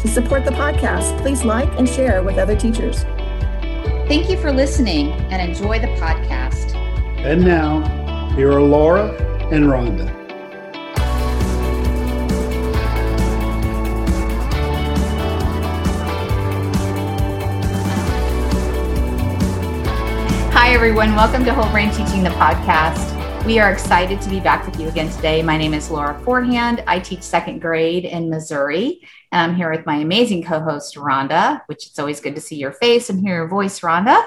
To 0.00 0.06
support 0.06 0.44
the 0.44 0.52
podcast, 0.52 1.20
please 1.20 1.44
like 1.44 1.68
and 1.76 1.88
share 1.88 2.22
with 2.22 2.38
other 2.38 2.54
teachers. 2.54 3.02
Thank 4.06 4.30
you 4.30 4.40
for 4.40 4.52
listening 4.52 5.10
and 5.32 5.42
enjoy 5.42 5.80
the 5.80 5.88
podcast. 5.98 6.76
And 7.24 7.44
now, 7.44 7.82
here 8.36 8.52
are 8.52 8.62
Laura 8.62 9.10
and 9.50 9.64
Rhonda. 9.64 10.08
Hi, 20.52 20.74
everyone. 20.74 21.16
Welcome 21.16 21.44
to 21.44 21.52
Whole 21.52 21.70
Brain 21.72 21.90
Teaching, 21.90 22.22
the 22.22 22.30
podcast. 22.30 23.17
We 23.48 23.58
are 23.60 23.72
excited 23.72 24.20
to 24.20 24.28
be 24.28 24.40
back 24.40 24.66
with 24.66 24.78
you 24.78 24.88
again 24.88 25.08
today. 25.08 25.40
My 25.40 25.56
name 25.56 25.72
is 25.72 25.90
Laura 25.90 26.20
Forehand. 26.22 26.84
I 26.86 26.98
teach 26.98 27.22
second 27.22 27.60
grade 27.60 28.04
in 28.04 28.28
Missouri, 28.28 29.00
and 29.32 29.40
I'm 29.40 29.56
here 29.56 29.70
with 29.70 29.86
my 29.86 29.96
amazing 29.96 30.44
co 30.44 30.60
host, 30.60 30.96
Rhonda, 30.96 31.62
which 31.64 31.86
it's 31.86 31.98
always 31.98 32.20
good 32.20 32.34
to 32.34 32.42
see 32.42 32.56
your 32.56 32.72
face 32.72 33.08
and 33.08 33.18
hear 33.18 33.36
your 33.36 33.48
voice, 33.48 33.80
Rhonda. 33.80 34.22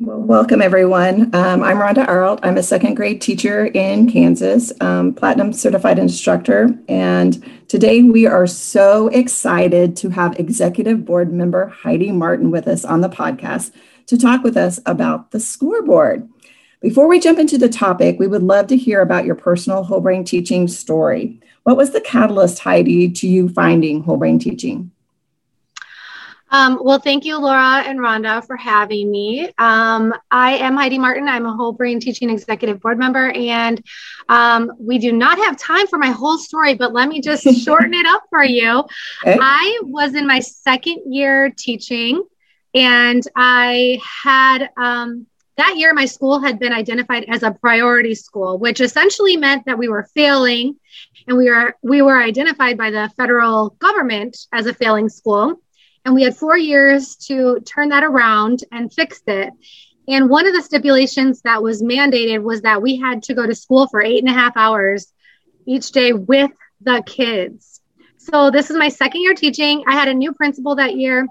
Welcome, 0.00 0.60
everyone. 0.60 1.34
Um, 1.34 1.64
I'm 1.64 1.78
Rhonda 1.78 2.06
Arlt. 2.06 2.40
I'm 2.42 2.58
a 2.58 2.62
second 2.62 2.96
grade 2.96 3.22
teacher 3.22 3.68
in 3.68 4.06
Kansas, 4.10 4.70
um, 4.82 5.14
platinum 5.14 5.54
certified 5.54 5.98
instructor. 5.98 6.68
And 6.90 7.42
today 7.68 8.02
we 8.02 8.26
are 8.26 8.46
so 8.46 9.08
excited 9.08 9.96
to 9.96 10.10
have 10.10 10.38
executive 10.38 11.06
board 11.06 11.32
member 11.32 11.68
Heidi 11.68 12.12
Martin 12.12 12.50
with 12.50 12.68
us 12.68 12.84
on 12.84 13.00
the 13.00 13.08
podcast 13.08 13.72
to 14.08 14.18
talk 14.18 14.44
with 14.44 14.58
us 14.58 14.78
about 14.84 15.30
the 15.30 15.40
scoreboard. 15.40 16.28
Before 16.82 17.08
we 17.08 17.20
jump 17.20 17.38
into 17.38 17.58
the 17.58 17.68
topic, 17.68 18.18
we 18.18 18.26
would 18.26 18.42
love 18.42 18.66
to 18.68 18.76
hear 18.76 19.00
about 19.00 19.24
your 19.24 19.34
personal 19.34 19.82
whole 19.82 20.00
brain 20.00 20.24
teaching 20.24 20.68
story. 20.68 21.40
What 21.62 21.76
was 21.76 21.90
the 21.90 22.00
catalyst, 22.00 22.60
Heidi, 22.60 23.10
to 23.10 23.26
you 23.26 23.48
finding 23.48 24.02
whole 24.02 24.18
brain 24.18 24.38
teaching? 24.38 24.92
Um, 26.50 26.78
well, 26.80 27.00
thank 27.00 27.24
you, 27.24 27.38
Laura 27.38 27.82
and 27.84 27.98
Rhonda, 27.98 28.46
for 28.46 28.56
having 28.56 29.10
me. 29.10 29.50
Um, 29.58 30.14
I 30.30 30.58
am 30.58 30.76
Heidi 30.76 30.98
Martin. 30.98 31.28
I'm 31.28 31.44
a 31.44 31.52
whole 31.52 31.72
brain 31.72 31.98
teaching 31.98 32.30
executive 32.30 32.80
board 32.80 32.98
member, 32.98 33.30
and 33.30 33.82
um, 34.28 34.70
we 34.78 34.98
do 34.98 35.12
not 35.12 35.38
have 35.38 35.56
time 35.56 35.88
for 35.88 35.98
my 35.98 36.10
whole 36.10 36.38
story, 36.38 36.74
but 36.74 36.92
let 36.92 37.08
me 37.08 37.20
just 37.20 37.42
shorten 37.64 37.94
it 37.94 38.06
up 38.06 38.22
for 38.30 38.44
you. 38.44 38.84
Okay. 39.26 39.38
I 39.40 39.80
was 39.82 40.14
in 40.14 40.26
my 40.26 40.38
second 40.38 41.12
year 41.12 41.50
teaching, 41.50 42.22
and 42.74 43.24
I 43.34 44.00
had 44.22 44.70
um, 44.76 45.26
that 45.56 45.76
year, 45.76 45.94
my 45.94 46.04
school 46.04 46.40
had 46.40 46.58
been 46.58 46.72
identified 46.72 47.24
as 47.28 47.42
a 47.42 47.50
priority 47.50 48.14
school, 48.14 48.58
which 48.58 48.80
essentially 48.80 49.36
meant 49.36 49.64
that 49.66 49.78
we 49.78 49.88
were 49.88 50.08
failing, 50.14 50.76
and 51.26 51.36
we 51.36 51.50
were 51.50 51.74
we 51.82 52.02
were 52.02 52.20
identified 52.20 52.76
by 52.76 52.90
the 52.90 53.10
federal 53.16 53.70
government 53.78 54.36
as 54.52 54.66
a 54.66 54.74
failing 54.74 55.08
school. 55.08 55.60
And 56.04 56.14
we 56.14 56.22
had 56.22 56.36
four 56.36 56.56
years 56.56 57.16
to 57.26 57.60
turn 57.60 57.88
that 57.88 58.04
around 58.04 58.60
and 58.70 58.92
fix 58.92 59.22
it. 59.26 59.52
And 60.08 60.30
one 60.30 60.46
of 60.46 60.54
the 60.54 60.62
stipulations 60.62 61.42
that 61.42 61.62
was 61.62 61.82
mandated 61.82 62.42
was 62.42 62.62
that 62.62 62.80
we 62.80 62.96
had 62.96 63.24
to 63.24 63.34
go 63.34 63.44
to 63.44 63.54
school 63.54 63.88
for 63.88 64.02
eight 64.02 64.22
and 64.22 64.28
a 64.28 64.32
half 64.32 64.56
hours 64.56 65.12
each 65.66 65.90
day 65.90 66.12
with 66.12 66.52
the 66.80 67.02
kids. 67.04 67.80
So 68.18 68.50
this 68.50 68.70
is 68.70 68.76
my 68.76 68.88
second 68.88 69.22
year 69.22 69.34
teaching. 69.34 69.84
I 69.88 69.94
had 69.94 70.08
a 70.08 70.14
new 70.14 70.32
principal 70.32 70.76
that 70.76 70.96
year. 70.96 71.26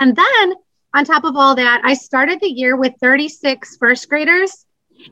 And 0.00 0.16
then 0.16 0.54
on 0.94 1.04
top 1.04 1.24
of 1.24 1.36
all 1.36 1.54
that, 1.56 1.80
I 1.84 1.94
started 1.94 2.40
the 2.40 2.50
year 2.50 2.76
with 2.76 2.94
36 3.00 3.76
first 3.78 4.08
graders, 4.08 4.66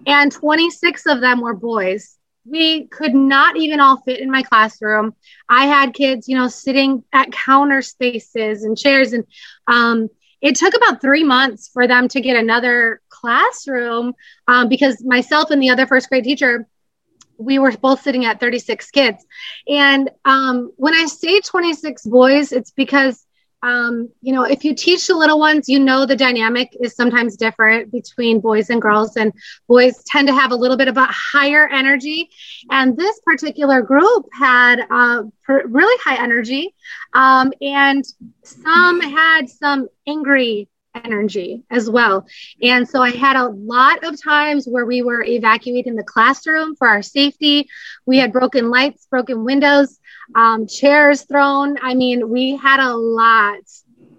and 0.06 0.30
26 0.30 1.06
of 1.06 1.20
them 1.20 1.40
were 1.40 1.54
boys. 1.54 2.16
We 2.44 2.86
could 2.86 3.14
not 3.14 3.56
even 3.56 3.80
all 3.80 3.98
fit 3.98 4.20
in 4.20 4.30
my 4.30 4.42
classroom. 4.42 5.14
I 5.48 5.66
had 5.66 5.94
kids, 5.94 6.28
you 6.28 6.36
know, 6.36 6.48
sitting 6.48 7.04
at 7.12 7.32
counter 7.32 7.82
spaces 7.82 8.64
and 8.64 8.76
chairs, 8.76 9.12
and 9.12 9.24
um, 9.66 10.08
it 10.40 10.56
took 10.56 10.74
about 10.74 11.00
three 11.00 11.24
months 11.24 11.68
for 11.68 11.86
them 11.86 12.08
to 12.08 12.20
get 12.20 12.36
another 12.36 13.00
classroom 13.08 14.14
um, 14.48 14.68
because 14.68 15.04
myself 15.04 15.50
and 15.50 15.62
the 15.62 15.70
other 15.70 15.86
first 15.86 16.08
grade 16.08 16.24
teacher 16.24 16.66
we 17.40 17.58
were 17.58 17.72
both 17.72 18.02
sitting 18.02 18.26
at 18.26 18.38
36 18.38 18.90
kids. 18.90 19.24
And 19.66 20.10
um, 20.24 20.72
when 20.76 20.94
I 20.94 21.06
say 21.06 21.40
26 21.40 22.04
boys, 22.06 22.52
it's 22.52 22.70
because 22.70 23.24
um, 23.62 24.08
you 24.22 24.32
know, 24.32 24.44
if 24.44 24.64
you 24.64 24.74
teach 24.74 25.06
the 25.06 25.14
little 25.14 25.38
ones, 25.38 25.68
you 25.68 25.78
know 25.78 26.06
the 26.06 26.16
dynamic 26.16 26.74
is 26.80 26.94
sometimes 26.94 27.36
different 27.36 27.92
between 27.92 28.40
boys 28.40 28.70
and 28.70 28.80
girls, 28.80 29.16
and 29.16 29.32
boys 29.68 30.02
tend 30.04 30.28
to 30.28 30.34
have 30.34 30.50
a 30.50 30.56
little 30.56 30.76
bit 30.76 30.88
of 30.88 30.96
a 30.96 31.06
higher 31.10 31.68
energy. 31.68 32.30
And 32.70 32.96
this 32.96 33.20
particular 33.24 33.82
group 33.82 34.26
had 34.32 34.80
uh, 34.90 35.24
really 35.46 36.00
high 36.04 36.22
energy, 36.22 36.74
um, 37.12 37.52
and 37.60 38.04
some 38.42 39.00
had 39.00 39.48
some 39.48 39.88
angry 40.06 40.68
energy 40.94 41.62
as 41.70 41.88
well. 41.88 42.26
And 42.62 42.88
so 42.88 43.02
I 43.02 43.10
had 43.10 43.36
a 43.36 43.48
lot 43.48 44.04
of 44.04 44.20
times 44.20 44.66
where 44.66 44.84
we 44.84 45.02
were 45.02 45.22
evacuating 45.22 45.96
the 45.96 46.04
classroom 46.04 46.74
for 46.76 46.88
our 46.88 47.02
safety. 47.02 47.68
We 48.06 48.18
had 48.18 48.32
broken 48.32 48.70
lights, 48.70 49.06
broken 49.06 49.44
windows 49.44 49.98
um, 50.34 50.66
chairs 50.66 51.22
thrown. 51.22 51.76
I 51.82 51.94
mean, 51.94 52.28
we 52.28 52.56
had 52.56 52.80
a 52.80 52.94
lot 52.94 53.60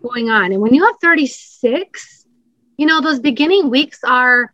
going 0.01 0.29
on. 0.29 0.51
And 0.51 0.61
when 0.61 0.73
you 0.73 0.85
have 0.85 0.95
36, 1.01 2.25
you 2.77 2.85
know, 2.85 3.01
those 3.01 3.19
beginning 3.19 3.69
weeks 3.69 3.99
are 4.03 4.53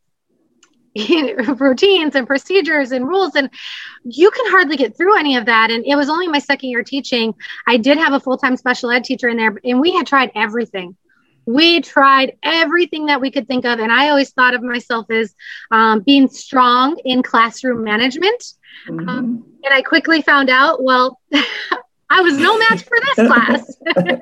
routines 1.60 2.16
and 2.16 2.26
procedures 2.26 2.92
and 2.92 3.08
rules, 3.08 3.36
and 3.36 3.50
you 4.04 4.32
can 4.32 4.52
hardly 4.52 4.76
get 4.76 4.98
through 4.98 5.18
any 5.18 5.36
of 5.36 5.46
that. 5.46 5.70
And 5.70 5.86
it 5.86 5.96
was 5.96 6.10
only 6.10 6.28
my 6.28 6.40
second 6.40 6.70
year 6.70 6.84
teaching. 6.84 7.36
I 7.68 7.78
did 7.78 8.00
have 8.00 8.14
a 8.14 8.20
full 8.20 8.38
time 8.38 8.58
special 8.58 8.90
ed 8.90 9.04
teacher 9.04 9.30
in 9.30 9.38
there, 9.38 9.56
and 9.64 9.80
we 9.80 9.94
had 9.94 10.08
tried 10.08 10.32
everything 10.36 10.98
we 11.48 11.80
tried 11.82 12.38
everything 12.44 13.06
that 13.06 13.22
we 13.22 13.32
could 13.32 13.48
think 13.48 13.66
of 13.66 13.80
and 13.80 13.92
i 13.92 14.10
always 14.10 14.32
thought 14.32 14.54
of 14.54 14.62
myself 14.62 15.10
as 15.10 15.34
um, 15.72 16.02
being 16.02 16.28
strong 16.28 17.00
in 17.06 17.24
classroom 17.24 17.84
management. 17.84 18.44
Mm-hmm. 18.88 19.10
um, 19.10 19.46
and 19.64 19.74
i 19.74 19.82
quickly 19.82 20.22
found 20.22 20.50
out 20.50 20.84
well 20.84 21.20
i 22.10 22.22
was 22.22 22.38
no 22.38 22.58
match 22.60 22.84
for 22.84 22.98
this 23.02 23.28
class. 23.28 24.22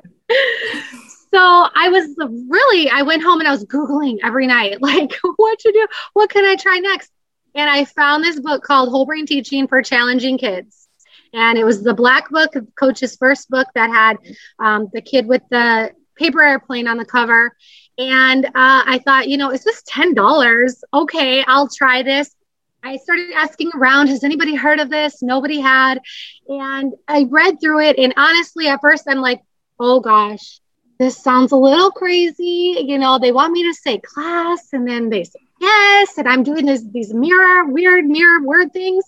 So 1.34 1.42
i 1.42 1.90
was 1.90 2.14
really 2.48 2.88
i 2.88 3.02
went 3.02 3.22
home 3.22 3.40
and 3.40 3.48
i 3.48 3.50
was 3.50 3.64
googling 3.66 4.18
every 4.22 4.46
night 4.46 4.80
like 4.80 5.12
what 5.36 5.58
to 5.58 5.72
do? 5.72 5.86
What 6.14 6.30
can 6.30 6.46
i 6.46 6.56
try 6.56 6.78
next? 6.78 7.10
And 7.54 7.68
i 7.68 7.84
found 7.84 8.24
this 8.24 8.40
book 8.40 8.62
called 8.62 8.88
whole 8.88 9.04
brain 9.04 9.26
teaching 9.26 9.68
for 9.68 9.82
challenging 9.82 10.38
kids. 10.38 10.88
And 11.34 11.58
it 11.58 11.64
was 11.64 11.82
the 11.82 11.92
black 11.92 12.30
book 12.30 12.54
coach's 12.78 13.16
first 13.16 13.50
book 13.50 13.66
that 13.74 13.90
had 13.90 14.16
um, 14.58 14.88
the 14.94 15.02
kid 15.02 15.26
with 15.26 15.42
the 15.50 15.92
paper 16.16 16.42
airplane 16.42 16.88
on 16.88 16.96
the 16.96 17.04
cover. 17.04 17.56
And 17.98 18.44
uh, 18.44 18.50
I 18.54 19.00
thought, 19.04 19.28
you 19.28 19.36
know, 19.36 19.50
is 19.50 19.64
this 19.64 19.82
$10? 19.84 20.74
Okay, 20.92 21.44
I'll 21.46 21.68
try 21.68 22.02
this. 22.02 22.34
I 22.82 22.98
started 22.98 23.32
asking 23.34 23.70
around, 23.74 24.08
has 24.08 24.22
anybody 24.22 24.54
heard 24.54 24.78
of 24.78 24.90
this? 24.90 25.22
Nobody 25.22 25.60
had. 25.60 26.00
And 26.48 26.94
I 27.08 27.26
read 27.28 27.60
through 27.60 27.80
it. 27.80 27.98
And 27.98 28.14
honestly, 28.16 28.68
at 28.68 28.80
first, 28.80 29.04
I'm 29.08 29.18
like, 29.18 29.40
oh 29.80 30.00
gosh, 30.00 30.60
this 30.98 31.16
sounds 31.16 31.52
a 31.52 31.56
little 31.56 31.90
crazy. 31.90 32.84
You 32.86 32.98
know, 32.98 33.18
they 33.18 33.32
want 33.32 33.52
me 33.52 33.64
to 33.64 33.74
say 33.74 33.98
class, 33.98 34.72
and 34.72 34.86
then 34.86 35.10
they 35.10 35.24
say 35.24 35.40
yes. 35.60 36.16
And 36.16 36.28
I'm 36.28 36.42
doing 36.42 36.64
this, 36.64 36.84
these 36.92 37.12
mirror, 37.12 37.64
weird 37.66 38.06
mirror 38.06 38.42
word 38.42 38.72
things. 38.72 39.04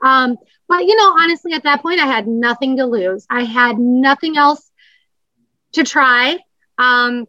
Um, 0.00 0.36
but, 0.68 0.84
you 0.84 0.96
know, 0.96 1.14
honestly, 1.18 1.52
at 1.52 1.64
that 1.64 1.82
point, 1.82 2.00
I 2.00 2.06
had 2.06 2.26
nothing 2.26 2.76
to 2.78 2.86
lose. 2.86 3.26
I 3.30 3.44
had 3.44 3.78
nothing 3.78 4.36
else 4.36 4.70
to 5.72 5.84
try. 5.84 6.38
Um, 6.78 7.26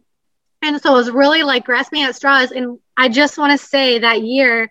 and 0.62 0.80
so 0.80 0.92
it 0.92 0.96
was 0.96 1.10
really 1.10 1.42
like 1.42 1.64
grasping 1.64 2.02
at 2.02 2.14
straws. 2.14 2.52
And 2.52 2.78
I 2.96 3.08
just 3.08 3.38
want 3.38 3.58
to 3.58 3.66
say 3.66 3.98
that 4.00 4.22
year, 4.22 4.70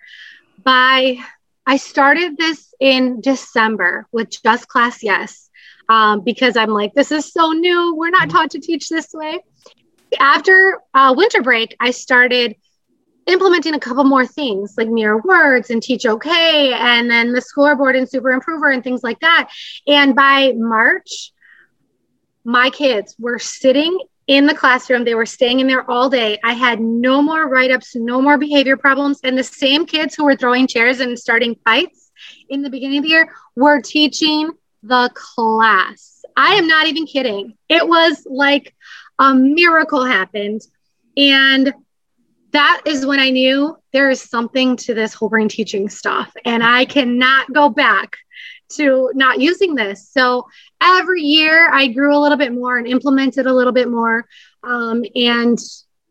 by 0.64 1.18
I 1.66 1.78
started 1.78 2.38
this 2.38 2.74
in 2.80 3.22
December 3.22 4.08
with 4.12 4.30
Just 4.44 4.68
Class 4.68 5.04
Yes, 5.04 5.50
um, 5.88 6.22
because 6.22 6.56
I'm 6.58 6.70
like, 6.70 6.94
this 6.94 7.12
is 7.12 7.32
so 7.32 7.52
new. 7.52 7.96
We're 7.96 8.10
not 8.10 8.30
taught 8.30 8.52
to 8.52 8.60
teach 8.60 8.90
this 8.90 9.10
way. 9.14 9.40
After 10.20 10.80
uh, 10.94 11.14
winter 11.16 11.42
break, 11.42 11.76
I 11.80 11.92
started 11.92 12.56
implementing 13.30 13.76
a 13.76 13.80
couple 13.80 14.04
more 14.04 14.26
things 14.26 14.74
like 14.78 14.90
mirror 14.90 15.22
words 15.24 15.70
and 15.70 15.84
teach 15.84 16.06
okay 16.06 16.74
and 16.74 17.10
then 17.10 17.32
the 17.32 17.42
scoreboard 17.42 17.96
and 17.96 18.10
super 18.10 18.32
improver 18.32 18.72
and 18.72 18.84
things 18.84 19.04
like 19.04 19.20
that 19.20 19.50
and 19.88 20.16
by 20.16 20.52
march 20.56 21.32
my 22.44 22.72
kids 22.72 23.16
were 23.20 23.38
sitting 23.38 24.00
in 24.30 24.46
the 24.46 24.54
classroom. 24.54 25.04
They 25.04 25.16
were 25.16 25.26
staying 25.26 25.60
in 25.60 25.68
there 25.68 25.90
all 25.90 26.08
day. 26.08 26.40
I 26.44 26.54
had 26.54 26.80
no 26.80 27.20
more 27.20 27.50
write 27.50 27.72
ups, 27.72 27.96
no 27.96 28.22
more 28.22 28.38
behavior 28.38 28.78
problems. 28.78 29.20
And 29.24 29.36
the 29.36 29.44
same 29.44 29.88
kids 29.88 30.14
who 30.14 30.24
were 30.24 30.36
throwing 30.36 30.68
chairs 30.68 31.00
and 31.00 31.18
starting 31.18 31.56
fights 31.66 32.12
in 32.48 32.62
the 32.62 32.70
beginning 32.70 33.00
of 33.00 33.04
the 33.04 33.10
year 33.10 33.34
were 33.56 33.82
teaching 33.82 34.52
the 34.84 35.10
class. 35.16 36.24
I 36.38 36.54
am 36.54 36.68
not 36.68 36.86
even 36.86 37.08
kidding. 37.08 37.58
It 37.70 37.86
was 37.86 38.24
like 38.30 38.76
a 39.18 39.34
miracle 39.34 40.06
happened. 40.06 40.62
And 41.18 41.74
that 42.52 42.82
is 42.86 43.08
when 43.08 43.20
I 43.20 43.32
knew 43.32 43.78
there 43.94 44.12
is 44.12 44.22
something 44.22 44.78
to 44.78 44.94
this 44.94 45.16
whole 45.16 45.30
brain 45.30 45.50
teaching 45.50 45.90
stuff. 45.90 46.32
And 46.46 46.64
I 46.64 46.86
cannot 46.86 47.52
go 47.52 47.70
back 47.70 48.16
to 48.70 49.12
not 49.16 49.40
using 49.40 49.76
this. 49.76 50.10
So 50.10 50.48
every 50.82 51.22
year 51.22 51.72
I 51.74 51.88
grew 51.88 52.16
a 52.16 52.20
little 52.20 52.38
bit 52.38 52.54
more 52.54 52.78
and 52.78 52.88
implemented 52.88 53.46
a 53.46 53.54
little 53.54 53.74
bit 53.74 53.90
more. 53.90 54.26
Um, 54.64 55.04
and 55.16 55.58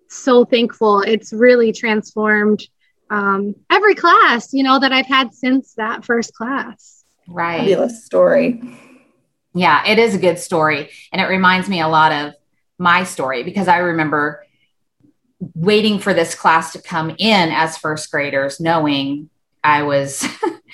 so 0.08 0.44
thankful. 0.44 1.00
It's 1.02 1.32
really 1.32 1.72
transformed 1.72 2.66
um, 3.10 3.55
every 3.70 3.94
class, 3.94 4.52
you 4.52 4.62
know, 4.62 4.78
that 4.78 4.93
I've 4.93 5.06
had 5.06 5.32
since 5.32 5.75
that 5.75 6.05
first 6.05 6.34
class. 6.34 7.05
Right. 7.26 7.60
Fabulous 7.60 8.05
story. 8.05 8.61
Yeah, 9.54 9.87
it 9.87 9.99
is 9.99 10.14
a 10.14 10.19
good 10.19 10.38
story. 10.38 10.90
And 11.12 11.20
it 11.20 11.26
reminds 11.26 11.69
me 11.69 11.81
a 11.81 11.88
lot 11.88 12.12
of 12.12 12.34
my 12.78 13.04
story 13.04 13.43
because 13.43 13.69
I 13.69 13.78
remember 13.78 14.44
waiting 15.54 15.99
for 15.99 16.14
this 16.14 16.34
class 16.34 16.72
to 16.72 16.82
come 16.82 17.11
in 17.11 17.50
as 17.50 17.78
first 17.78 18.11
graders, 18.11 18.61
knowing 18.61 19.31
I 19.62 19.82
was 19.82 20.26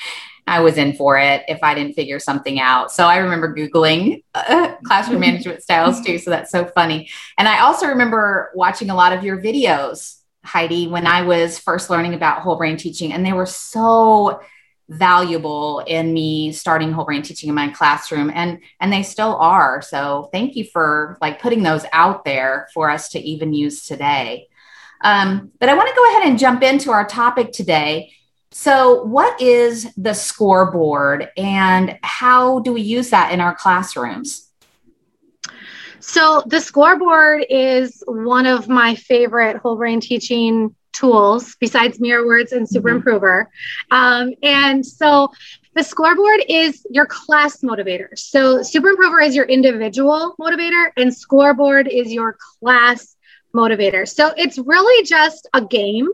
I 0.46 0.60
was 0.60 0.76
in 0.76 0.94
for 0.94 1.18
it 1.18 1.42
if 1.48 1.62
I 1.62 1.74
didn't 1.74 1.94
figure 1.94 2.18
something 2.18 2.60
out. 2.60 2.92
So 2.92 3.06
I 3.06 3.18
remember 3.18 3.54
Googling 3.54 4.22
uh, 4.34 4.74
classroom 4.84 5.20
management 5.28 5.62
styles 5.62 6.00
too. 6.00 6.18
So 6.18 6.30
that's 6.30 6.50
so 6.50 6.66
funny. 6.66 7.08
And 7.38 7.48
I 7.48 7.60
also 7.60 7.86
remember 7.86 8.50
watching 8.54 8.90
a 8.90 8.94
lot 8.94 9.12
of 9.12 9.24
your 9.24 9.40
videos, 9.40 10.20
Heidi, 10.44 10.86
when 10.88 11.06
I 11.06 11.22
was 11.22 11.58
first 11.58 11.88
learning 11.88 12.14
about 12.14 12.42
whole 12.42 12.56
brain 12.56 12.76
teaching. 12.76 13.12
And 13.12 13.24
they 13.24 13.32
were 13.32 13.46
so 13.46 14.40
valuable 14.88 15.80
in 15.86 16.12
me 16.12 16.52
starting 16.52 16.92
whole 16.92 17.06
brain 17.06 17.22
teaching 17.22 17.48
in 17.48 17.54
my 17.54 17.68
classroom 17.68 18.30
and 18.34 18.58
and 18.80 18.92
they 18.92 19.02
still 19.02 19.34
are 19.36 19.80
so 19.80 20.28
thank 20.30 20.56
you 20.56 20.64
for 20.64 21.16
like 21.22 21.40
putting 21.40 21.62
those 21.62 21.86
out 21.94 22.22
there 22.26 22.68
for 22.74 22.90
us 22.90 23.08
to 23.08 23.18
even 23.18 23.54
use 23.54 23.86
today 23.86 24.46
um, 25.00 25.50
but 25.58 25.70
i 25.70 25.74
want 25.74 25.88
to 25.88 25.94
go 25.94 26.10
ahead 26.10 26.28
and 26.28 26.38
jump 26.38 26.62
into 26.62 26.90
our 26.90 27.06
topic 27.06 27.50
today 27.50 28.12
so, 28.56 29.02
what 29.02 29.42
is 29.42 29.92
the 29.96 30.14
scoreboard 30.14 31.28
and 31.36 31.98
how 32.04 32.60
do 32.60 32.72
we 32.72 32.82
use 32.82 33.10
that 33.10 33.32
in 33.32 33.40
our 33.40 33.52
classrooms? 33.52 34.48
So, 35.98 36.40
the 36.46 36.60
scoreboard 36.60 37.46
is 37.50 38.04
one 38.06 38.46
of 38.46 38.68
my 38.68 38.94
favorite 38.94 39.56
whole 39.56 39.74
brain 39.74 39.98
teaching 39.98 40.72
tools 40.92 41.56
besides 41.58 41.98
Mirror 41.98 42.26
Words 42.26 42.52
and 42.52 42.68
Super 42.68 42.90
mm-hmm. 42.90 42.98
Improver. 42.98 43.50
Um, 43.90 44.34
and 44.44 44.86
so, 44.86 45.32
the 45.74 45.82
scoreboard 45.82 46.44
is 46.48 46.86
your 46.88 47.06
class 47.06 47.60
motivator. 47.62 48.16
So, 48.16 48.62
Super 48.62 48.90
Improver 48.90 49.20
is 49.20 49.34
your 49.34 49.46
individual 49.46 50.36
motivator, 50.40 50.90
and 50.96 51.12
scoreboard 51.12 51.88
is 51.88 52.12
your 52.12 52.38
class 52.60 53.16
motivator. 53.52 54.06
So, 54.06 54.32
it's 54.36 54.58
really 54.58 55.04
just 55.04 55.48
a 55.54 55.60
game 55.60 56.08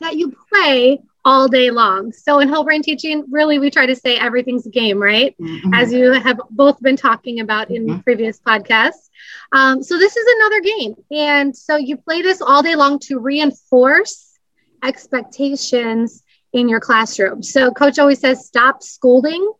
that 0.00 0.16
you 0.16 0.34
play 0.50 1.02
all 1.24 1.48
day 1.48 1.70
long. 1.70 2.12
So 2.12 2.40
in 2.40 2.48
whole 2.48 2.64
brain 2.64 2.82
teaching, 2.82 3.24
really 3.30 3.58
we 3.58 3.70
try 3.70 3.86
to 3.86 3.96
say 3.96 4.16
everything's 4.16 4.66
a 4.66 4.70
game, 4.70 5.00
right? 5.00 5.34
Mm-hmm. 5.40 5.72
As 5.72 5.92
you 5.92 6.12
have 6.12 6.38
both 6.50 6.80
been 6.82 6.96
talking 6.96 7.40
about 7.40 7.70
in 7.70 7.86
mm-hmm. 7.86 8.00
previous 8.00 8.40
podcasts. 8.40 9.08
Um, 9.52 9.82
so 9.82 9.98
this 9.98 10.16
is 10.16 10.26
another 10.36 10.60
game. 10.60 10.94
And 11.10 11.56
so 11.56 11.76
you 11.76 11.96
play 11.96 12.22
this 12.22 12.42
all 12.42 12.62
day 12.62 12.76
long 12.76 12.98
to 13.00 13.18
reinforce 13.18 14.38
expectations 14.82 16.22
in 16.52 16.68
your 16.68 16.80
classroom. 16.80 17.42
So 17.42 17.70
coach 17.70 17.98
always 17.98 18.20
says, 18.20 18.46
stop 18.46 18.82
scolding, 18.82 19.50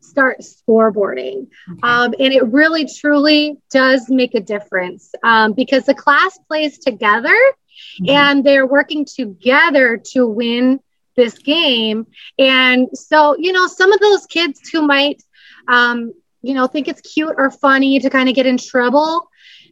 start 0.00 0.40
scoreboarding. 0.40 1.48
Okay. 1.70 1.80
Um, 1.82 2.14
and 2.18 2.32
it 2.32 2.46
really 2.46 2.88
truly 2.88 3.58
does 3.70 4.08
make 4.08 4.34
a 4.34 4.40
difference 4.40 5.12
um, 5.22 5.52
because 5.52 5.84
the 5.84 5.94
class 5.94 6.38
plays 6.48 6.78
together 6.78 7.28
mm-hmm. 7.28 8.08
and 8.08 8.44
they're 8.44 8.66
working 8.66 9.04
together 9.04 10.00
to 10.12 10.26
win 10.26 10.80
this 11.20 11.38
game. 11.38 12.06
And 12.38 12.88
so, 12.94 13.36
you 13.38 13.52
know, 13.52 13.66
some 13.66 13.92
of 13.92 14.00
those 14.00 14.26
kids 14.26 14.68
who 14.70 14.82
might, 14.82 15.22
um, 15.68 16.12
you 16.42 16.54
know, 16.54 16.66
think 16.66 16.88
it's 16.88 17.00
cute 17.02 17.34
or 17.36 17.50
funny 17.50 17.98
to 18.00 18.10
kind 18.10 18.28
of 18.28 18.34
get 18.34 18.46
in 18.46 18.56
trouble, 18.56 19.28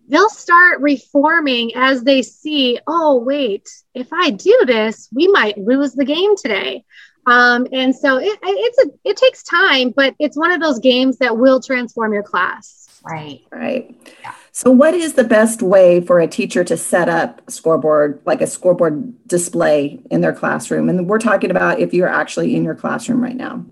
they'll 0.08 0.28
start 0.30 0.80
reforming 0.80 1.72
as 1.74 2.02
they 2.02 2.22
see, 2.22 2.78
oh, 2.86 3.16
wait, 3.16 3.66
if 3.94 4.08
I 4.12 4.30
do 4.30 4.56
this, 4.66 5.08
we 5.12 5.28
might 5.28 5.58
lose 5.58 5.94
the 5.94 6.04
game 6.04 6.36
today. 6.36 6.84
Um, 7.26 7.66
and 7.72 7.94
so 7.94 8.18
it, 8.18 8.38
it's 8.42 8.78
a, 8.84 8.86
it 9.04 9.16
takes 9.16 9.42
time, 9.42 9.92
but 9.94 10.14
it's 10.18 10.36
one 10.36 10.50
of 10.50 10.60
those 10.60 10.78
games 10.78 11.18
that 11.18 11.36
will 11.36 11.60
transform 11.60 12.12
your 12.12 12.22
class. 12.22 13.00
Right. 13.04 13.40
Right. 13.52 13.94
Yeah. 14.22 14.34
So, 14.58 14.72
what 14.72 14.92
is 14.92 15.12
the 15.12 15.22
best 15.22 15.62
way 15.62 16.00
for 16.00 16.18
a 16.18 16.26
teacher 16.26 16.64
to 16.64 16.76
set 16.76 17.08
up 17.08 17.48
scoreboard, 17.48 18.20
like 18.26 18.40
a 18.40 18.46
scoreboard 18.48 19.14
display 19.28 20.00
in 20.10 20.20
their 20.20 20.32
classroom? 20.32 20.88
And 20.88 21.08
we're 21.08 21.20
talking 21.20 21.52
about 21.52 21.78
if 21.78 21.94
you're 21.94 22.08
actually 22.08 22.56
in 22.56 22.64
your 22.64 22.74
classroom 22.74 23.22
right 23.22 23.36
now. 23.36 23.64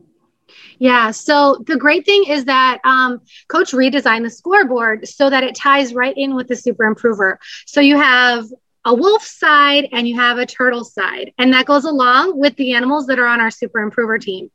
Yeah. 0.79 1.11
So 1.11 1.65
the 1.67 1.77
great 1.77 2.05
thing 2.05 2.27
is 2.29 2.44
that 2.44 2.79
um, 2.85 3.21
Coach 3.49 3.73
redesigned 3.73 4.23
the 4.23 4.31
scoreboard 4.31 5.09
so 5.09 5.29
that 5.29 5.43
it 5.43 5.56
ties 5.56 5.93
right 5.93 6.15
in 6.17 6.37
with 6.37 6.47
the 6.47 6.55
Super 6.55 6.85
Improver. 6.85 7.41
So 7.67 7.81
you 7.81 7.97
have 7.97 8.47
a 8.87 8.94
wolf 8.94 9.25
side 9.25 9.88
and 9.93 10.09
you 10.09 10.15
have 10.15 10.38
a 10.38 10.47
turtle 10.47 10.85
side. 10.85 11.33
And 11.38 11.53
that 11.53 11.67
goes 11.67 11.85
along 11.85 12.38
with 12.38 12.55
the 12.56 12.73
animals 12.73 13.06
that 13.06 13.19
are 13.19 13.27
on 13.27 13.41
our 13.41 13.50
super 13.50 13.81
improver 13.81 14.17
team. 14.17 14.50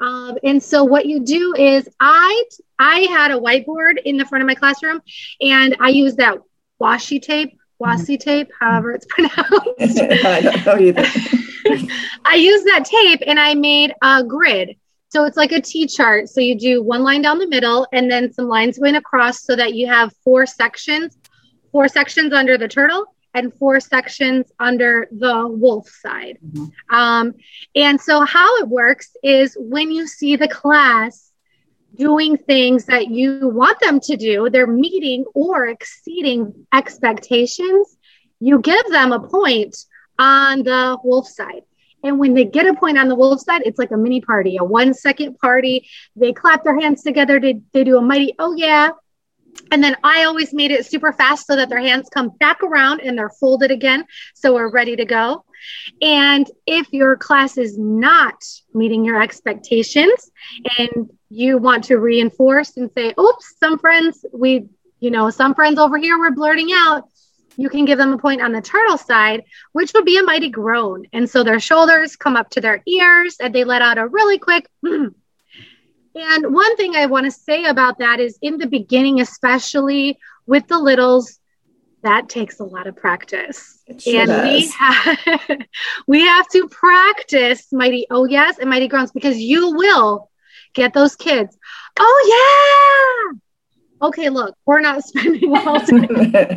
Um, 0.00 0.36
and 0.42 0.60
so 0.60 0.82
what 0.82 1.06
you 1.06 1.20
do 1.20 1.54
is 1.54 1.88
I 2.00 2.44
I 2.78 3.00
had 3.02 3.30
a 3.30 3.38
whiteboard 3.38 4.02
in 4.04 4.16
the 4.16 4.26
front 4.26 4.42
of 4.42 4.46
my 4.46 4.56
classroom 4.56 5.00
and 5.40 5.76
I 5.80 5.90
used 5.90 6.16
that 6.16 6.38
washi 6.82 7.22
tape, 7.22 7.56
washi 7.80 8.18
tape, 8.18 8.50
however 8.60 8.92
it's 8.92 9.06
pronounced. 9.06 9.40
I 10.26 10.40
don't 10.40 10.66
know 10.66 10.78
either. 10.78 11.06
I 12.24 12.34
used 12.34 12.66
that 12.66 12.84
tape 12.84 13.22
and 13.24 13.38
I 13.38 13.54
made 13.54 13.94
a 14.02 14.24
grid. 14.24 14.76
So 15.10 15.24
it's 15.24 15.36
like 15.36 15.52
a 15.52 15.60
T 15.60 15.86
chart. 15.86 16.28
So 16.28 16.40
you 16.40 16.58
do 16.58 16.82
one 16.82 17.04
line 17.04 17.22
down 17.22 17.38
the 17.38 17.46
middle 17.46 17.86
and 17.92 18.10
then 18.10 18.32
some 18.32 18.48
lines 18.48 18.78
going 18.78 18.96
across 18.96 19.44
so 19.44 19.54
that 19.54 19.74
you 19.74 19.86
have 19.86 20.12
four 20.24 20.44
sections, 20.44 21.16
four 21.70 21.86
sections 21.86 22.32
under 22.32 22.58
the 22.58 22.66
turtle 22.66 23.06
and 23.36 23.52
four 23.54 23.78
sections 23.80 24.50
under 24.58 25.08
the 25.12 25.46
wolf 25.46 25.88
side. 25.88 26.38
Mm-hmm. 26.44 26.94
Um, 26.94 27.34
and 27.74 28.00
so, 28.00 28.24
how 28.24 28.56
it 28.56 28.68
works 28.68 29.14
is 29.22 29.56
when 29.60 29.92
you 29.92 30.06
see 30.06 30.36
the 30.36 30.48
class 30.48 31.30
doing 31.94 32.36
things 32.36 32.86
that 32.86 33.08
you 33.08 33.48
want 33.48 33.78
them 33.80 34.00
to 34.00 34.16
do, 34.16 34.48
they're 34.50 34.66
meeting 34.66 35.24
or 35.34 35.66
exceeding 35.66 36.66
expectations, 36.74 37.96
you 38.40 38.58
give 38.58 38.86
them 38.90 39.12
a 39.12 39.20
point 39.20 39.76
on 40.18 40.62
the 40.62 40.98
wolf 41.04 41.28
side. 41.28 41.62
And 42.02 42.18
when 42.18 42.34
they 42.34 42.44
get 42.44 42.66
a 42.66 42.74
point 42.74 42.98
on 42.98 43.08
the 43.08 43.14
wolf 43.14 43.40
side, 43.40 43.62
it's 43.64 43.78
like 43.78 43.90
a 43.90 43.96
mini 43.96 44.20
party, 44.20 44.56
a 44.58 44.64
one 44.64 44.94
second 44.94 45.38
party. 45.38 45.88
They 46.14 46.32
clap 46.32 46.64
their 46.64 46.78
hands 46.78 47.02
together. 47.02 47.40
They, 47.40 47.60
they 47.72 47.84
do 47.84 47.98
a 47.98 48.02
mighty, 48.02 48.34
oh 48.38 48.54
yeah, 48.54 48.90
and 49.70 49.82
then 49.82 49.96
I 50.04 50.24
always 50.24 50.52
made 50.54 50.70
it 50.70 50.86
super 50.86 51.12
fast 51.12 51.46
so 51.46 51.56
that 51.56 51.68
their 51.68 51.80
hands 51.80 52.08
come 52.08 52.30
back 52.40 52.62
around 52.62 53.00
and 53.00 53.16
they're 53.16 53.30
folded 53.30 53.70
again. 53.70 54.04
So 54.34 54.54
we're 54.54 54.70
ready 54.70 54.96
to 54.96 55.04
go. 55.04 55.44
And 56.00 56.48
if 56.66 56.92
your 56.92 57.16
class 57.16 57.58
is 57.58 57.78
not 57.78 58.42
meeting 58.74 59.04
your 59.04 59.20
expectations 59.20 60.30
and 60.78 61.10
you 61.28 61.58
want 61.58 61.84
to 61.84 61.96
reinforce 61.96 62.76
and 62.76 62.90
say, 62.96 63.14
oops, 63.18 63.54
some 63.58 63.78
friends, 63.78 64.24
we, 64.32 64.66
you 65.00 65.10
know, 65.10 65.30
some 65.30 65.54
friends 65.54 65.78
over 65.78 65.98
here 65.98 66.18
were 66.18 66.30
blurting 66.30 66.70
out, 66.72 67.04
you 67.56 67.68
can 67.68 67.84
give 67.84 67.98
them 67.98 68.12
a 68.12 68.18
point 68.18 68.42
on 68.42 68.52
the 68.52 68.60
turtle 68.60 68.98
side, 68.98 69.44
which 69.72 69.92
would 69.94 70.04
be 70.04 70.18
a 70.18 70.22
mighty 70.22 70.50
groan. 70.50 71.06
And 71.12 71.28
so 71.28 71.42
their 71.42 71.60
shoulders 71.60 72.16
come 72.16 72.36
up 72.36 72.50
to 72.50 72.60
their 72.60 72.82
ears 72.86 73.36
and 73.40 73.54
they 73.54 73.64
let 73.64 73.82
out 73.82 73.98
a 73.98 74.06
really 74.06 74.38
quick, 74.38 74.68
and 76.16 76.54
one 76.54 76.76
thing 76.76 76.96
I 76.96 77.06
want 77.06 77.26
to 77.26 77.30
say 77.30 77.64
about 77.64 77.98
that 77.98 78.20
is 78.20 78.38
in 78.40 78.56
the 78.56 78.66
beginning, 78.66 79.20
especially 79.20 80.18
with 80.46 80.66
the 80.66 80.78
littles, 80.78 81.38
that 82.02 82.28
takes 82.28 82.60
a 82.60 82.64
lot 82.64 82.86
of 82.86 82.96
practice. 82.96 83.82
Sure 83.98 84.20
and 84.20 84.28
does. 84.28 84.44
we 84.44 84.68
have 84.68 85.18
we 86.06 86.20
have 86.20 86.48
to 86.48 86.68
practice 86.68 87.66
mighty 87.72 88.06
oh 88.10 88.24
yes 88.24 88.58
and 88.58 88.70
mighty 88.70 88.88
groans 88.88 89.12
because 89.12 89.38
you 89.38 89.76
will 89.76 90.30
get 90.74 90.94
those 90.94 91.16
kids. 91.16 91.56
Oh 91.98 93.32
yeah. 93.32 94.06
Okay, 94.08 94.28
look, 94.28 94.54
we're 94.66 94.80
not 94.80 95.04
spending 95.08 95.54
all 95.54 95.80
day. 95.84 96.56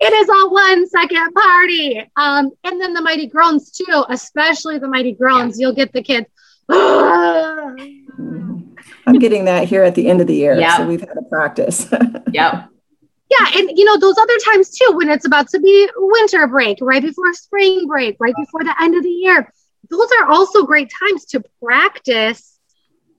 it 0.00 0.12
is 0.12 0.28
a 0.28 0.48
one 0.48 0.88
second 0.88 1.32
party. 1.32 2.10
Um, 2.16 2.50
and 2.64 2.80
then 2.80 2.94
the 2.94 3.02
mighty 3.02 3.26
groans 3.26 3.70
too, 3.70 4.04
especially 4.08 4.78
the 4.78 4.88
mighty 4.88 5.12
groans. 5.12 5.60
Yeah. 5.60 5.66
You'll 5.66 5.76
get 5.76 5.92
the 5.92 6.02
kids. 6.02 6.26
I'm 9.06 9.18
getting 9.18 9.44
that 9.46 9.68
here 9.68 9.82
at 9.82 9.94
the 9.94 10.08
end 10.08 10.20
of 10.20 10.26
the 10.26 10.34
year. 10.34 10.58
Yep. 10.58 10.76
So 10.76 10.86
we've 10.86 11.00
had 11.00 11.16
a 11.16 11.22
practice. 11.22 11.86
yep. 12.32 12.68
yeah, 13.30 13.46
and 13.56 13.70
you 13.76 13.84
know, 13.84 13.98
those 13.98 14.18
other 14.18 14.38
times 14.44 14.70
too, 14.70 14.96
when 14.96 15.10
it's 15.10 15.26
about 15.26 15.48
to 15.50 15.60
be 15.60 15.88
winter 15.96 16.46
break, 16.46 16.78
right 16.80 17.02
before 17.02 17.32
spring 17.34 17.86
break, 17.86 18.16
right 18.18 18.34
before 18.36 18.64
the 18.64 18.74
end 18.80 18.94
of 18.96 19.02
the 19.02 19.10
year, 19.10 19.52
those 19.90 20.08
are 20.20 20.28
also 20.28 20.64
great 20.64 20.90
times 21.00 21.24
to 21.26 21.42
practice 21.62 22.54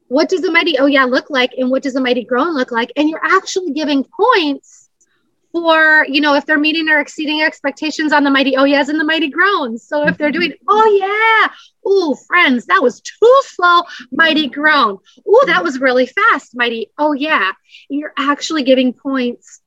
what 0.07 0.29
does 0.29 0.43
a 0.43 0.51
mighty 0.51 0.77
oh 0.77 0.85
yeah 0.85 1.03
look 1.03 1.29
like 1.29 1.51
and 1.57 1.69
what 1.69 1.83
does 1.83 1.95
a 1.95 2.01
mighty 2.01 2.23
groan 2.23 2.53
look 2.53 2.71
like 2.71 2.91
and 2.95 3.09
you're 3.09 3.25
actually 3.25 3.71
giving 3.71 4.03
points 4.03 4.84
for 5.55 6.05
you 6.09 6.19
know 6.19 6.35
if 6.35 6.45
they're 6.45 6.59
meeting 6.59 6.89
or 6.89 6.99
exceeding 6.99 7.41
expectations 7.41 8.11
on 8.11 8.25
the 8.25 8.29
mighty 8.29 8.57
oh 8.57 8.65
yeahs 8.65 8.89
and 8.89 8.99
the 8.99 9.05
mighty 9.05 9.29
groans. 9.29 9.87
So 9.87 10.05
if 10.05 10.17
they're 10.17 10.29
mm-hmm. 10.29 10.41
doing 10.41 10.53
oh 10.67 11.47
yeah 11.47 11.55
oh 11.85 12.17
friends 12.27 12.65
that 12.65 12.83
was 12.83 12.99
too 12.99 13.41
slow 13.45 13.83
mighty 14.11 14.49
groan. 14.49 14.97
Oh 15.25 15.43
that 15.47 15.63
was 15.63 15.79
really 15.79 16.07
fast 16.07 16.57
mighty 16.57 16.91
oh 16.97 17.13
yeah. 17.13 17.53
You're 17.87 18.11
actually 18.17 18.63
giving 18.63 18.91
points 18.91 19.61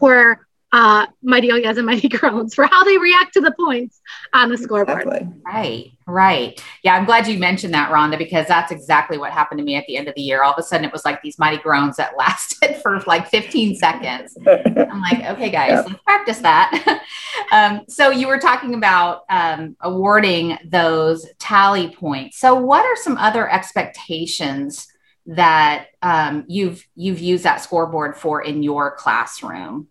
for 0.00 0.44
uh, 0.72 1.06
mighty 1.22 1.52
oh 1.52 1.56
and 1.56 1.86
mighty 1.86 2.08
groans 2.08 2.54
for 2.54 2.64
how 2.64 2.82
they 2.82 2.96
react 2.96 3.34
to 3.34 3.40
the 3.40 3.52
points 3.52 4.00
on 4.32 4.48
the 4.48 4.56
scoreboard. 4.56 5.02
Exactly. 5.02 5.32
Right, 5.44 5.92
right. 6.06 6.64
Yeah, 6.82 6.96
I'm 6.96 7.04
glad 7.04 7.26
you 7.28 7.38
mentioned 7.38 7.74
that, 7.74 7.90
Rhonda, 7.90 8.16
because 8.16 8.46
that's 8.46 8.72
exactly 8.72 9.18
what 9.18 9.32
happened 9.32 9.58
to 9.58 9.64
me 9.64 9.74
at 9.74 9.84
the 9.86 9.98
end 9.98 10.08
of 10.08 10.14
the 10.14 10.22
year. 10.22 10.42
All 10.42 10.52
of 10.52 10.58
a 10.58 10.62
sudden, 10.62 10.86
it 10.86 10.92
was 10.92 11.04
like 11.04 11.20
these 11.20 11.38
mighty 11.38 11.58
groans 11.58 11.96
that 11.96 12.14
lasted 12.18 12.76
for 12.76 13.00
like 13.00 13.28
15 13.28 13.76
seconds. 13.76 14.36
I'm 14.46 15.02
like, 15.02 15.24
okay, 15.32 15.50
guys, 15.50 15.70
yep. 15.70 15.86
let's 15.88 16.02
practice 16.04 16.38
that. 16.38 17.04
um, 17.52 17.82
so 17.88 18.10
you 18.10 18.26
were 18.26 18.38
talking 18.38 18.74
about 18.74 19.24
um, 19.28 19.76
awarding 19.82 20.56
those 20.64 21.26
tally 21.38 21.94
points. 21.94 22.38
So, 22.38 22.54
what 22.54 22.84
are 22.84 22.96
some 22.96 23.18
other 23.18 23.50
expectations? 23.50 24.88
that 25.24 25.86
um, 26.02 26.44
you've 26.48 26.84
you've 26.96 27.20
used 27.20 27.44
that 27.44 27.62
scoreboard 27.62 28.16
for 28.16 28.42
in 28.42 28.60
your 28.60 28.96
classroom 28.96 29.86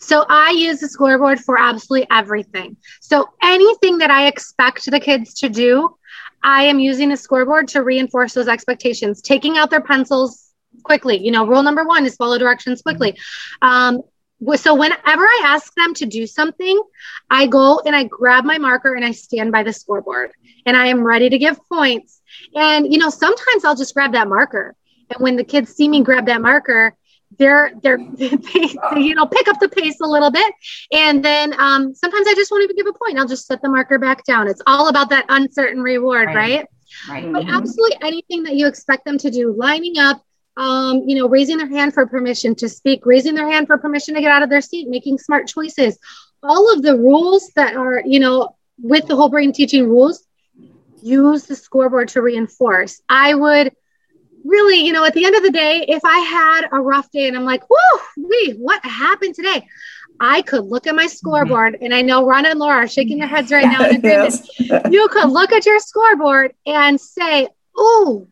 so 0.00 0.24
I 0.28 0.50
use 0.50 0.80
the 0.80 0.88
scoreboard 0.88 1.40
for 1.40 1.58
absolutely 1.58 2.06
everything. 2.10 2.76
So 3.00 3.28
anything 3.42 3.98
that 3.98 4.10
I 4.10 4.26
expect 4.26 4.90
the 4.90 5.00
kids 5.00 5.34
to 5.34 5.48
do, 5.48 5.96
I 6.42 6.64
am 6.64 6.78
using 6.78 7.12
a 7.12 7.16
scoreboard 7.16 7.68
to 7.68 7.82
reinforce 7.82 8.34
those 8.34 8.48
expectations, 8.48 9.22
taking 9.22 9.56
out 9.56 9.70
their 9.70 9.80
pencils 9.80 10.52
quickly. 10.82 11.16
You 11.24 11.30
know, 11.30 11.46
rule 11.46 11.62
number 11.62 11.84
one 11.84 12.04
is 12.04 12.16
follow 12.16 12.38
directions 12.38 12.82
quickly. 12.82 13.16
Um, 13.62 14.02
so 14.56 14.74
whenever 14.74 15.22
I 15.22 15.42
ask 15.44 15.72
them 15.74 15.94
to 15.94 16.06
do 16.06 16.26
something, 16.26 16.80
I 17.30 17.46
go 17.46 17.80
and 17.86 17.96
I 17.96 18.04
grab 18.04 18.44
my 18.44 18.58
marker 18.58 18.94
and 18.94 19.04
I 19.04 19.12
stand 19.12 19.52
by 19.52 19.62
the 19.62 19.72
scoreboard 19.72 20.32
and 20.66 20.76
I 20.76 20.88
am 20.88 21.02
ready 21.02 21.30
to 21.30 21.38
give 21.38 21.58
points. 21.68 22.20
And, 22.54 22.92
you 22.92 22.98
know, 22.98 23.10
sometimes 23.10 23.64
I'll 23.64 23.76
just 23.76 23.94
grab 23.94 24.12
that 24.12 24.28
marker. 24.28 24.74
And 25.10 25.22
when 25.22 25.36
the 25.36 25.44
kids 25.44 25.74
see 25.74 25.88
me 25.88 26.02
grab 26.02 26.26
that 26.26 26.42
marker, 26.42 26.94
they're 27.38 27.72
they're 27.82 27.98
they, 28.14 28.28
they, 28.28 29.00
you 29.00 29.14
know 29.14 29.26
pick 29.26 29.48
up 29.48 29.58
the 29.60 29.68
pace 29.68 30.00
a 30.00 30.06
little 30.06 30.30
bit. 30.30 30.52
And 30.92 31.24
then 31.24 31.58
um, 31.58 31.94
sometimes 31.94 32.26
i 32.28 32.34
just 32.34 32.50
won't 32.50 32.64
even 32.64 32.76
give 32.76 32.86
a 32.86 32.92
point. 32.92 33.18
I'll 33.18 33.28
just 33.28 33.46
set 33.46 33.62
the 33.62 33.68
marker 33.68 33.98
back 33.98 34.24
down. 34.24 34.48
It's 34.48 34.62
all 34.66 34.88
about 34.88 35.10
that 35.10 35.26
uncertain 35.28 35.82
reward 35.82 36.26
right. 36.26 36.36
right, 36.36 36.66
right. 37.08 37.32
but 37.32 37.42
mm-hmm. 37.42 37.54
absolutely 37.54 37.96
anything 38.02 38.42
that 38.44 38.54
you 38.54 38.66
expect 38.66 39.04
them 39.04 39.18
to 39.18 39.30
do 39.30 39.54
lining 39.56 39.98
up 39.98 40.22
um, 40.56 41.02
you 41.06 41.16
know 41.16 41.28
raising 41.28 41.58
their 41.58 41.68
hand 41.68 41.94
for 41.94 42.06
permission 42.06 42.54
to 42.56 42.68
speak 42.68 43.04
raising 43.04 43.34
their 43.34 43.50
hand 43.50 43.66
for 43.66 43.78
permission 43.78 44.14
to 44.14 44.20
get 44.20 44.30
out 44.30 44.42
of 44.42 44.50
their 44.50 44.60
seat 44.60 44.88
making 44.88 45.18
smart 45.18 45.48
choices. 45.48 45.98
All 46.42 46.72
of 46.72 46.82
the 46.82 46.96
rules 46.96 47.50
that 47.56 47.74
are 47.74 48.02
you 48.04 48.20
know 48.20 48.56
with 48.78 49.06
the 49.06 49.16
whole 49.16 49.28
brain 49.28 49.52
teaching 49.52 49.88
rules 49.88 50.26
use 51.02 51.44
the 51.44 51.54
scoreboard 51.54 52.08
to 52.08 52.22
reinforce. 52.22 53.00
I 53.08 53.34
would 53.34 53.72
really, 54.44 54.78
you 54.78 54.92
know, 54.92 55.04
at 55.04 55.14
the 55.14 55.24
end 55.24 55.34
of 55.34 55.42
the 55.42 55.50
day, 55.50 55.84
if 55.88 56.04
I 56.04 56.18
had 56.18 56.68
a 56.72 56.80
rough 56.80 57.10
day 57.10 57.26
and 57.26 57.36
I'm 57.36 57.44
like, 57.44 57.64
whoa, 57.68 58.00
wait, 58.16 58.58
what 58.58 58.84
happened 58.84 59.34
today? 59.34 59.66
I 60.20 60.42
could 60.42 60.66
look 60.66 60.86
at 60.86 60.94
my 60.94 61.06
scoreboard, 61.06 61.74
mm-hmm. 61.74 61.84
and 61.84 61.94
I 61.94 62.02
know 62.02 62.24
Ron 62.24 62.46
and 62.46 62.58
Laura 62.58 62.84
are 62.84 62.88
shaking 62.88 63.18
their 63.18 63.28
heads 63.28 63.50
right 63.50 63.66
now 63.66 63.88
in 63.88 63.96
agreement. 63.96 64.48
yes. 64.58 64.82
you 64.90 65.08
could 65.08 65.30
look 65.30 65.52
at 65.52 65.66
your 65.66 65.80
scoreboard 65.80 66.54
and 66.66 67.00
say, 67.00 67.48
oh, 67.76 68.28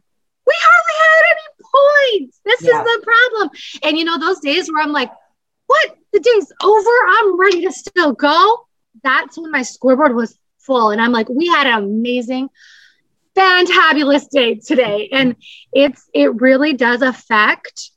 we 0.47 0.55
hardly 0.59 0.99
had 1.01 1.25
any 1.33 2.21
points. 2.21 2.41
This 2.45 2.63
yeah. 2.63 2.81
is 2.81 2.85
the 2.85 3.03
problem. 3.05 3.51
And 3.85 3.99
you 3.99 4.05
know, 4.05 4.19
those 4.19 4.41
days 4.41 4.71
where 4.71 4.83
I'm 4.83 4.93
like, 4.93 5.11
what? 5.67 5.97
The 6.13 6.21
day's 6.21 6.53
over. 6.63 6.91
I'm 7.09 7.41
ready 7.41 7.65
to 7.65 7.73
still 7.73 8.13
go. 8.13 8.67
That's 9.03 9.39
when 9.39 9.51
my 9.51 9.63
scoreboard 9.63 10.15
was 10.15 10.39
full. 10.59 10.91
And 10.91 11.01
I'm 11.01 11.13
like, 11.13 11.29
we 11.29 11.47
had 11.47 11.67
an 11.67 11.85
amazing 11.85 12.51
fantabulous 13.37 14.29
day 14.29 14.57
today. 14.57 15.09
And 15.13 15.37
it's 15.73 16.09
it 16.13 16.41
really 16.41 16.73
does 16.75 17.03
affect 17.03 17.91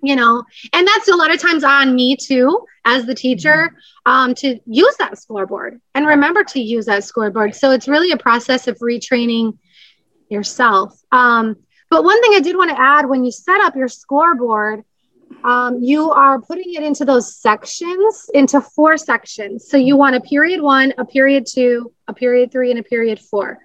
you 0.00 0.14
know 0.14 0.44
and 0.72 0.86
that's 0.86 1.08
a 1.08 1.16
lot 1.16 1.32
of 1.32 1.40
times 1.40 1.64
on 1.64 1.94
me 1.94 2.16
too 2.16 2.64
as 2.84 3.04
the 3.04 3.14
teacher 3.14 3.74
um, 4.06 4.34
to 4.34 4.58
use 4.64 4.94
that 4.98 5.18
scoreboard 5.18 5.80
and 5.94 6.06
remember 6.06 6.44
to 6.44 6.60
use 6.60 6.86
that 6.86 7.04
scoreboard. 7.04 7.54
So 7.54 7.72
it's 7.72 7.88
really 7.88 8.12
a 8.12 8.16
process 8.16 8.68
of 8.68 8.78
retraining 8.78 9.58
yourself. 10.30 10.98
Um, 11.10 11.56
but 11.90 12.04
one 12.04 12.20
thing 12.20 12.32
i 12.34 12.40
did 12.40 12.56
want 12.56 12.70
to 12.70 12.80
add 12.80 13.08
when 13.08 13.24
you 13.24 13.32
set 13.32 13.60
up 13.62 13.74
your 13.74 13.88
scoreboard 13.88 14.84
um, 15.44 15.82
you 15.82 16.10
are 16.10 16.40
putting 16.40 16.74
it 16.74 16.82
into 16.82 17.04
those 17.04 17.36
sections 17.36 18.30
into 18.34 18.60
four 18.60 18.96
sections. 18.96 19.68
So 19.68 19.76
you 19.76 19.96
want 19.96 20.16
a 20.16 20.20
period 20.20 20.60
one 20.60 20.92
a 20.98 21.04
period 21.04 21.46
two 21.46 21.92
a 22.08 22.14
period 22.14 22.50
three 22.50 22.70
and 22.70 22.80
a 22.80 22.82
period 22.82 23.20
four 23.20 23.58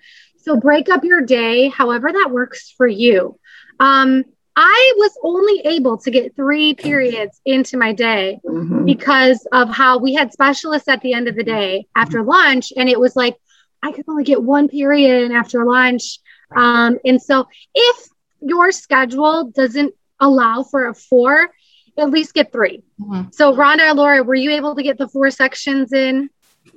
so 0.43 0.57
break 0.57 0.89
up 0.89 1.03
your 1.03 1.21
day 1.21 1.69
however 1.69 2.12
that 2.12 2.29
works 2.31 2.73
for 2.77 2.88
you. 2.88 3.39
Um, 3.79 4.25
I 4.55 4.93
was 4.97 5.17
only 5.23 5.62
able 5.65 5.97
to 6.00 6.12
get 6.12 6.35
three 6.35 6.75
periods 6.75 7.41
into 7.43 7.77
my 7.77 7.91
day 7.91 8.39
mm-hmm. 8.45 8.85
because 8.85 9.47
of 9.51 9.69
how 9.69 9.97
we 9.97 10.13
had 10.13 10.31
specialists 10.31 10.88
at 10.88 11.01
the 11.01 11.13
end 11.13 11.27
of 11.27 11.35
the 11.35 11.43
day 11.43 11.88
after 11.95 12.21
lunch. 12.21 12.71
And 12.77 12.88
it 12.88 13.00
was 13.00 13.15
like, 13.15 13.35
I 13.81 13.91
could 13.91 14.05
only 14.07 14.23
get 14.23 14.43
one 14.43 14.69
period 14.69 15.31
after 15.31 15.65
lunch. 15.65 16.19
Um, 16.55 17.00
and 17.03 17.19
so 17.19 17.47
if 17.73 18.07
your 18.41 18.71
schedule 18.71 19.45
doesn't 19.45 19.95
allow 20.19 20.62
for 20.63 20.88
a 20.88 20.93
four, 20.93 21.50
at 21.97 22.09
least 22.09 22.33
get 22.33 22.51
3 22.51 22.83
mm-hmm. 23.00 23.21
So, 23.31 23.55
Rhonda 23.55 23.91
or 23.91 23.93
Laura, 23.95 24.23
were 24.23 24.35
you 24.35 24.51
able 24.51 24.75
to 24.75 24.83
get 24.83 24.97
the 24.97 25.07
four 25.07 25.29
sections 25.31 25.93
in? 25.93 26.29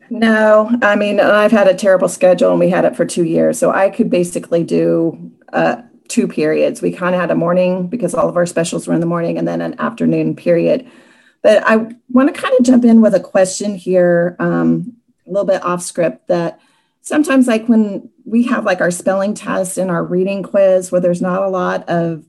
No, 0.09 0.71
I 0.83 0.97
mean, 0.97 1.19
I've 1.19 1.51
had 1.51 1.67
a 1.67 1.75
terrible 1.75 2.09
schedule 2.09 2.51
and 2.51 2.61
we 2.61 2.71
had 2.71 2.85
it 2.85 2.97
for 2.97 3.05
two 3.05 3.25
years. 3.25 3.59
So 3.59 3.73
I 3.73 3.91
could 3.91 4.09
basically 4.09 4.63
do 4.63 5.33
uh, 5.53 5.83
two 6.09 6.29
periods. 6.29 6.81
We 6.81 6.93
kind 6.93 7.15
of 7.15 7.21
had 7.21 7.31
a 7.31 7.35
morning 7.35 7.89
because 7.89 8.15
all 8.15 8.29
of 8.29 8.37
our 8.37 8.47
specials 8.47 8.87
were 8.87 8.95
in 8.95 9.01
the 9.01 9.07
morning 9.07 9.39
and 9.39 9.49
then 9.49 9.61
an 9.61 9.79
afternoon 9.81 10.37
period. 10.37 10.89
But 11.43 11.63
I 11.67 11.77
want 12.09 12.33
to 12.35 12.41
kind 12.41 12.55
of 12.59 12.65
jump 12.65 12.85
in 12.85 13.01
with 13.01 13.15
a 13.15 13.21
question 13.21 13.75
here, 13.75 14.37
um, 14.39 14.95
a 15.27 15.31
little 15.31 15.47
bit 15.47 15.65
off 15.65 15.83
script 15.83 16.29
that 16.29 16.61
sometimes, 17.03 17.47
like 17.47 17.69
when 17.69 18.09
we 18.25 18.45
have 18.45 18.65
like 18.65 18.81
our 18.81 18.91
spelling 18.91 19.35
test 19.35 19.79
and 19.79 19.91
our 19.91 20.05
reading 20.05 20.43
quiz, 20.43 20.91
where 20.91 21.01
there's 21.01 21.23
not 21.23 21.43
a 21.43 21.49
lot 21.49 21.89
of 21.89 22.25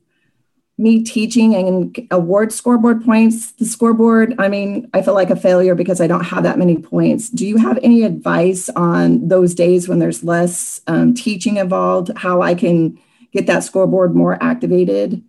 me 0.78 1.04
teaching 1.04 1.56
and 1.56 2.08
award 2.12 2.52
scoreboard 2.52 3.04
points, 3.04 3.52
the 3.54 3.66
scoreboard, 3.66 4.36
I 4.38 4.48
mean, 4.48 4.90
I 4.94 5.02
feel 5.02 5.16
like 5.16 5.32
a 5.32 5.36
failure 5.36 5.74
because 5.74 6.00
I 6.00 6.08
don't 6.08 6.24
have 6.24 6.44
that 6.44 6.60
many 6.60 6.78
points. 6.78 7.30
Do 7.30 7.48
you 7.48 7.58
have 7.58 7.80
any 7.82 8.04
advice 8.04 8.70
on 8.70 9.28
those 9.28 9.56
days 9.56 9.90
when 9.90 9.98
there's 9.98 10.24
less 10.24 10.82
um, 10.86 11.16
teaching 11.16 11.58
involved, 11.58 12.12
how 12.16 12.44
I 12.44 12.54
can 12.54 13.00
get 13.32 13.48
that 13.48 13.64
scoreboard 13.64 14.16
more 14.16 14.42
activated? 14.42 15.24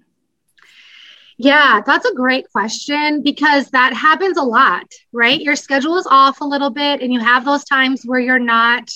Yeah, 1.39 1.81
that's 1.87 2.05
a 2.05 2.15
great 2.15 2.51
question 2.51 3.23
because 3.23 3.71
that 3.71 3.95
happens 3.95 4.37
a 4.37 4.43
lot, 4.43 4.87
right? 5.13 5.41
Your 5.41 5.57
schedule 5.57 5.97
is 5.97 6.07
off 6.11 6.41
a 6.41 6.45
little 6.45 6.71
bit 6.71 7.01
and 7.01 7.13
you 7.13 7.21
have 7.21 7.45
those 7.45 7.65
times 7.65 8.03
where 8.05 8.21
you're 8.21 8.41
not 8.41 8.91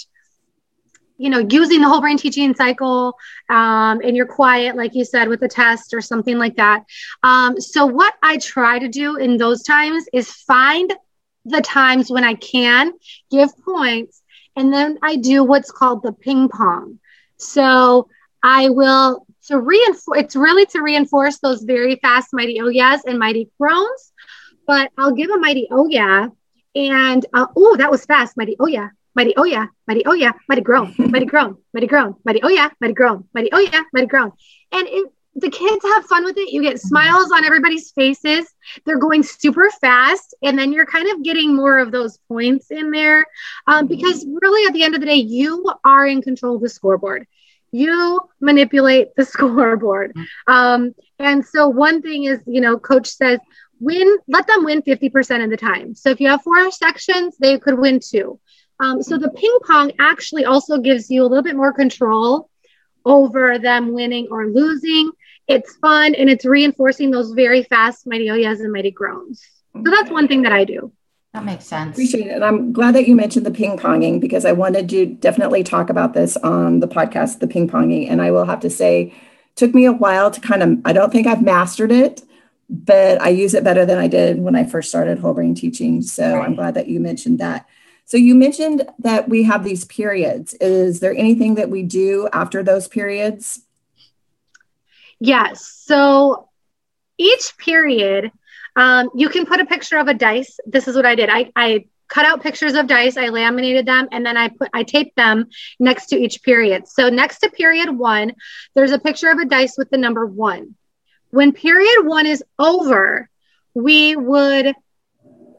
you 1.16 1.30
know 1.30 1.38
using 1.50 1.80
the 1.80 1.88
whole 1.88 2.00
brain 2.00 2.16
teaching 2.16 2.54
cycle 2.54 3.16
um, 3.48 4.00
and 4.02 4.16
you're 4.16 4.26
quiet 4.26 4.76
like 4.76 4.94
you 4.94 5.04
said 5.04 5.28
with 5.28 5.42
a 5.42 5.48
test 5.48 5.94
or 5.94 6.00
something 6.00 6.38
like 6.38 6.56
that. 6.56 6.84
Um, 7.22 7.60
so 7.60 7.86
what 7.86 8.14
i 8.22 8.36
try 8.38 8.78
to 8.78 8.88
do 8.88 9.16
in 9.16 9.36
those 9.36 9.62
times 9.62 10.04
is 10.12 10.30
find 10.30 10.92
the 11.44 11.60
times 11.60 12.10
when 12.10 12.24
i 12.24 12.34
can 12.34 12.92
give 13.30 13.50
points 13.64 14.22
and 14.56 14.72
then 14.72 14.98
i 15.02 15.16
do 15.16 15.44
what's 15.44 15.70
called 15.70 16.02
the 16.02 16.12
ping 16.12 16.48
pong. 16.48 16.98
So 17.36 18.08
i 18.42 18.68
will 18.68 19.26
to 19.48 19.58
reinforce 19.58 20.20
it's 20.20 20.36
really 20.36 20.66
to 20.66 20.80
reinforce 20.80 21.38
those 21.38 21.62
very 21.62 21.96
fast 21.96 22.28
mighty 22.32 22.60
oh 22.60 22.68
yes 22.68 23.02
and 23.04 23.18
mighty 23.18 23.50
groans 23.60 24.12
but 24.66 24.90
i'll 24.96 25.12
give 25.12 25.30
a 25.30 25.38
mighty 25.38 25.66
oh 25.70 25.88
yeah 25.88 26.28
and 26.74 27.26
uh, 27.34 27.46
oh 27.56 27.76
that 27.76 27.90
was 27.90 28.04
fast 28.04 28.36
mighty 28.36 28.56
oh 28.60 28.66
yeah 28.66 28.88
mighty 29.14 29.34
oh 29.36 29.44
yeah, 29.44 29.66
mighty 29.86 30.04
oh 30.06 30.14
yeah, 30.14 30.32
mighty 30.48 30.62
groan, 30.62 30.94
mighty 30.98 31.26
groan, 31.26 31.56
mighty 31.74 31.86
groan, 31.86 32.14
mighty 32.24 32.42
oh 32.42 32.48
yeah, 32.48 32.70
mighty 32.80 32.94
groan, 32.94 33.28
mighty 33.34 33.50
oh 33.52 33.58
yeah, 33.58 33.82
mighty 33.92 34.06
groan. 34.06 34.32
And 34.72 34.88
it, 34.88 35.12
the 35.34 35.50
kids 35.50 35.84
have 35.84 36.04
fun 36.04 36.24
with 36.24 36.36
it. 36.36 36.52
You 36.52 36.62
get 36.62 36.80
smiles 36.80 37.32
on 37.32 37.44
everybody's 37.44 37.90
faces. 37.92 38.46
They're 38.84 38.98
going 38.98 39.22
super 39.22 39.70
fast. 39.80 40.34
And 40.42 40.58
then 40.58 40.72
you're 40.72 40.86
kind 40.86 41.10
of 41.10 41.22
getting 41.22 41.56
more 41.56 41.78
of 41.78 41.90
those 41.90 42.18
points 42.28 42.70
in 42.70 42.90
there 42.90 43.24
um, 43.66 43.86
because 43.86 44.26
really 44.26 44.66
at 44.66 44.74
the 44.74 44.82
end 44.82 44.94
of 44.94 45.00
the 45.00 45.06
day, 45.06 45.14
you 45.14 45.64
are 45.84 46.06
in 46.06 46.20
control 46.20 46.56
of 46.56 46.62
the 46.62 46.68
scoreboard. 46.68 47.26
You 47.70 48.20
manipulate 48.40 49.16
the 49.16 49.24
scoreboard. 49.24 50.14
Um, 50.46 50.94
and 51.18 51.44
so 51.44 51.68
one 51.68 52.02
thing 52.02 52.24
is, 52.24 52.40
you 52.46 52.60
know, 52.60 52.78
coach 52.78 53.08
says, 53.08 53.38
win, 53.80 54.18
let 54.28 54.46
them 54.46 54.64
win 54.64 54.82
50% 54.82 55.44
of 55.44 55.50
the 55.50 55.56
time. 55.56 55.94
So 55.94 56.10
if 56.10 56.20
you 56.20 56.28
have 56.28 56.42
four 56.42 56.70
sections, 56.70 57.36
they 57.38 57.58
could 57.58 57.78
win 57.78 58.00
two. 58.00 58.38
Um, 58.80 59.02
so 59.02 59.18
the 59.18 59.30
ping 59.30 59.58
pong 59.66 59.92
actually 59.98 60.44
also 60.44 60.78
gives 60.78 61.10
you 61.10 61.22
a 61.22 61.28
little 61.28 61.42
bit 61.42 61.56
more 61.56 61.72
control 61.72 62.50
over 63.04 63.58
them 63.58 63.92
winning 63.92 64.28
or 64.30 64.46
losing. 64.48 65.10
It's 65.48 65.76
fun 65.76 66.14
and 66.14 66.30
it's 66.30 66.44
reinforcing 66.44 67.10
those 67.10 67.32
very 67.32 67.62
fast 67.64 68.06
mighty 68.06 68.30
oh 68.30 68.34
yes 68.34 68.60
and 68.60 68.72
mighty 68.72 68.90
groans. 68.90 69.42
So 69.74 69.90
that's 69.90 70.10
one 70.10 70.28
thing 70.28 70.42
that 70.42 70.52
I 70.52 70.64
do. 70.64 70.92
That 71.32 71.44
makes 71.44 71.64
sense. 71.64 71.96
Appreciate 71.96 72.26
it. 72.26 72.32
And 72.32 72.44
I'm 72.44 72.72
glad 72.72 72.94
that 72.94 73.08
you 73.08 73.16
mentioned 73.16 73.46
the 73.46 73.50
ping 73.50 73.78
ponging 73.78 74.20
because 74.20 74.44
I 74.44 74.52
wanted 74.52 74.88
to 74.90 75.06
definitely 75.06 75.64
talk 75.64 75.88
about 75.88 76.12
this 76.12 76.36
on 76.36 76.80
the 76.80 76.88
podcast, 76.88 77.38
the 77.38 77.46
ping 77.46 77.68
ponging. 77.68 78.10
And 78.10 78.20
I 78.20 78.30
will 78.30 78.44
have 78.44 78.60
to 78.60 78.70
say, 78.70 79.14
took 79.56 79.74
me 79.74 79.86
a 79.86 79.92
while 79.92 80.30
to 80.30 80.40
kind 80.40 80.62
of, 80.62 80.78
I 80.84 80.92
don't 80.92 81.10
think 81.10 81.26
I've 81.26 81.42
mastered 81.42 81.90
it, 81.90 82.22
but 82.68 83.20
I 83.22 83.30
use 83.30 83.54
it 83.54 83.64
better 83.64 83.86
than 83.86 83.98
I 83.98 84.08
did 84.08 84.40
when 84.40 84.54
I 84.54 84.64
first 84.64 84.90
started 84.90 85.18
whole 85.18 85.32
brain 85.32 85.54
teaching. 85.54 86.02
So 86.02 86.36
right. 86.36 86.44
I'm 86.44 86.54
glad 86.54 86.74
that 86.74 86.88
you 86.88 87.00
mentioned 87.00 87.38
that. 87.38 87.66
So 88.12 88.18
you 88.18 88.34
mentioned 88.34 88.86
that 88.98 89.30
we 89.30 89.44
have 89.44 89.64
these 89.64 89.86
periods. 89.86 90.52
Is 90.60 91.00
there 91.00 91.14
anything 91.16 91.54
that 91.54 91.70
we 91.70 91.82
do 91.82 92.28
after 92.30 92.62
those 92.62 92.86
periods? 92.86 93.62
Yes. 95.18 95.64
So 95.86 96.50
each 97.16 97.56
period, 97.56 98.30
um, 98.76 99.08
you 99.14 99.30
can 99.30 99.46
put 99.46 99.60
a 99.60 99.64
picture 99.64 99.96
of 99.96 100.08
a 100.08 100.12
dice. 100.12 100.60
This 100.66 100.88
is 100.88 100.94
what 100.94 101.06
I 101.06 101.14
did. 101.14 101.30
I, 101.30 101.52
I 101.56 101.86
cut 102.08 102.26
out 102.26 102.42
pictures 102.42 102.74
of 102.74 102.86
dice, 102.86 103.16
I 103.16 103.28
laminated 103.28 103.86
them, 103.86 104.08
and 104.12 104.26
then 104.26 104.36
I 104.36 104.48
put 104.48 104.68
I 104.74 104.82
taped 104.82 105.16
them 105.16 105.48
next 105.80 106.08
to 106.08 106.16
each 106.16 106.42
period. 106.42 106.86
So 106.88 107.08
next 107.08 107.38
to 107.38 107.50
period 107.50 107.88
one, 107.96 108.34
there's 108.74 108.92
a 108.92 108.98
picture 108.98 109.30
of 109.30 109.38
a 109.38 109.46
dice 109.46 109.78
with 109.78 109.88
the 109.88 109.96
number 109.96 110.26
one. 110.26 110.74
When 111.30 111.52
period 111.52 112.04
one 112.04 112.26
is 112.26 112.44
over, 112.58 113.30
we 113.72 114.16
would 114.16 114.74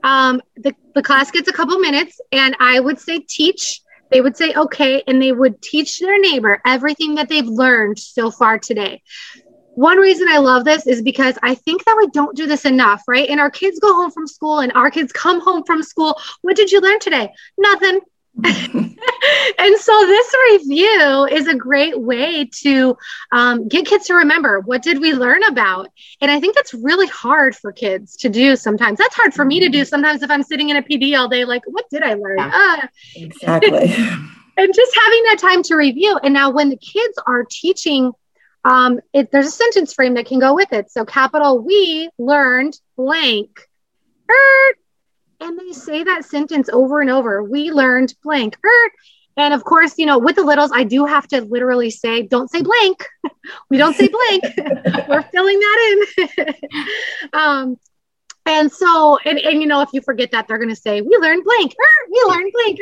um, 0.03 0.41
the, 0.55 0.75
the 0.93 1.03
class 1.03 1.31
gets 1.31 1.47
a 1.47 1.53
couple 1.53 1.77
minutes 1.79 2.19
and 2.31 2.55
I 2.59 2.79
would 2.79 2.99
say 2.99 3.19
teach. 3.19 3.81
They 4.11 4.21
would 4.21 4.37
say 4.37 4.53
okay, 4.53 5.01
and 5.07 5.19
they 5.19 5.31
would 5.31 5.59
teach 5.61 5.99
their 5.99 6.19
neighbor 6.19 6.61
everything 6.65 7.15
that 7.15 7.29
they've 7.29 7.47
learned 7.47 7.97
so 7.97 8.29
far 8.29 8.59
today. 8.59 9.01
One 9.75 9.97
reason 9.97 10.27
I 10.29 10.37
love 10.37 10.65
this 10.65 10.85
is 10.85 11.01
because 11.01 11.35
I 11.41 11.55
think 11.55 11.83
that 11.85 11.95
we 11.97 12.07
don't 12.11 12.37
do 12.37 12.45
this 12.45 12.65
enough, 12.65 13.01
right? 13.07 13.27
And 13.27 13.39
our 13.39 13.49
kids 13.49 13.79
go 13.79 13.91
home 13.95 14.11
from 14.11 14.27
school 14.27 14.59
and 14.59 14.71
our 14.73 14.91
kids 14.91 15.11
come 15.11 15.41
home 15.41 15.63
from 15.65 15.81
school. 15.81 16.19
What 16.41 16.55
did 16.55 16.71
you 16.71 16.79
learn 16.79 16.99
today? 16.99 17.33
Nothing. 17.57 18.01
and 18.43 19.77
so 19.77 20.05
this 20.07 20.35
review 20.51 21.27
is 21.31 21.47
a 21.47 21.53
great 21.53 21.99
way 21.99 22.45
to 22.45 22.97
um, 23.31 23.67
get 23.67 23.85
kids 23.85 24.07
to 24.07 24.15
remember 24.15 24.59
what 24.61 24.81
did 24.81 24.99
we 24.99 25.13
learn 25.13 25.43
about? 25.43 25.89
And 26.19 26.31
i 26.31 26.39
think 26.39 26.55
that's 26.55 26.73
really 26.73 27.07
hard 27.07 27.55
for 27.55 27.71
kids 27.71 28.15
to 28.17 28.29
do 28.29 28.55
sometimes. 28.55 28.97
That's 28.97 29.15
hard 29.15 29.33
for 29.33 29.45
me 29.45 29.59
to 29.59 29.69
do 29.69 29.85
sometimes 29.85 30.23
if 30.23 30.31
i'm 30.31 30.43
sitting 30.43 30.69
in 30.69 30.77
a 30.77 30.81
pd 30.81 31.17
all 31.17 31.27
day 31.27 31.45
like 31.45 31.61
what 31.65 31.85
did 31.89 32.01
i 32.01 32.15
learn? 32.15 32.39
Yeah, 32.39 32.77
uh. 32.83 32.87
exactly. 33.15 33.93
And 34.55 34.71
just 34.71 34.95
having 35.03 35.23
that 35.23 35.39
time 35.39 35.63
to 35.63 35.75
review. 35.75 36.15
And 36.23 36.31
now 36.31 36.51
when 36.51 36.69
the 36.69 36.77
kids 36.77 37.17
are 37.25 37.43
teaching 37.43 38.11
um, 38.65 38.99
it, 39.11 39.31
there's 39.31 39.47
a 39.47 39.51
sentence 39.51 39.93
frame 39.93 40.13
that 40.13 40.25
can 40.25 40.39
go 40.39 40.53
with 40.55 40.71
it. 40.73 40.91
So 40.91 41.05
capital 41.05 41.59
we 41.59 42.09
learned 42.17 42.79
blank. 42.95 43.67
Er, 44.29 44.75
and 45.43 45.59
they 45.59 45.73
say 45.73 46.03
that 46.03 46.25
sentence 46.25 46.69
over 46.69 47.01
and 47.01 47.09
over. 47.09 47.43
We 47.43 47.71
learned 47.71 48.13
blank. 48.23 48.57
And 49.35 49.53
of 49.53 49.63
course, 49.63 49.97
you 49.97 50.05
know, 50.05 50.17
with 50.17 50.35
the 50.35 50.43
littles, 50.43 50.71
I 50.73 50.83
do 50.83 51.05
have 51.05 51.27
to 51.29 51.41
literally 51.41 51.89
say, 51.89 52.23
don't 52.23 52.49
say 52.49 52.61
blank. 52.61 53.05
we 53.69 53.77
don't 53.77 53.95
say 53.95 54.07
blank. 54.07 54.43
We're 55.09 55.23
filling 55.23 55.59
that 55.59 56.05
in. 56.37 56.53
um, 57.33 57.77
and 58.45 58.71
so, 58.71 59.17
and, 59.25 59.39
and 59.39 59.61
you 59.61 59.67
know, 59.67 59.81
if 59.81 59.89
you 59.91 60.01
forget 60.01 60.31
that, 60.31 60.47
they're 60.47 60.57
going 60.57 60.69
to 60.69 60.75
say, 60.75 61.01
we 61.01 61.17
learned 61.17 61.43
blank. 61.43 61.73
we 62.09 62.23
learned 62.27 62.51
blank. 62.53 62.79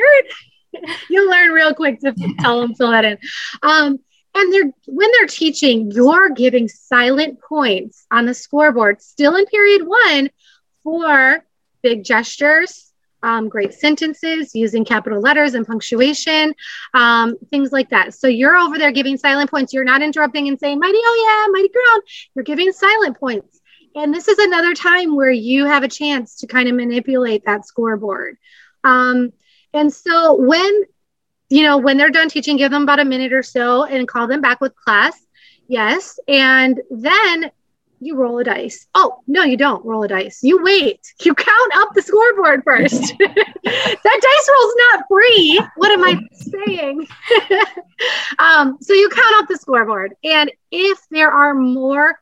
you 1.08 1.30
learn 1.30 1.50
real 1.50 1.74
quick 1.74 2.00
to 2.00 2.14
tell 2.40 2.60
them 2.60 2.74
fill 2.74 2.90
that 2.90 3.04
in. 3.04 3.18
Um, 3.62 3.98
and 4.34 4.52
they're 4.52 4.72
when 4.86 5.10
they're 5.12 5.26
teaching, 5.26 5.90
you're 5.90 6.30
giving 6.30 6.66
silent 6.66 7.38
points 7.40 8.06
on 8.10 8.24
the 8.24 8.32
scoreboard, 8.32 9.02
still 9.02 9.36
in 9.36 9.44
period 9.44 9.86
one, 9.86 10.30
for 10.84 11.44
big 11.82 12.04
gestures, 12.04 12.92
um, 13.22 13.48
great 13.48 13.72
sentences 13.72 14.54
using 14.54 14.84
capital 14.84 15.20
letters 15.20 15.54
and 15.54 15.66
punctuation, 15.66 16.54
um, 16.94 17.36
things 17.50 17.72
like 17.72 17.90
that. 17.90 18.14
So 18.14 18.26
you're 18.26 18.56
over 18.56 18.78
there 18.78 18.92
giving 18.92 19.16
silent 19.16 19.50
points. 19.50 19.72
You're 19.72 19.84
not 19.84 20.02
interrupting 20.02 20.48
and 20.48 20.58
saying, 20.58 20.78
mighty, 20.78 20.98
oh 20.98 21.46
yeah, 21.46 21.52
mighty 21.52 21.68
ground. 21.68 22.02
You're 22.34 22.44
giving 22.44 22.72
silent 22.72 23.18
points. 23.18 23.60
And 23.94 24.12
this 24.12 24.26
is 24.26 24.38
another 24.38 24.74
time 24.74 25.14
where 25.14 25.30
you 25.30 25.66
have 25.66 25.82
a 25.82 25.88
chance 25.88 26.36
to 26.36 26.46
kind 26.46 26.68
of 26.68 26.74
manipulate 26.74 27.44
that 27.44 27.66
scoreboard. 27.66 28.38
Um, 28.84 29.32
and 29.74 29.92
so 29.92 30.34
when, 30.34 30.82
you 31.48 31.62
know, 31.62 31.76
when 31.78 31.98
they're 31.98 32.10
done 32.10 32.28
teaching, 32.28 32.56
give 32.56 32.72
them 32.72 32.84
about 32.84 33.00
a 33.00 33.04
minute 33.04 33.32
or 33.32 33.42
so 33.42 33.84
and 33.84 34.08
call 34.08 34.26
them 34.26 34.40
back 34.40 34.60
with 34.60 34.74
class. 34.76 35.18
Yes. 35.68 36.18
And 36.26 36.80
then 36.90 37.50
you 38.02 38.16
roll 38.16 38.38
a 38.38 38.44
dice. 38.44 38.86
Oh, 38.94 39.20
no, 39.26 39.42
you 39.42 39.56
don't 39.56 39.84
roll 39.84 40.02
a 40.02 40.08
dice. 40.08 40.40
You 40.42 40.62
wait. 40.62 41.00
You 41.22 41.34
count 41.34 41.72
up 41.76 41.90
the 41.94 42.02
scoreboard 42.02 42.62
first. 42.64 43.00
that 43.18 44.20
dice 44.20 44.50
roll's 44.50 44.74
not 44.90 45.04
free. 45.08 45.62
What 45.76 45.92
am 45.92 46.04
I 46.04 46.20
saying? 46.32 47.06
um, 48.38 48.78
so 48.80 48.92
you 48.92 49.08
count 49.08 49.42
up 49.42 49.48
the 49.48 49.56
scoreboard. 49.56 50.14
And 50.24 50.50
if 50.70 50.98
there 51.10 51.30
are 51.30 51.54
more 51.54 52.18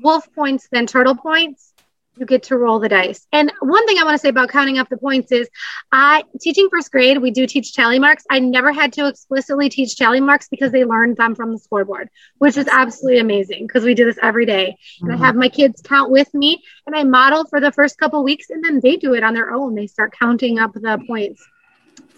wolf 0.00 0.26
points 0.34 0.68
than 0.70 0.86
turtle 0.86 1.16
points, 1.16 1.71
you 2.16 2.26
get 2.26 2.42
to 2.44 2.58
roll 2.58 2.78
the 2.78 2.88
dice. 2.88 3.26
And 3.32 3.50
one 3.60 3.86
thing 3.86 3.98
I 3.98 4.04
want 4.04 4.14
to 4.14 4.18
say 4.18 4.28
about 4.28 4.50
counting 4.50 4.78
up 4.78 4.88
the 4.88 4.98
points 4.98 5.32
is 5.32 5.48
I 5.90 6.24
teaching 6.40 6.68
first 6.70 6.92
grade, 6.92 7.18
we 7.18 7.30
do 7.30 7.46
teach 7.46 7.74
tally 7.74 7.98
marks. 7.98 8.24
I 8.30 8.38
never 8.38 8.72
had 8.72 8.92
to 8.94 9.08
explicitly 9.08 9.68
teach 9.70 9.96
tally 9.96 10.20
marks 10.20 10.48
because 10.48 10.72
they 10.72 10.84
learned 10.84 11.16
them 11.16 11.34
from 11.34 11.52
the 11.52 11.58
scoreboard, 11.58 12.10
which 12.38 12.56
is 12.56 12.68
absolutely 12.68 13.20
amazing 13.20 13.66
because 13.66 13.84
we 13.84 13.94
do 13.94 14.04
this 14.04 14.18
every 14.22 14.44
day. 14.44 14.76
And 15.00 15.10
mm-hmm. 15.10 15.22
I 15.22 15.26
have 15.26 15.36
my 15.36 15.48
kids 15.48 15.80
count 15.82 16.10
with 16.10 16.32
me 16.34 16.62
and 16.86 16.94
I 16.94 17.04
model 17.04 17.46
for 17.46 17.60
the 17.60 17.72
first 17.72 17.96
couple 17.98 18.22
weeks 18.22 18.50
and 18.50 18.62
then 18.62 18.80
they 18.82 18.96
do 18.96 19.14
it 19.14 19.24
on 19.24 19.32
their 19.32 19.50
own. 19.50 19.74
They 19.74 19.86
start 19.86 20.14
counting 20.18 20.58
up 20.58 20.74
the 20.74 21.02
points. 21.06 21.42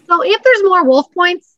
So 0.07 0.23
if 0.23 0.43
there's 0.43 0.63
more 0.63 0.83
wolf 0.83 1.07
points 1.13 1.55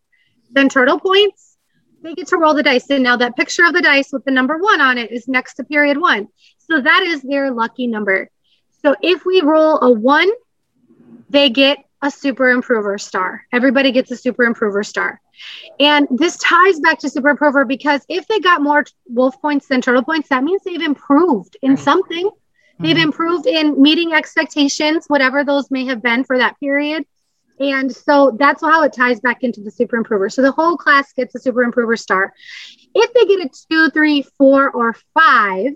than 0.52 0.70
turtle 0.70 1.00
points, 1.00 1.58
they 2.04 2.14
get 2.14 2.28
to 2.28 2.38
roll 2.38 2.54
the 2.54 2.64
dice. 2.64 2.90
And 2.90 3.04
now 3.04 3.18
that 3.18 3.36
picture 3.36 3.66
of 3.66 3.74
the 3.74 3.82
dice 3.82 4.12
with 4.14 4.24
the 4.24 4.32
number 4.32 4.58
one 4.58 4.80
on 4.80 4.98
it 4.98 5.12
is 5.12 5.28
next 5.28 5.56
to 5.56 5.64
period 5.64 5.98
one. 5.98 6.28
So 6.70 6.82
that 6.82 7.04
is 7.04 7.22
their 7.22 7.52
lucky 7.52 7.88
number. 7.88 8.30
So 8.82 8.96
if 9.02 9.26
we 9.26 9.42
roll 9.42 9.80
a 9.80 9.92
one, 9.92 10.30
they 11.30 11.50
get 11.50 11.80
a 12.02 12.12
super 12.12 12.50
improver 12.50 12.98
star. 12.98 13.46
Everybody 13.52 13.92
gets 13.92 14.12
a 14.12 14.18
super 14.18 14.44
improver 14.44 14.84
star. 14.84 15.20
And 15.80 16.08
this 16.12 16.38
ties 16.38 16.80
back 16.80 17.00
to 17.00 17.10
super 17.10 17.30
improver 17.30 17.66
because 17.66 18.02
if 18.08 18.28
they 18.28 18.40
got 18.40 18.62
more 18.62 18.86
wolf 19.08 19.40
points 19.42 19.68
than 19.68 19.82
turtle 19.82 20.04
points, 20.04 20.30
that 20.30 20.44
means 20.44 20.62
they've 20.64 20.82
improved 20.82 21.58
in 21.62 21.78
something. 21.78 22.30
They've 22.80 22.96
mm-hmm. 22.96 23.04
improved 23.04 23.48
in 23.48 23.82
meeting 23.82 24.14
expectations, 24.14 25.06
whatever 25.08 25.44
those 25.44 25.72
may 25.72 25.86
have 25.86 26.04
been 26.04 26.24
for 26.24 26.38
that 26.38 26.60
period. 26.60 27.06
And 27.60 27.94
so 27.94 28.36
that's 28.40 28.62
how 28.62 28.84
it 28.84 28.94
ties 28.94 29.20
back 29.20 29.44
into 29.44 29.62
the 29.62 29.72
super 29.72 29.96
improver. 29.96 30.30
So 30.30 30.44
the 30.44 30.52
whole 30.52 30.78
class 30.78 31.12
gets 31.14 31.34
a 31.34 31.40
super 31.40 31.64
improver 31.64 31.96
star. 31.96 32.34
If 32.94 33.14
they 33.14 33.26
get 33.26 33.48
a 33.48 33.50
two, 33.70 33.90
three, 33.90 34.22
four, 34.38 34.70
or 34.70 34.96
five, 35.16 35.74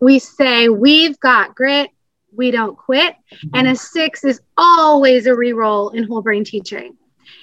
we 0.00 0.18
say, 0.18 0.68
We've 0.68 1.18
got 1.20 1.54
grit, 1.54 1.90
we 2.34 2.50
don't 2.50 2.76
quit. 2.76 3.14
And 3.54 3.66
a 3.66 3.76
six 3.76 4.24
is 4.24 4.40
always 4.56 5.26
a 5.26 5.34
re-roll 5.34 5.90
in 5.90 6.04
whole 6.04 6.22
brain 6.22 6.44
teaching. 6.44 6.96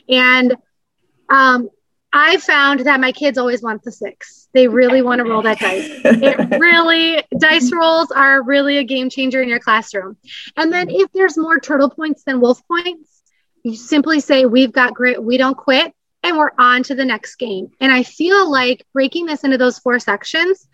And 0.07 0.55
um, 1.29 1.69
I 2.13 2.37
found 2.37 2.81
that 2.81 2.99
my 2.99 3.11
kids 3.11 3.37
always 3.37 3.61
want 3.61 3.83
the 3.83 3.91
six. 3.91 4.47
They 4.53 4.67
really 4.67 5.01
want 5.01 5.19
to 5.19 5.25
roll 5.25 5.41
that 5.41 5.59
dice. 5.59 5.89
It 6.05 6.59
really, 6.59 7.23
dice 7.37 7.71
rolls 7.73 8.11
are 8.11 8.43
really 8.43 8.77
a 8.77 8.83
game 8.83 9.09
changer 9.09 9.41
in 9.41 9.49
your 9.49 9.59
classroom. 9.59 10.17
And 10.55 10.71
then 10.71 10.89
if 10.89 11.11
there's 11.11 11.37
more 11.37 11.59
turtle 11.59 11.89
points 11.89 12.23
than 12.23 12.39
wolf 12.39 12.61
points, 12.67 13.21
you 13.63 13.75
simply 13.75 14.19
say, 14.19 14.45
We've 14.45 14.71
got 14.71 14.93
grit, 14.93 15.21
we 15.21 15.37
don't 15.37 15.57
quit 15.57 15.94
and 16.25 16.37
we're 16.37 16.51
on 16.57 16.81
to 16.81 16.95
the 16.95 17.05
next 17.05 17.35
game. 17.35 17.69
And 17.79 17.91
I 17.91 18.01
feel 18.01 18.49
like 18.51 18.85
breaking 18.93 19.27
this 19.27 19.43
into 19.43 19.59
those 19.59 19.77
four 19.77 19.99
sections 19.99 20.67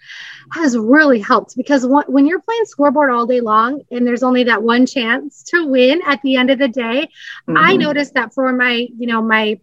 has 0.53 0.77
really 0.77 1.19
helped 1.19 1.57
because 1.57 1.85
when 1.85 2.25
you're 2.25 2.41
playing 2.41 2.65
scoreboard 2.65 3.11
all 3.11 3.25
day 3.25 3.41
long 3.41 3.81
and 3.91 4.07
there's 4.07 4.23
only 4.23 4.45
that 4.45 4.63
one 4.63 4.85
chance 4.85 5.43
to 5.43 5.67
win 5.67 6.01
at 6.07 6.21
the 6.21 6.37
end 6.37 6.51
of 6.51 6.57
the 6.57 6.69
day, 6.69 7.09
mm-hmm. 7.47 7.57
I 7.57 7.75
noticed 7.75 8.13
that 8.13 8.33
for 8.33 8.53
my, 8.53 8.87
you 8.97 9.07
know, 9.07 9.21
my 9.21 9.59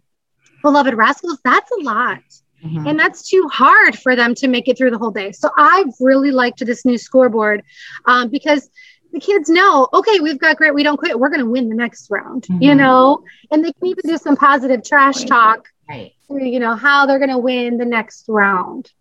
beloved 0.61 0.93
rascals, 0.93 1.39
that's 1.43 1.71
a 1.71 1.81
lot. 1.81 2.19
Mm-hmm. 2.63 2.87
And 2.87 2.99
that's 2.99 3.27
too 3.27 3.49
hard 3.51 3.97
for 3.97 4.15
them 4.15 4.35
to 4.35 4.47
make 4.47 4.67
it 4.67 4.77
through 4.77 4.91
the 4.91 4.97
whole 4.97 5.11
day. 5.11 5.31
So 5.31 5.49
I've 5.57 5.93
really 5.99 6.29
liked 6.29 6.63
this 6.63 6.85
new 6.85 6.99
scoreboard 6.99 7.63
um, 8.05 8.29
because 8.29 8.69
the 9.11 9.19
kids 9.19 9.49
know, 9.49 9.87
okay, 9.91 10.19
we've 10.19 10.37
got 10.37 10.57
great, 10.57 10.75
we 10.75 10.83
don't 10.83 10.97
quit, 10.97 11.19
we're 11.19 11.29
going 11.29 11.39
to 11.39 11.49
win 11.49 11.69
the 11.69 11.75
next 11.75 12.11
round, 12.11 12.43
mm-hmm. 12.43 12.61
you 12.61 12.75
know, 12.75 13.23
and 13.49 13.65
they 13.65 13.73
can 13.73 13.87
even 13.87 14.03
do 14.05 14.17
some 14.19 14.35
positive 14.35 14.83
trash 14.83 15.23
talk 15.23 15.67
right. 15.89 16.13
you 16.29 16.59
know, 16.59 16.75
how 16.75 17.05
they're 17.05 17.19
going 17.19 17.29
to 17.29 17.37
win 17.37 17.77
the 17.77 17.85
next 17.85 18.25
round. 18.27 18.91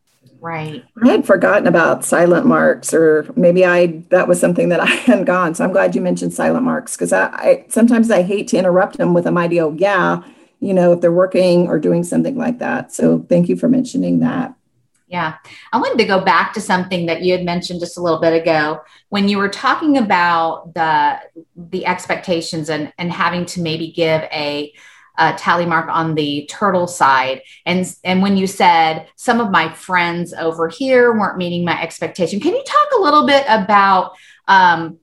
Right. 0.41 0.85
I 1.03 1.09
had 1.09 1.27
forgotten 1.27 1.67
about 1.67 2.05
silent 2.05 2.47
marks, 2.47 2.95
or 2.95 3.27
maybe 3.35 3.65
I 3.65 4.03
that 4.11 4.29
was 4.29 4.39
something 4.39 4.69
that 4.69 4.81
I 4.81 4.87
hadn't 4.87 5.25
gone. 5.25 5.55
So 5.55 5.65
I'm 5.65 5.73
glad 5.73 5.95
you 5.95 6.01
mentioned 6.01 6.33
silent 6.33 6.65
marks 6.65 6.97
because 6.97 7.13
I, 7.13 7.27
I 7.27 7.67
sometimes 7.69 8.11
I 8.11 8.23
hate 8.23 8.49
to 8.49 8.59
interrupt 8.59 8.99
them 8.99 9.15
with 9.15 9.27
a 9.27 9.33
mighty 9.33 9.61
oh 9.61 9.75
yeah, 9.77 10.23
you 10.61 10.73
know, 10.73 10.93
if 10.93 11.01
they're 11.01 11.13
working 11.13 11.69
or 11.69 11.79
doing 11.79 12.05
something 12.05 12.37
like 12.37 12.59
that. 12.61 12.93
So 12.93 13.27
thank 13.29 13.49
you 13.49 13.57
for 13.57 13.69
mentioning 13.69 14.21
that. 14.21 14.55
Yeah. 15.09 15.37
I 15.73 15.79
wanted 15.79 15.99
to 15.99 16.05
go 16.05 16.21
back 16.21 16.53
to 16.53 16.61
something 16.61 17.07
that 17.07 17.23
you 17.23 17.33
had 17.33 17.45
mentioned 17.45 17.81
just 17.81 17.97
a 17.97 18.03
little 18.03 18.21
bit 18.21 18.35
ago 18.35 18.83
when 19.09 19.27
you 19.29 19.39
were 19.39 19.49
talking 19.49 19.97
about 19.97 20.75
the 20.75 21.19
the 21.57 21.87
expectations 21.87 22.69
and 22.69 22.93
and 22.99 23.11
having 23.11 23.47
to 23.47 23.63
maybe 23.63 23.91
give 23.91 24.23
a 24.25 24.73
uh, 25.19 25.37
tally 25.37 25.67
mark 25.67 25.89
on 25.89 26.15
the 26.15 26.49
turtle 26.51 26.87
side. 26.87 27.43
And, 27.67 27.93
and 28.05 28.23
when 28.23 28.37
you 28.37 28.47
said 28.47 29.09
some 29.17 29.41
of 29.41 29.51
my 29.51 29.73
friends 29.73 30.33
over 30.33 30.69
here 30.69 31.13
weren't 31.13 31.37
meeting 31.37 31.65
my 31.65 31.81
expectation, 31.83 32.41
can 32.41 32.55
you 32.55 32.65
talk 32.65 32.89
a 32.97 33.03
little 33.03 33.27
bit 33.27 33.45
about 33.49 34.13
um, 34.47 34.99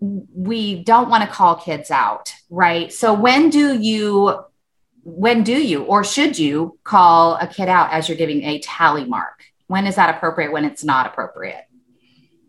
we 0.00 0.82
don't 0.84 1.08
want 1.08 1.24
to 1.24 1.30
call 1.30 1.56
kids 1.56 1.90
out, 1.90 2.32
right? 2.50 2.92
So 2.92 3.14
when 3.14 3.50
do 3.50 3.78
you 3.78 4.44
when 5.04 5.42
do 5.42 5.54
you 5.54 5.84
or 5.84 6.04
should 6.04 6.38
you 6.38 6.78
call 6.84 7.36
a 7.36 7.46
kid 7.46 7.68
out 7.68 7.92
as 7.92 8.08
you're 8.08 8.18
giving 8.18 8.42
a 8.42 8.60
tally 8.60 9.04
mark? 9.04 9.44
When 9.66 9.86
is 9.86 9.96
that 9.96 10.14
appropriate? 10.14 10.52
When 10.52 10.64
it's 10.64 10.84
not 10.84 11.06
appropriate? 11.06 11.67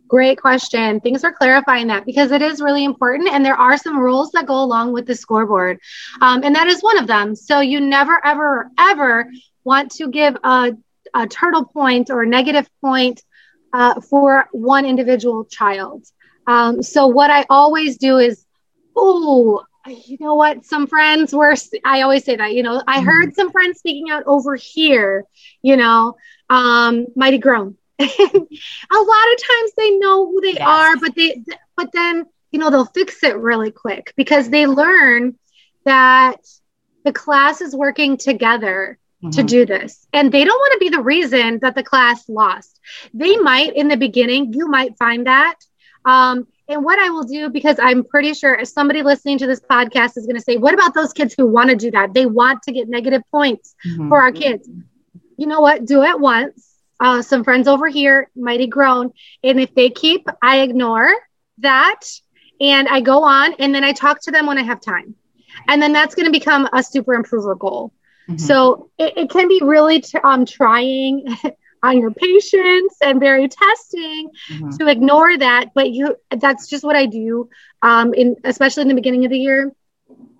Great 0.09 0.41
question. 0.41 0.99
Thanks 0.99 1.21
for 1.21 1.31
clarifying 1.31 1.85
that 1.87 2.03
because 2.03 2.31
it 2.31 2.41
is 2.41 2.61
really 2.61 2.83
important. 2.83 3.29
And 3.29 3.45
there 3.45 3.55
are 3.55 3.77
some 3.77 3.99
rules 3.99 4.31
that 4.31 4.47
go 4.47 4.55
along 4.55 4.91
with 4.91 5.05
the 5.05 5.13
scoreboard. 5.13 5.79
Um, 6.19 6.43
and 6.43 6.55
that 6.55 6.65
is 6.65 6.81
one 6.81 6.97
of 6.97 7.05
them. 7.05 7.35
So 7.35 7.59
you 7.59 7.79
never, 7.79 8.19
ever, 8.25 8.71
ever 8.79 9.31
want 9.63 9.91
to 9.93 10.09
give 10.09 10.35
a, 10.43 10.73
a 11.13 11.27
turtle 11.27 11.63
point 11.63 12.09
or 12.09 12.23
a 12.23 12.27
negative 12.27 12.67
point 12.81 13.21
uh, 13.71 14.01
for 14.01 14.47
one 14.51 14.83
individual 14.83 15.45
child. 15.45 16.05
Um, 16.47 16.81
so 16.81 17.05
what 17.05 17.29
I 17.29 17.45
always 17.47 17.99
do 17.99 18.17
is, 18.17 18.43
oh, 18.95 19.63
you 19.85 20.17
know 20.19 20.33
what? 20.33 20.65
Some 20.65 20.87
friends 20.87 21.35
were, 21.35 21.55
I 21.85 22.01
always 22.01 22.23
say 22.23 22.35
that, 22.35 22.55
you 22.55 22.63
know, 22.63 22.81
I 22.87 23.01
heard 23.01 23.27
mm-hmm. 23.27 23.35
some 23.35 23.51
friends 23.51 23.77
speaking 23.77 24.09
out 24.09 24.23
over 24.25 24.55
here, 24.55 25.25
you 25.61 25.77
know, 25.77 26.17
um, 26.49 27.05
mighty 27.15 27.37
groan 27.37 27.77
a 28.01 28.03
lot 28.03 29.33
of 29.33 29.43
times 29.43 29.71
they 29.75 29.97
know 29.97 30.25
who 30.25 30.41
they 30.41 30.53
yes. 30.53 30.61
are, 30.61 30.97
but 30.97 31.15
they 31.15 31.43
but 31.75 31.91
then 31.91 32.25
you 32.51 32.59
know 32.59 32.69
they'll 32.69 32.85
fix 32.85 33.23
it 33.23 33.37
really 33.37 33.71
quick 33.71 34.13
because 34.15 34.49
they 34.49 34.67
learn 34.67 35.37
that 35.85 36.37
the 37.03 37.11
class 37.11 37.61
is 37.61 37.75
working 37.75 38.15
together 38.17 38.97
mm-hmm. 39.21 39.31
to 39.31 39.43
do 39.43 39.65
this. 39.65 40.07
And 40.13 40.31
they 40.31 40.43
don't 40.45 40.57
want 40.57 40.73
to 40.73 40.79
be 40.79 40.89
the 40.89 41.01
reason 41.01 41.59
that 41.61 41.75
the 41.75 41.83
class 41.83 42.27
lost. 42.29 42.79
They 43.13 43.35
might 43.37 43.75
in 43.75 43.87
the 43.87 43.97
beginning, 43.97 44.53
you 44.53 44.69
might 44.69 44.97
find 44.97 45.27
that. 45.27 45.55
Um, 46.05 46.47
and 46.69 46.85
what 46.85 46.99
I 46.99 47.09
will 47.09 47.23
do, 47.23 47.49
because 47.49 47.77
I'm 47.81 48.03
pretty 48.03 48.33
sure 48.33 48.53
if 48.53 48.69
somebody 48.69 49.01
listening 49.01 49.39
to 49.39 49.47
this 49.47 49.59
podcast 49.59 50.17
is 50.17 50.25
going 50.25 50.35
to 50.37 50.41
say, 50.41 50.55
What 50.57 50.73
about 50.73 50.93
those 50.93 51.11
kids 51.13 51.33
who 51.37 51.47
want 51.47 51.69
to 51.69 51.75
do 51.75 51.91
that? 51.91 52.13
They 52.13 52.25
want 52.25 52.63
to 52.63 52.71
get 52.71 52.87
negative 52.87 53.23
points 53.31 53.75
mm-hmm. 53.85 54.07
for 54.07 54.21
our 54.21 54.31
kids. 54.31 54.69
You 55.37 55.47
know 55.47 55.61
what? 55.61 55.85
Do 55.85 56.03
it 56.03 56.19
once 56.19 56.68
uh, 56.99 57.21
some 57.21 57.43
friends 57.43 57.67
over 57.67 57.87
here, 57.87 58.29
mighty 58.35 58.67
groan. 58.67 59.11
And 59.43 59.59
if 59.59 59.73
they 59.73 59.89
keep, 59.89 60.27
I 60.41 60.61
ignore 60.61 61.13
that 61.59 62.01
and 62.59 62.87
I 62.87 63.01
go 63.01 63.23
on 63.23 63.53
and 63.59 63.73
then 63.73 63.83
I 63.83 63.93
talk 63.93 64.21
to 64.23 64.31
them 64.31 64.45
when 64.45 64.57
I 64.57 64.63
have 64.63 64.81
time. 64.81 65.15
And 65.67 65.81
then 65.81 65.93
that's 65.93 66.15
going 66.15 66.25
to 66.25 66.31
become 66.31 66.67
a 66.73 66.83
super 66.83 67.13
improver 67.13 67.55
goal. 67.55 67.93
Mm-hmm. 68.29 68.37
So 68.37 68.91
it, 68.97 69.17
it, 69.17 69.29
can 69.29 69.47
be 69.47 69.59
really 69.63 70.01
t- 70.01 70.19
um, 70.23 70.45
trying 70.45 71.25
on 71.83 71.99
your 71.99 72.11
patience 72.11 72.95
and 73.01 73.19
very 73.19 73.47
testing 73.47 74.29
mm-hmm. 74.51 74.69
to 74.71 74.87
ignore 74.87 75.37
that. 75.37 75.71
But 75.73 75.91
you, 75.91 76.15
that's 76.29 76.67
just 76.67 76.83
what 76.83 76.95
I 76.95 77.05
do. 77.05 77.49
Um, 77.81 78.13
in 78.13 78.35
especially 78.43 78.81
in 78.81 78.87
the 78.89 78.93
beginning 78.93 79.25
of 79.25 79.31
the 79.31 79.39
year, 79.39 79.71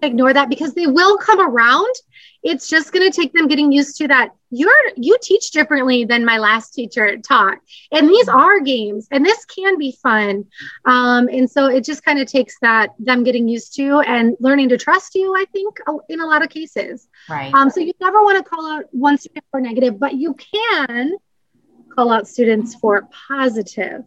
ignore 0.02 0.34
that 0.34 0.50
because 0.50 0.74
they 0.74 0.88
will 0.88 1.18
come 1.18 1.40
around. 1.40 1.94
It's 2.42 2.70
just 2.70 2.94
going 2.94 3.10
to 3.10 3.16
take 3.16 3.34
them 3.34 3.48
getting 3.48 3.72
used 3.72 3.98
to 3.98 4.08
that 4.08 4.32
you're 4.50 4.72
you 4.96 5.18
teach 5.22 5.52
differently 5.52 6.06
than 6.06 6.26
my 6.26 6.38
last 6.38 6.74
teacher 6.74 7.18
taught. 7.18 7.58
And 7.92 8.10
these 8.10 8.28
are 8.28 8.60
games 8.60 9.08
and 9.12 9.26
this 9.26 9.46
can 9.46 9.78
be 9.78 9.98
fun. 10.02 10.46
Um, 10.86 11.28
and 11.28 11.50
so 11.50 11.68
it 11.68 11.84
just 11.84 12.04
kind 12.04 12.20
of 12.20 12.28
takes 12.28 12.56
that 12.62 12.92
them 12.98 13.24
getting 13.24 13.48
used 13.48 13.76
to 13.76 14.00
and 14.00 14.36
learning 14.40 14.70
to 14.70 14.78
trust 14.78 15.16
you 15.16 15.36
i 15.36 15.46
think 15.52 15.78
in 16.10 16.20
a 16.20 16.26
lot 16.26 16.44
of 16.44 16.50
cases. 16.50 17.08
Right. 17.30 17.54
Um, 17.54 17.70
so 17.70 17.80
you 17.80 17.94
never 18.00 18.24
want 18.24 18.44
to 18.44 18.50
call 18.50 18.66
out 18.72 18.86
one 18.92 19.18
student 19.18 19.46
for 19.52 19.60
negative 19.62 20.00
but 20.00 20.16
you 20.16 20.36
can 20.36 21.16
call 21.94 22.12
out 22.12 22.28
students 22.28 22.76
for 22.76 23.08
positive 23.28 24.04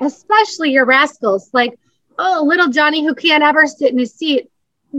especially 0.00 0.72
your 0.72 0.84
rascals. 0.84 1.50
Like 1.52 1.78
oh 2.18 2.44
little 2.46 2.68
johnny 2.68 3.04
who 3.04 3.14
can't 3.14 3.42
ever 3.42 3.66
sit 3.66 3.92
in 3.92 3.98
his 3.98 4.14
seat 4.14 4.50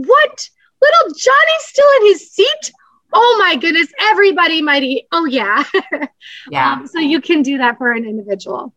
what 0.06 0.50
little 0.80 1.14
Johnny's 1.16 1.64
still 1.64 1.88
in 2.00 2.06
his 2.06 2.30
seat? 2.30 2.72
Oh 3.12 3.36
my 3.40 3.56
goodness, 3.56 3.88
everybody 4.00 4.62
mighty. 4.62 5.06
Oh 5.12 5.24
yeah. 5.24 5.64
yeah. 6.50 6.72
Um, 6.72 6.86
so 6.86 6.98
you 6.98 7.20
can 7.20 7.42
do 7.42 7.58
that 7.58 7.78
for 7.78 7.92
an 7.92 8.04
individual. 8.04 8.74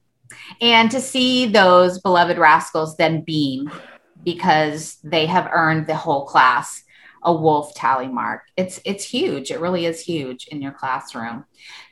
And 0.61 0.89
to 0.91 1.01
see 1.01 1.47
those 1.47 1.99
beloved 1.99 2.37
rascals 2.37 2.95
then 2.95 3.21
beam 3.21 3.69
because 4.23 4.97
they 5.03 5.25
have 5.25 5.49
earned 5.51 5.87
the 5.87 5.95
whole 5.95 6.25
class 6.25 6.83
a 7.23 7.33
wolf 7.33 7.75
tally 7.75 8.07
mark. 8.07 8.43
It's 8.57 8.79
it's 8.85 9.03
huge. 9.03 9.51
It 9.51 9.59
really 9.59 9.85
is 9.85 10.01
huge 10.01 10.47
in 10.47 10.61
your 10.61 10.71
classroom. 10.71 11.45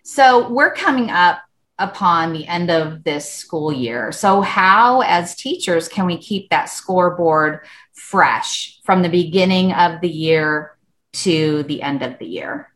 So 0.04 0.50
we're 0.50 0.74
coming 0.74 1.10
up 1.12 1.40
upon 1.80 2.34
the 2.34 2.46
end 2.48 2.70
of 2.70 3.04
this 3.04 3.32
school 3.32 3.72
year. 3.72 4.12
So 4.12 4.42
how 4.42 5.02
as 5.02 5.36
teachers 5.36 5.88
can 5.88 6.06
we 6.06 6.18
keep 6.18 6.50
that 6.50 6.66
scoreboard 6.66 7.66
fresh 7.94 8.80
from 8.84 9.02
the 9.02 9.10
beginning 9.10 9.74
of 9.74 10.02
the 10.02 10.10
year 10.10 10.78
to 11.14 11.64
the 11.64 11.82
end 11.82 12.04
of 12.04 12.20
the 12.20 12.26
year? 12.26 12.72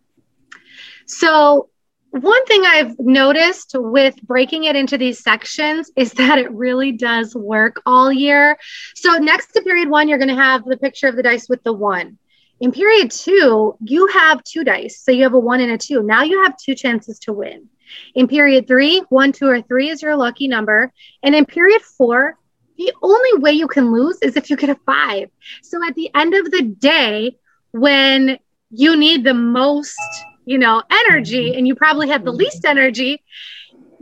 So, 1.05 1.69
one 2.11 2.45
thing 2.45 2.63
I've 2.63 2.97
noticed 2.99 3.71
with 3.73 4.15
breaking 4.21 4.65
it 4.65 4.75
into 4.75 4.99
these 4.99 5.23
sections 5.23 5.89
is 5.95 6.11
that 6.13 6.37
it 6.37 6.51
really 6.51 6.91
does 6.91 7.35
work 7.35 7.81
all 7.87 8.13
year. 8.13 8.57
So, 8.95 9.17
next 9.17 9.51
to 9.53 9.61
period 9.61 9.89
one, 9.89 10.07
you're 10.07 10.19
going 10.19 10.35
to 10.35 10.35
have 10.35 10.63
the 10.63 10.77
picture 10.77 11.07
of 11.07 11.15
the 11.15 11.23
dice 11.23 11.49
with 11.49 11.63
the 11.63 11.73
one. 11.73 12.17
In 12.59 12.71
period 12.71 13.11
two, 13.11 13.75
you 13.83 14.07
have 14.07 14.43
two 14.43 14.63
dice. 14.63 15.01
So, 15.01 15.11
you 15.11 15.23
have 15.23 15.33
a 15.33 15.39
one 15.39 15.59
and 15.59 15.71
a 15.71 15.77
two. 15.77 16.03
Now 16.03 16.23
you 16.23 16.43
have 16.43 16.55
two 16.57 16.75
chances 16.75 17.19
to 17.19 17.33
win. 17.33 17.69
In 18.15 18.27
period 18.27 18.67
three, 18.67 19.01
one, 19.09 19.31
two, 19.31 19.47
or 19.47 19.61
three 19.61 19.89
is 19.89 20.01
your 20.01 20.15
lucky 20.15 20.47
number. 20.47 20.91
And 21.21 21.35
in 21.35 21.45
period 21.45 21.81
four, 21.81 22.37
the 22.77 22.93
only 23.01 23.41
way 23.41 23.51
you 23.51 23.67
can 23.67 23.91
lose 23.91 24.17
is 24.21 24.35
if 24.35 24.49
you 24.49 24.55
get 24.55 24.69
a 24.69 24.75
five. 24.85 25.29
So 25.61 25.85
at 25.85 25.95
the 25.95 26.09
end 26.15 26.33
of 26.33 26.51
the 26.51 26.63
day, 26.63 27.37
when 27.71 28.39
you 28.71 28.95
need 28.95 29.23
the 29.23 29.33
most, 29.33 29.97
you 30.45 30.57
know, 30.57 30.81
energy 30.89 31.49
mm-hmm. 31.49 31.57
and 31.57 31.67
you 31.67 31.75
probably 31.75 32.09
have 32.09 32.25
the 32.25 32.31
mm-hmm. 32.31 32.39
least 32.39 32.65
energy, 32.65 33.23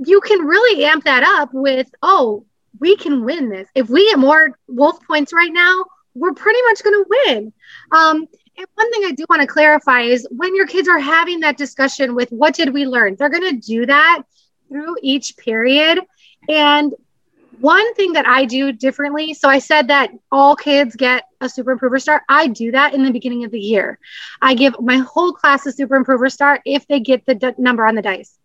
you 0.04 0.22
can 0.22 0.40
really 0.40 0.86
amp 0.86 1.04
that 1.04 1.24
up 1.24 1.50
with, 1.54 1.88
oh, 2.02 2.46
we 2.80 2.96
can 2.96 3.24
win 3.24 3.50
this. 3.50 3.68
If 3.76 3.90
we 3.90 4.10
get 4.10 4.20
more 4.20 4.58
wolf 4.68 5.00
points 5.06 5.34
right 5.34 5.52
now, 5.52 5.86
we're 6.16 6.34
pretty 6.34 6.60
much 6.64 6.84
going 6.84 7.04
to 7.04 7.06
win. 7.10 7.54
Um, 7.92 8.28
and 8.62 8.70
one 8.76 8.92
thing 8.92 9.04
I 9.06 9.12
do 9.12 9.26
want 9.28 9.42
to 9.42 9.48
clarify 9.48 10.02
is 10.02 10.28
when 10.30 10.56
your 10.56 10.68
kids 10.68 10.88
are 10.88 11.00
having 11.00 11.40
that 11.40 11.58
discussion 11.58 12.14
with 12.14 12.30
what 12.30 12.54
did 12.54 12.72
we 12.72 12.86
learn, 12.86 13.16
they're 13.16 13.30
going 13.30 13.50
to 13.50 13.60
do 13.60 13.88
that 13.88 14.24
through 14.70 14.98
each 15.02 15.36
period. 15.38 16.00
And 16.48 16.94
one 17.60 17.94
thing 17.96 18.14
that 18.14 18.28
I 18.28 18.46
do 18.46 18.72
differently, 18.72 19.34
so 19.34 19.50
I 19.50 19.58
said 19.58 19.88
that 19.88 20.12
all 20.32 20.56
kids 20.56 20.96
get 20.96 21.24
a 21.40 21.50
super 21.50 21.72
improver 21.72 21.98
star. 21.98 22.24
I 22.30 22.48
do 22.48 22.72
that 22.72 22.94
in 22.94 23.04
the 23.04 23.12
beginning 23.12 23.46
of 23.46 23.52
the 23.52 23.60
year. 23.60 23.98
I 24.42 24.54
give 24.54 24.80
my 24.80 24.98
whole 24.98 25.34
class 25.34 25.66
a 25.66 25.72
super 25.72 25.96
improver 25.96 26.30
star 26.30 26.60
if 26.64 26.88
they 26.88 27.00
get 27.00 27.26
the 27.26 27.36
d- 27.36 27.54
number 27.58 27.86
on 27.86 27.96
the 27.96 28.02
dice. 28.04 28.38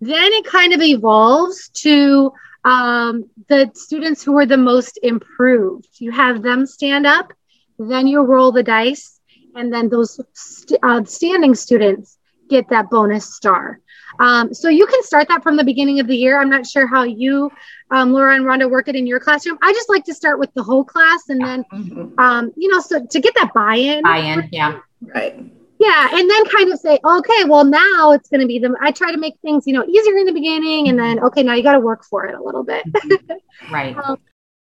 Then 0.00 0.32
it 0.32 0.44
kind 0.44 0.72
of 0.72 0.82
evolves 0.82 1.68
to 1.82 2.32
um, 2.64 3.30
the 3.48 3.70
students 3.74 4.24
who 4.24 4.36
are 4.38 4.46
the 4.46 4.56
most 4.56 4.98
improved. 5.04 5.88
You 6.00 6.10
have 6.10 6.42
them 6.42 6.66
stand 6.66 7.06
up, 7.06 7.32
then 7.78 8.08
you 8.08 8.22
roll 8.22 8.50
the 8.50 8.64
dice, 8.64 9.15
and 9.56 9.72
then 9.72 9.88
those 9.88 10.20
st- 10.34 10.80
uh, 10.82 11.04
standing 11.04 11.54
students 11.54 12.18
get 12.48 12.68
that 12.68 12.90
bonus 12.90 13.34
star. 13.34 13.80
Um, 14.20 14.54
so 14.54 14.68
you 14.68 14.86
can 14.86 15.02
start 15.02 15.28
that 15.28 15.42
from 15.42 15.56
the 15.56 15.64
beginning 15.64 16.00
of 16.00 16.06
the 16.06 16.16
year. 16.16 16.40
I'm 16.40 16.48
not 16.48 16.66
sure 16.66 16.86
how 16.86 17.02
you, 17.02 17.50
um, 17.90 18.12
Laura 18.12 18.34
and 18.34 18.44
Rhonda, 18.44 18.70
work 18.70 18.88
it 18.88 18.94
in 18.94 19.06
your 19.06 19.20
classroom. 19.20 19.58
I 19.62 19.72
just 19.72 19.88
like 19.88 20.04
to 20.04 20.14
start 20.14 20.38
with 20.38 20.52
the 20.54 20.62
whole 20.62 20.84
class 20.84 21.28
and 21.28 21.40
then, 21.40 21.64
mm-hmm. 21.72 22.18
um, 22.18 22.52
you 22.56 22.68
know, 22.68 22.80
so 22.80 23.04
to 23.04 23.20
get 23.20 23.34
that 23.34 23.52
buy-in. 23.52 24.02
Buy-in, 24.02 24.48
yeah. 24.52 24.80
Right. 25.02 25.38
Yeah, 25.78 26.08
and 26.12 26.30
then 26.30 26.44
kind 26.46 26.72
of 26.72 26.78
say, 26.80 26.98
okay, 27.04 27.44
well 27.44 27.64
now 27.64 28.12
it's 28.12 28.30
going 28.30 28.40
to 28.40 28.46
be 28.46 28.58
the. 28.58 28.74
I 28.80 28.92
try 28.92 29.12
to 29.12 29.18
make 29.18 29.34
things, 29.42 29.66
you 29.66 29.74
know, 29.74 29.84
easier 29.84 30.16
in 30.16 30.24
the 30.24 30.32
beginning, 30.32 30.88
and 30.88 30.98
then 30.98 31.20
okay, 31.20 31.42
now 31.42 31.52
you 31.52 31.62
got 31.62 31.72
to 31.72 31.80
work 31.80 32.02
for 32.02 32.24
it 32.24 32.34
a 32.34 32.42
little 32.42 32.64
bit. 32.64 32.82
Mm-hmm. 32.90 33.74
right. 33.74 33.94
um, 34.04 34.18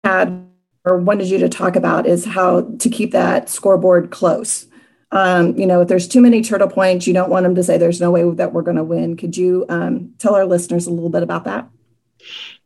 had 0.05 0.47
or 0.85 0.97
wanted 0.97 1.27
you 1.27 1.37
to 1.39 1.49
talk 1.49 1.75
about 1.75 2.07
is 2.07 2.25
how 2.25 2.61
to 2.61 2.89
keep 2.89 3.11
that 3.11 3.49
scoreboard 3.49 4.09
close 4.09 4.67
um, 5.11 5.57
you 5.57 5.65
know, 5.65 5.81
if 5.81 5.87
there's 5.87 6.07
too 6.07 6.21
many 6.21 6.41
turtle 6.41 6.67
points, 6.67 7.07
you 7.07 7.13
don't 7.13 7.29
want 7.29 7.43
them 7.43 7.55
to 7.55 7.63
say 7.63 7.77
there's 7.77 8.01
no 8.01 8.11
way 8.11 8.29
that 8.35 8.53
we're 8.53 8.61
going 8.61 8.77
to 8.77 8.83
win. 8.83 9.17
Could 9.17 9.35
you 9.35 9.65
um, 9.69 10.13
tell 10.17 10.35
our 10.35 10.45
listeners 10.45 10.87
a 10.87 10.91
little 10.91 11.09
bit 11.09 11.23
about 11.23 11.45
that? 11.45 11.69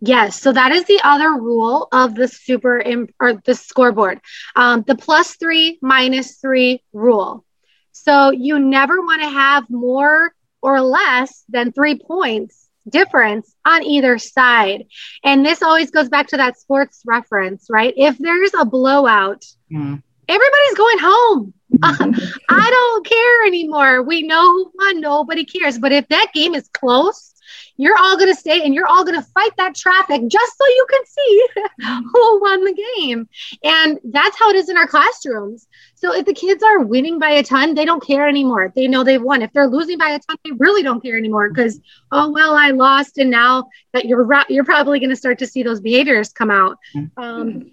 Yes, 0.02 0.40
so 0.40 0.52
that 0.52 0.72
is 0.72 0.84
the 0.84 1.00
other 1.04 1.32
rule 1.32 1.88
of 1.92 2.16
the 2.16 2.28
super 2.28 2.80
imp- 2.80 3.16
or 3.20 3.42
the 3.46 3.56
scoreboard, 3.56 4.20
um, 4.56 4.84
the 4.86 4.96
plus 4.96 5.36
three 5.38 5.80
minus 5.82 6.38
three 6.38 6.84
rule. 6.94 7.46
So 7.94 8.32
you 8.32 8.60
never 8.60 9.02
want 9.02 9.22
to 9.22 9.30
have 9.30 9.70
more 9.70 10.34
or 10.62 10.82
less 10.82 11.44
than 11.48 11.72
three 11.72 11.98
points 11.98 12.70
difference 12.90 13.56
on 13.66 13.84
either 13.84 14.18
side. 14.18 14.86
And 15.24 15.46
this 15.46 15.64
always 15.64 15.92
goes 15.92 16.10
back 16.10 16.28
to 16.28 16.38
that 16.38 16.60
sports 16.60 17.02
reference, 17.06 17.68
right? 17.70 17.94
If 17.96 18.18
there's 18.18 18.54
a 18.54 18.66
blowout, 18.66 19.46
mm. 19.72 20.04
Everybody's 20.28 20.76
going 20.76 21.00
home. 21.00 21.54
Mm-hmm. 21.78 22.40
I 22.50 22.70
don't 22.70 23.06
care 23.06 23.46
anymore. 23.46 24.04
We 24.04 24.22
know 24.22 24.42
who 24.42 24.72
won. 24.76 25.02
Nobody 25.02 25.46
cares. 25.46 25.78
But 25.78 25.92
if 25.92 26.08
that 26.10 26.32
game 26.34 26.56
is 26.56 26.70
close, 26.70 27.36
you're 27.78 27.98
all 27.98 28.18
going 28.18 28.34
to 28.34 28.40
stay 28.40 28.64
and 28.64 28.74
you're 28.74 28.88
all 28.88 29.04
going 29.04 29.20
to 29.22 29.28
fight 29.30 29.52
that 29.58 29.76
traffic 29.76 30.22
just 30.28 30.58
so 30.58 30.66
you 30.66 30.88
can 30.90 31.06
see 31.06 31.48
who 32.14 32.42
won 32.42 32.64
the 32.64 32.74
game. 32.98 33.28
And 33.64 34.00
that's 34.06 34.38
how 34.40 34.50
it 34.50 34.56
is 34.56 34.70
in 34.70 34.78
our 34.78 34.88
classrooms. 34.88 35.68
So 35.96 36.14
if 36.14 36.26
the 36.26 36.34
kids 36.34 36.64
are 36.64 36.80
winning 36.80 37.20
by 37.20 37.32
a 37.32 37.44
ton, 37.44 37.76
they 37.76 37.86
don't 37.86 38.06
care 38.06 38.28
anymore. 38.28 38.72
They 38.76 38.88
know 38.88 39.04
they've 39.04 39.22
won. 39.22 39.42
If 39.42 39.52
they're 39.54 39.68
losing 39.68 39.98
by 39.98 40.10
a 40.10 40.20
ton, 40.20 40.38
they 40.44 40.52
really 40.52 40.84
don't 40.84 41.02
care 41.02 41.18
anymore 41.18 41.50
because 41.50 41.80
oh 42.12 42.32
well, 42.32 42.56
I 42.56 42.72
lost, 42.72 43.18
and 43.18 43.30
now 43.30 43.70
that 43.94 44.06
you're 44.06 44.28
you're 44.50 44.66
probably 44.66 45.00
going 45.00 45.10
to 45.10 45.16
start 45.16 45.40
to 45.40 45.48
see 45.48 45.64
those 45.64 45.82
behaviors 45.82 46.32
come 46.32 46.52
out. 46.52 46.78
Mm-hmm. 46.96 47.22
Um, 47.22 47.72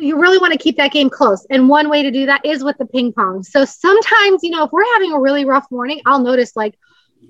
you 0.00 0.20
really 0.20 0.38
want 0.38 0.52
to 0.52 0.58
keep 0.58 0.76
that 0.76 0.92
game 0.92 1.10
close. 1.10 1.46
And 1.50 1.68
one 1.68 1.88
way 1.88 2.02
to 2.02 2.10
do 2.10 2.26
that 2.26 2.44
is 2.44 2.64
with 2.64 2.78
the 2.78 2.86
ping 2.86 3.12
pong. 3.12 3.42
So 3.42 3.64
sometimes, 3.64 4.42
you 4.42 4.50
know, 4.50 4.64
if 4.64 4.72
we're 4.72 4.90
having 4.94 5.12
a 5.12 5.20
really 5.20 5.44
rough 5.44 5.66
morning, 5.70 6.00
I'll 6.06 6.20
notice 6.20 6.56
like, 6.56 6.78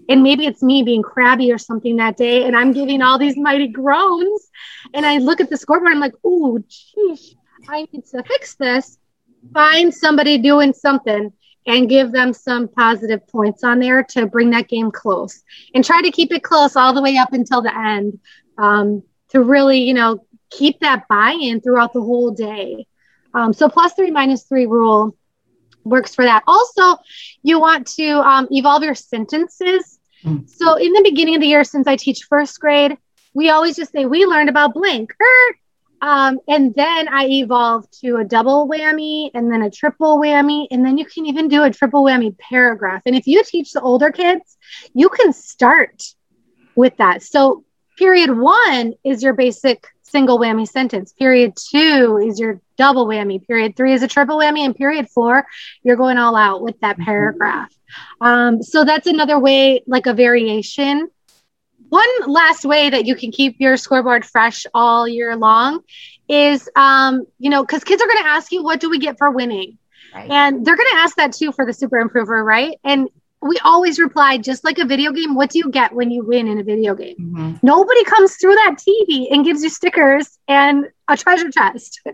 and 0.09 0.23
maybe 0.23 0.47
it's 0.47 0.63
me 0.63 0.83
being 0.83 1.03
crabby 1.03 1.53
or 1.53 1.59
something 1.59 1.97
that 1.97 2.17
day, 2.17 2.45
and 2.45 2.57
I'm 2.57 2.73
giving 2.73 3.03
all 3.03 3.19
these 3.19 3.37
mighty 3.37 3.69
groans. 3.69 4.49
And 4.95 5.05
I 5.05 5.19
look 5.19 5.41
at 5.41 5.51
the 5.51 5.57
scoreboard, 5.57 5.93
I'm 5.93 6.01
like, 6.01 6.15
oh, 6.25 6.63
geez, 6.69 7.35
I 7.69 7.87
need 7.93 8.07
to 8.07 8.23
fix 8.23 8.55
this. 8.55 8.99
Find 9.53 9.93
somebody 9.93 10.39
doing 10.39 10.73
something 10.73 11.33
and 11.67 11.89
give 11.89 12.13
them 12.13 12.33
some 12.33 12.69
positive 12.69 13.27
points 13.29 13.65
on 13.65 13.79
there 13.79 14.03
to 14.03 14.27
bring 14.27 14.51
that 14.51 14.69
game 14.69 14.91
close 14.91 15.43
and 15.75 15.85
try 15.85 16.03
to 16.03 16.11
keep 16.11 16.33
it 16.33 16.43
close 16.43 16.77
all 16.77 16.93
the 16.93 17.03
way 17.03 17.17
up 17.17 17.33
until 17.33 17.63
the 17.63 17.77
end 17.77 18.19
um, 18.59 19.03
to 19.29 19.43
really, 19.43 19.81
you 19.81 19.95
know, 19.95 20.25
keep 20.51 20.81
that 20.81 21.09
buy 21.09 21.37
in 21.41 21.61
throughout 21.61 21.93
the 21.93 22.01
whole 22.01 22.31
day. 22.31 22.87
Um, 23.35 23.53
so, 23.53 23.69
plus 23.69 23.93
three, 23.95 24.11
minus 24.11 24.45
three 24.45 24.67
rule 24.67 25.17
works 25.85 26.15
for 26.15 26.25
that. 26.25 26.43
Also, 26.47 26.97
you 27.43 27.61
want 27.61 27.87
to 27.87 28.09
um, 28.21 28.49
evolve 28.51 28.83
your 28.83 28.95
sentences. 28.95 29.99
Mm. 30.25 30.49
So, 30.49 30.75
in 30.77 30.93
the 30.93 31.03
beginning 31.03 31.37
of 31.37 31.41
the 31.41 31.47
year, 31.47 31.65
since 31.65 31.87
I 31.87 31.97
teach 31.97 32.25
first 32.25 32.61
grade, 32.61 32.97
we 33.35 33.51
always 33.51 33.77
just 33.77 33.93
say, 33.93 34.07
We 34.07 34.27
learned 34.27 34.49
about 34.49 34.75
blank. 34.75 35.13
Er. 35.21 35.57
Um, 36.03 36.39
and 36.49 36.75
then 36.75 37.09
I 37.09 37.27
evolved 37.27 38.01
to 38.01 38.17
a 38.17 38.25
double 38.25 38.67
whammy 38.67 39.31
and 39.35 39.53
then 39.53 39.61
a 39.61 39.71
triple 39.71 40.19
whammy. 40.19 40.67
And 40.71 40.83
then 40.85 40.97
you 40.97 41.05
can 41.05 41.27
even 41.27 41.49
do 41.49 41.63
a 41.63 41.71
triple 41.71 42.03
whammy 42.05 42.37
paragraph. 42.39 43.03
And 43.05 43.15
if 43.15 43.27
you 43.27 43.43
teach 43.45 43.73
the 43.73 43.83
older 43.83 44.11
kids, 44.11 44.57
you 44.95 45.11
can 45.11 45.35
start 45.35 46.03
with 46.75 46.97
that. 46.97 47.23
So, 47.23 47.65
period 48.01 48.31
one 48.35 48.95
is 49.05 49.23
your 49.23 49.35
basic 49.35 49.87
single 50.03 50.39
whammy 50.39 50.67
sentence. 50.67 51.13
Period 51.13 51.53
two 51.55 52.19
is 52.27 52.41
your 52.41 52.61
double 52.79 53.07
whammy. 53.07 53.47
Period 53.47 53.77
three 53.77 53.93
is 53.93 54.03
a 54.03 54.09
triple 54.09 54.39
whammy. 54.39 54.61
And 54.61 54.75
period 54.75 55.09
four, 55.11 55.47
you're 55.83 55.97
going 55.97 56.17
all 56.17 56.35
out 56.35 56.63
with 56.63 56.81
that 56.81 56.97
mm-hmm. 56.97 57.05
paragraph. 57.05 57.73
Um, 58.21 58.63
so 58.63 58.85
that's 58.85 59.07
another 59.07 59.39
way, 59.39 59.83
like 59.87 60.07
a 60.07 60.15
variation. 60.15 61.11
One 61.91 62.09
last 62.27 62.65
way 62.65 62.89
that 62.89 63.05
you 63.05 63.15
can 63.15 63.33
keep 63.33 63.57
your 63.59 63.77
scoreboard 63.77 64.25
fresh 64.25 64.65
all 64.73 65.07
year 65.07 65.37
long 65.37 65.81
is, 66.27 66.71
um, 66.77 67.27
you 67.39 67.51
know, 67.51 67.63
because 67.63 67.85
kids 67.85 68.01
are 68.01 68.07
going 68.07 68.25
to 68.25 68.29
ask 68.29 68.51
you, 68.51 68.63
what 68.63 68.81
do 68.81 68.89
we 68.89 68.99
get 68.99 69.19
for 69.19 69.31
winning? 69.31 69.77
Right. 70.15 70.31
And 70.31 70.65
they're 70.65 70.77
going 70.77 70.89
to 70.93 70.99
ask 70.99 71.17
that 71.17 71.33
too 71.33 71.53
for 71.53 71.67
the 71.67 71.73
super 71.73 71.99
improver, 71.99 72.43
right? 72.43 72.79
And 72.83 73.09
we 73.43 73.59
always 73.65 73.99
reply 73.99 74.37
just 74.37 74.65
like 74.65 74.79
a 74.79 74.85
video 74.85 75.13
game 75.13 75.35
what 75.35 75.51
do 75.51 75.59
you 75.59 75.71
get 75.71 75.93
when 75.93 76.11
you 76.11 76.25
win 76.25 76.47
in 76.47 76.59
a 76.59 76.63
video 76.63 76.95
game? 76.95 77.17
Mm-hmm. 77.19 77.53
nobody 77.63 78.05
comes 78.05 78.37
through 78.37 78.55
that 78.55 78.77
tv 78.77 79.29
and 79.31 79.45
gives 79.45 79.63
you 79.63 79.71
stickers 79.71 80.39
and 80.49 80.87
a 81.09 81.17
treasure 81.17 81.51
chest. 81.51 82.01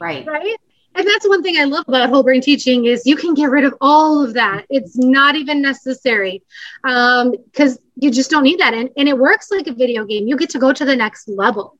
Right. 0.00 0.26
Right? 0.26 0.56
And 0.96 1.06
that's 1.06 1.26
one 1.26 1.42
thing 1.42 1.56
i 1.56 1.64
love 1.64 1.84
about 1.88 2.08
whole 2.10 2.22
brain 2.22 2.40
teaching 2.40 2.84
is 2.84 3.06
you 3.06 3.16
can 3.16 3.34
get 3.34 3.46
rid 3.46 3.64
of 3.64 3.74
all 3.80 4.22
of 4.22 4.34
that. 4.34 4.66
It's 4.68 4.96
not 4.96 5.34
even 5.34 5.62
necessary 5.62 6.42
because 6.82 7.72
um, 7.72 7.84
you 7.96 8.10
just 8.10 8.30
don't 8.30 8.42
need 8.42 8.60
that. 8.60 8.74
And, 8.74 8.90
and 8.96 9.08
it 9.08 9.16
works 9.16 9.50
like 9.50 9.66
a 9.66 9.72
video 9.72 10.04
game. 10.04 10.26
You 10.26 10.36
get 10.36 10.50
to 10.50 10.58
go 10.58 10.72
to 10.72 10.84
the 10.84 10.96
next 10.96 11.28
level. 11.28 11.78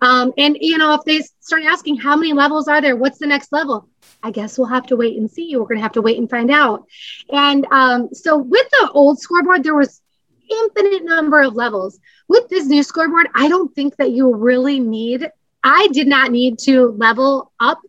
Um, 0.00 0.32
and 0.36 0.56
you 0.60 0.78
know 0.78 0.94
if 0.94 1.04
they 1.04 1.20
start 1.40 1.62
asking 1.64 1.96
how 1.96 2.16
many 2.16 2.32
levels 2.34 2.68
are 2.68 2.80
there 2.82 2.96
what's 2.96 3.18
the 3.18 3.26
next 3.26 3.50
level 3.50 3.88
I 4.22 4.30
guess 4.30 4.58
we'll 4.58 4.68
have 4.68 4.86
to 4.86 4.96
wait 4.96 5.18
and 5.18 5.30
see. 5.30 5.56
We're 5.56 5.64
going 5.64 5.78
to 5.78 5.82
have 5.82 5.92
to 5.92 6.02
wait 6.02 6.18
and 6.18 6.28
find 6.28 6.50
out. 6.50 6.86
And 7.30 7.66
um, 7.70 8.08
so 8.12 8.36
with 8.36 8.66
the 8.80 8.90
old 8.92 9.20
scoreboard, 9.20 9.62
there 9.62 9.74
was 9.74 10.00
infinite 10.50 11.04
number 11.04 11.42
of 11.42 11.54
levels. 11.54 11.98
With 12.28 12.48
this 12.48 12.66
new 12.66 12.82
scoreboard, 12.82 13.28
I 13.34 13.48
don't 13.48 13.74
think 13.74 13.96
that 13.96 14.12
you 14.12 14.34
really 14.34 14.80
need. 14.80 15.30
I 15.62 15.88
did 15.92 16.06
not 16.06 16.30
need 16.30 16.58
to 16.60 16.88
level 16.92 17.52
up 17.60 17.80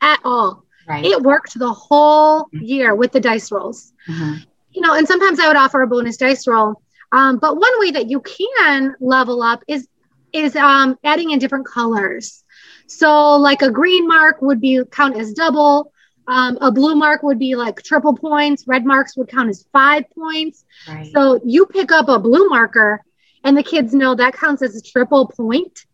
at 0.00 0.20
all. 0.24 0.64
Right. 0.86 1.04
It 1.04 1.22
worked 1.22 1.58
the 1.58 1.72
whole 1.72 2.44
mm-hmm. 2.44 2.62
year 2.62 2.94
with 2.94 3.12
the 3.12 3.20
dice 3.20 3.50
rolls. 3.50 3.92
Mm-hmm. 4.08 4.44
You 4.70 4.82
know, 4.82 4.94
and 4.94 5.08
sometimes 5.08 5.40
I 5.40 5.48
would 5.48 5.56
offer 5.56 5.82
a 5.82 5.86
bonus 5.86 6.16
dice 6.16 6.46
roll. 6.46 6.82
Um, 7.12 7.38
but 7.38 7.56
one 7.56 7.80
way 7.80 7.90
that 7.92 8.10
you 8.10 8.20
can 8.20 8.94
level 9.00 9.42
up 9.42 9.62
is 9.68 9.88
is 10.32 10.54
um, 10.56 10.98
adding 11.02 11.30
in 11.30 11.38
different 11.38 11.66
colors. 11.66 12.44
So 12.86 13.36
like 13.36 13.62
a 13.62 13.70
green 13.70 14.06
mark 14.06 14.40
would 14.42 14.60
be 14.60 14.82
count 14.90 15.16
as 15.16 15.32
double. 15.32 15.92
Um, 16.28 16.58
a 16.60 16.72
blue 16.72 16.96
mark 16.96 17.22
would 17.22 17.38
be 17.38 17.54
like 17.54 17.82
triple 17.82 18.16
points. 18.16 18.66
Red 18.66 18.84
marks 18.84 19.16
would 19.16 19.28
count 19.28 19.48
as 19.48 19.64
five 19.72 20.04
points. 20.10 20.64
Right. 20.88 21.12
So 21.12 21.40
you 21.44 21.66
pick 21.66 21.92
up 21.92 22.08
a 22.08 22.18
blue 22.18 22.48
marker 22.48 23.04
and 23.44 23.56
the 23.56 23.62
kids 23.62 23.94
know 23.94 24.14
that 24.14 24.34
counts 24.34 24.62
as 24.62 24.76
a 24.76 24.82
triple 24.82 25.28
point. 25.28 25.86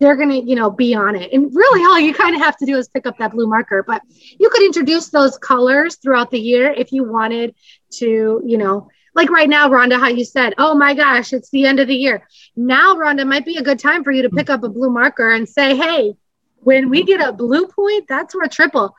They're 0.00 0.16
going 0.16 0.30
to, 0.30 0.40
you 0.40 0.54
know, 0.54 0.70
be 0.70 0.94
on 0.94 1.16
it. 1.16 1.32
And 1.32 1.54
really 1.54 1.84
all 1.84 1.98
you 1.98 2.14
kind 2.14 2.34
of 2.34 2.40
have 2.40 2.56
to 2.58 2.66
do 2.66 2.76
is 2.76 2.88
pick 2.88 3.06
up 3.06 3.18
that 3.18 3.32
blue 3.32 3.48
marker, 3.48 3.82
but 3.82 4.02
you 4.38 4.48
could 4.48 4.62
introduce 4.62 5.08
those 5.08 5.36
colors 5.38 5.96
throughout 5.96 6.30
the 6.30 6.38
year 6.38 6.72
if 6.72 6.92
you 6.92 7.02
wanted 7.04 7.54
to, 7.94 8.42
you 8.44 8.58
know, 8.58 8.88
like 9.14 9.30
right 9.30 9.48
now, 9.48 9.68
Rhonda, 9.68 9.98
how 9.98 10.08
you 10.08 10.24
said, 10.24 10.54
oh 10.58 10.74
my 10.76 10.94
gosh, 10.94 11.32
it's 11.32 11.50
the 11.50 11.66
end 11.66 11.80
of 11.80 11.88
the 11.88 11.96
year. 11.96 12.28
Now, 12.54 12.94
Rhonda, 12.94 13.26
might 13.26 13.44
be 13.44 13.56
a 13.56 13.62
good 13.62 13.80
time 13.80 14.04
for 14.04 14.12
you 14.12 14.22
to 14.22 14.30
pick 14.30 14.48
up 14.50 14.62
a 14.62 14.68
blue 14.68 14.90
marker 14.90 15.32
and 15.32 15.48
say, 15.48 15.76
hey, 15.76 16.14
when 16.60 16.90
we 16.90 17.02
get 17.04 17.20
a 17.20 17.32
blue 17.32 17.66
point, 17.66 18.06
that's 18.08 18.34
worth 18.34 18.50
triple. 18.50 18.94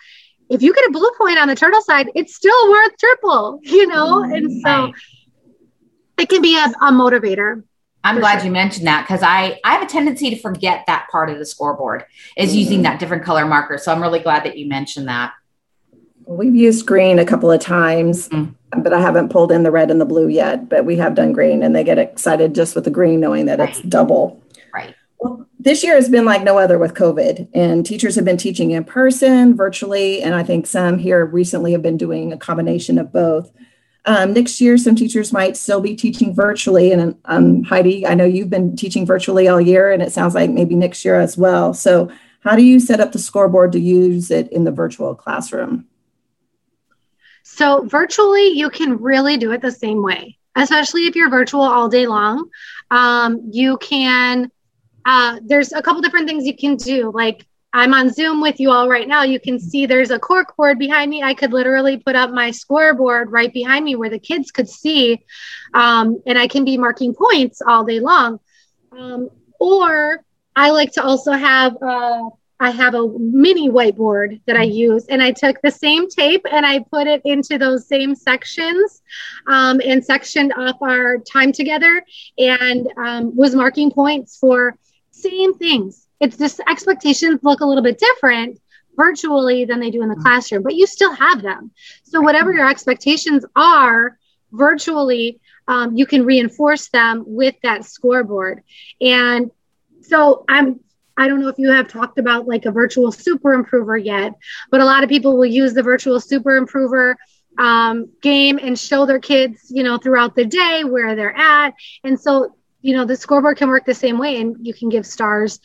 If 0.49 0.61
you 0.61 0.73
get 0.73 0.87
a 0.87 0.91
blue 0.91 1.11
point 1.17 1.37
on 1.37 1.47
the 1.47 1.55
turtle 1.55 1.81
side, 1.81 2.09
it's 2.15 2.35
still 2.35 2.69
worth 2.69 2.97
triple, 2.97 3.59
you 3.63 3.87
know? 3.87 4.23
And 4.23 4.61
so 4.63 4.91
it 6.17 6.29
can 6.29 6.41
be 6.41 6.57
a, 6.57 6.65
a 6.65 6.91
motivator. 6.91 7.63
I'm 8.03 8.19
glad 8.19 8.37
sure. 8.37 8.45
you 8.45 8.51
mentioned 8.51 8.87
that 8.87 9.05
because 9.05 9.21
I, 9.21 9.59
I 9.63 9.73
have 9.73 9.83
a 9.83 9.85
tendency 9.85 10.29
to 10.29 10.39
forget 10.39 10.85
that 10.87 11.07
part 11.11 11.29
of 11.29 11.37
the 11.37 11.45
scoreboard 11.45 12.05
is 12.37 12.49
mm-hmm. 12.49 12.59
using 12.59 12.81
that 12.83 12.99
different 12.99 13.23
color 13.23 13.45
marker. 13.45 13.77
So 13.77 13.91
I'm 13.91 14.01
really 14.01 14.19
glad 14.19 14.45
that 14.45 14.57
you 14.57 14.67
mentioned 14.67 15.07
that. 15.09 15.33
We've 16.25 16.55
used 16.55 16.85
green 16.85 17.19
a 17.19 17.25
couple 17.25 17.51
of 17.51 17.59
times, 17.59 18.29
mm. 18.29 18.53
but 18.77 18.93
I 18.93 19.01
haven't 19.01 19.29
pulled 19.29 19.51
in 19.51 19.63
the 19.63 19.71
red 19.71 19.89
and 19.89 19.99
the 19.99 20.05
blue 20.05 20.27
yet. 20.27 20.69
But 20.69 20.85
we 20.85 20.95
have 20.97 21.15
done 21.15 21.33
green, 21.33 21.63
and 21.63 21.75
they 21.75 21.83
get 21.83 21.97
excited 21.97 22.53
just 22.53 22.75
with 22.75 22.83
the 22.83 22.91
green, 22.91 23.19
knowing 23.19 23.47
that 23.47 23.57
right. 23.57 23.69
it's 23.69 23.81
double. 23.81 24.39
This 25.61 25.83
year 25.83 25.95
has 25.95 26.07
been 26.07 26.23
like 26.23 26.41
no 26.41 26.57
other 26.57 26.79
with 26.79 26.93
COVID, 26.93 27.49
and 27.53 27.85
teachers 27.85 28.15
have 28.15 28.23
been 28.23 28.37
teaching 28.37 28.71
in 28.71 28.85
person, 28.85 29.57
virtually, 29.57 30.21
and 30.21 30.33
I 30.33 30.41
think 30.41 30.65
some 30.65 30.97
here 30.97 31.25
recently 31.25 31.73
have 31.73 31.81
been 31.81 31.97
doing 31.97 32.31
a 32.31 32.37
combination 32.37 32.97
of 32.97 33.11
both. 33.11 33.51
Um, 34.05 34.31
next 34.31 34.61
year, 34.61 34.77
some 34.77 34.95
teachers 34.95 35.33
might 35.33 35.57
still 35.57 35.81
be 35.81 35.97
teaching 35.97 36.33
virtually, 36.33 36.93
and 36.93 37.17
um, 37.25 37.63
Heidi, 37.63 38.07
I 38.07 38.13
know 38.13 38.23
you've 38.23 38.49
been 38.49 38.77
teaching 38.77 39.05
virtually 39.05 39.49
all 39.49 39.59
year, 39.59 39.91
and 39.91 40.01
it 40.01 40.13
sounds 40.13 40.33
like 40.33 40.49
maybe 40.49 40.75
next 40.75 41.03
year 41.03 41.19
as 41.19 41.37
well. 41.37 41.73
So, 41.73 42.09
how 42.39 42.55
do 42.55 42.63
you 42.63 42.79
set 42.79 43.01
up 43.01 43.11
the 43.11 43.19
scoreboard 43.19 43.73
to 43.73 43.81
use 43.81 44.31
it 44.31 44.49
in 44.53 44.63
the 44.63 44.71
virtual 44.71 45.13
classroom? 45.13 45.87
So, 47.43 47.83
virtually, 47.85 48.47
you 48.47 48.69
can 48.69 48.97
really 48.97 49.35
do 49.35 49.51
it 49.51 49.61
the 49.61 49.73
same 49.73 50.01
way, 50.01 50.37
especially 50.55 51.07
if 51.07 51.17
you're 51.17 51.29
virtual 51.29 51.63
all 51.63 51.89
day 51.89 52.07
long. 52.07 52.49
Um, 52.91 53.49
you 53.51 53.77
can 53.79 54.49
uh, 55.05 55.39
there's 55.43 55.73
a 55.73 55.81
couple 55.81 56.01
different 56.01 56.27
things 56.27 56.45
you 56.45 56.55
can 56.55 56.75
do. 56.75 57.11
Like 57.13 57.45
I'm 57.71 57.93
on 57.93 58.11
Zoom 58.11 58.41
with 58.41 58.59
you 58.59 58.71
all 58.71 58.89
right 58.89 59.07
now. 59.07 59.23
You 59.23 59.39
can 59.39 59.59
see 59.59 59.85
there's 59.85 60.11
a 60.11 60.19
cork 60.19 60.55
board 60.57 60.79
behind 60.79 61.09
me. 61.09 61.21
I 61.21 61.33
could 61.33 61.53
literally 61.53 61.97
put 61.97 62.15
up 62.15 62.31
my 62.31 62.51
scoreboard 62.51 63.31
right 63.31 63.53
behind 63.53 63.85
me 63.85 63.95
where 63.95 64.09
the 64.09 64.19
kids 64.19 64.51
could 64.51 64.67
see, 64.67 65.23
um, 65.73 66.21
and 66.25 66.37
I 66.37 66.47
can 66.47 66.65
be 66.65 66.77
marking 66.77 67.13
points 67.13 67.61
all 67.65 67.83
day 67.83 67.99
long. 67.99 68.39
Um, 68.91 69.29
or 69.59 70.23
I 70.55 70.71
like 70.71 70.93
to 70.93 71.03
also 71.03 71.31
have 71.31 71.77
uh, 71.81 72.23
I 72.59 72.71
have 72.71 72.95
a 72.95 73.07
mini 73.17 73.69
whiteboard 73.69 74.41
that 74.45 74.57
I 74.57 74.63
use, 74.63 75.05
and 75.05 75.21
I 75.21 75.31
took 75.31 75.61
the 75.61 75.71
same 75.71 76.09
tape 76.09 76.45
and 76.51 76.65
I 76.65 76.79
put 76.79 77.07
it 77.07 77.21
into 77.23 77.57
those 77.57 77.87
same 77.87 78.15
sections 78.15 79.01
um, 79.47 79.79
and 79.85 80.03
sectioned 80.03 80.53
off 80.57 80.75
our 80.81 81.19
time 81.19 81.51
together 81.51 82.03
and 82.37 82.87
um, 82.97 83.35
was 83.35 83.55
marking 83.55 83.91
points 83.91 84.37
for 84.37 84.75
same 85.21 85.53
things. 85.55 86.07
It's 86.19 86.37
just 86.37 86.59
expectations 86.67 87.39
look 87.43 87.61
a 87.61 87.65
little 87.65 87.83
bit 87.83 87.97
different 87.97 88.59
virtually 88.95 89.65
than 89.65 89.79
they 89.79 89.91
do 89.91 90.03
in 90.03 90.09
the 90.09 90.15
classroom, 90.15 90.63
but 90.63 90.75
you 90.75 90.85
still 90.85 91.13
have 91.13 91.41
them. 91.41 91.71
So, 92.03 92.21
whatever 92.21 92.53
your 92.53 92.69
expectations 92.69 93.45
are 93.55 94.17
virtually, 94.51 95.39
um, 95.67 95.95
you 95.95 96.05
can 96.05 96.25
reinforce 96.25 96.89
them 96.89 97.23
with 97.25 97.55
that 97.63 97.85
scoreboard. 97.85 98.63
And 98.99 99.51
so, 100.01 100.43
I'm 100.49 100.81
I 101.19 101.27
don't 101.27 101.41
know 101.41 101.49
if 101.49 101.59
you 101.59 101.69
have 101.69 101.89
talked 101.89 102.17
about 102.17 102.47
like 102.47 102.65
a 102.65 102.71
virtual 102.71 103.11
super 103.11 103.53
improver 103.53 103.97
yet, 103.97 104.35
but 104.71 104.79
a 104.79 104.85
lot 104.85 105.03
of 105.03 105.09
people 105.09 105.37
will 105.37 105.45
use 105.45 105.73
the 105.73 105.83
virtual 105.83 106.21
super 106.21 106.55
improver 106.55 107.17
um, 107.57 108.09
game 108.21 108.57
and 108.57 108.79
show 108.79 109.05
their 109.05 109.19
kids, 109.19 109.69
you 109.69 109.83
know, 109.83 109.97
throughout 109.97 110.33
the 110.33 110.45
day 110.45 110.85
where 110.85 111.15
they're 111.15 111.35
at. 111.35 111.73
And 112.05 112.19
so, 112.19 112.55
you 112.81 112.95
know, 112.95 113.05
the 113.05 113.15
scoreboard 113.15 113.57
can 113.57 113.69
work 113.69 113.85
the 113.85 113.93
same 113.93 114.17
way 114.17 114.39
and 114.39 114.55
you 114.65 114.73
can 114.73 114.89
give 114.89 115.05
stars. 115.05 115.59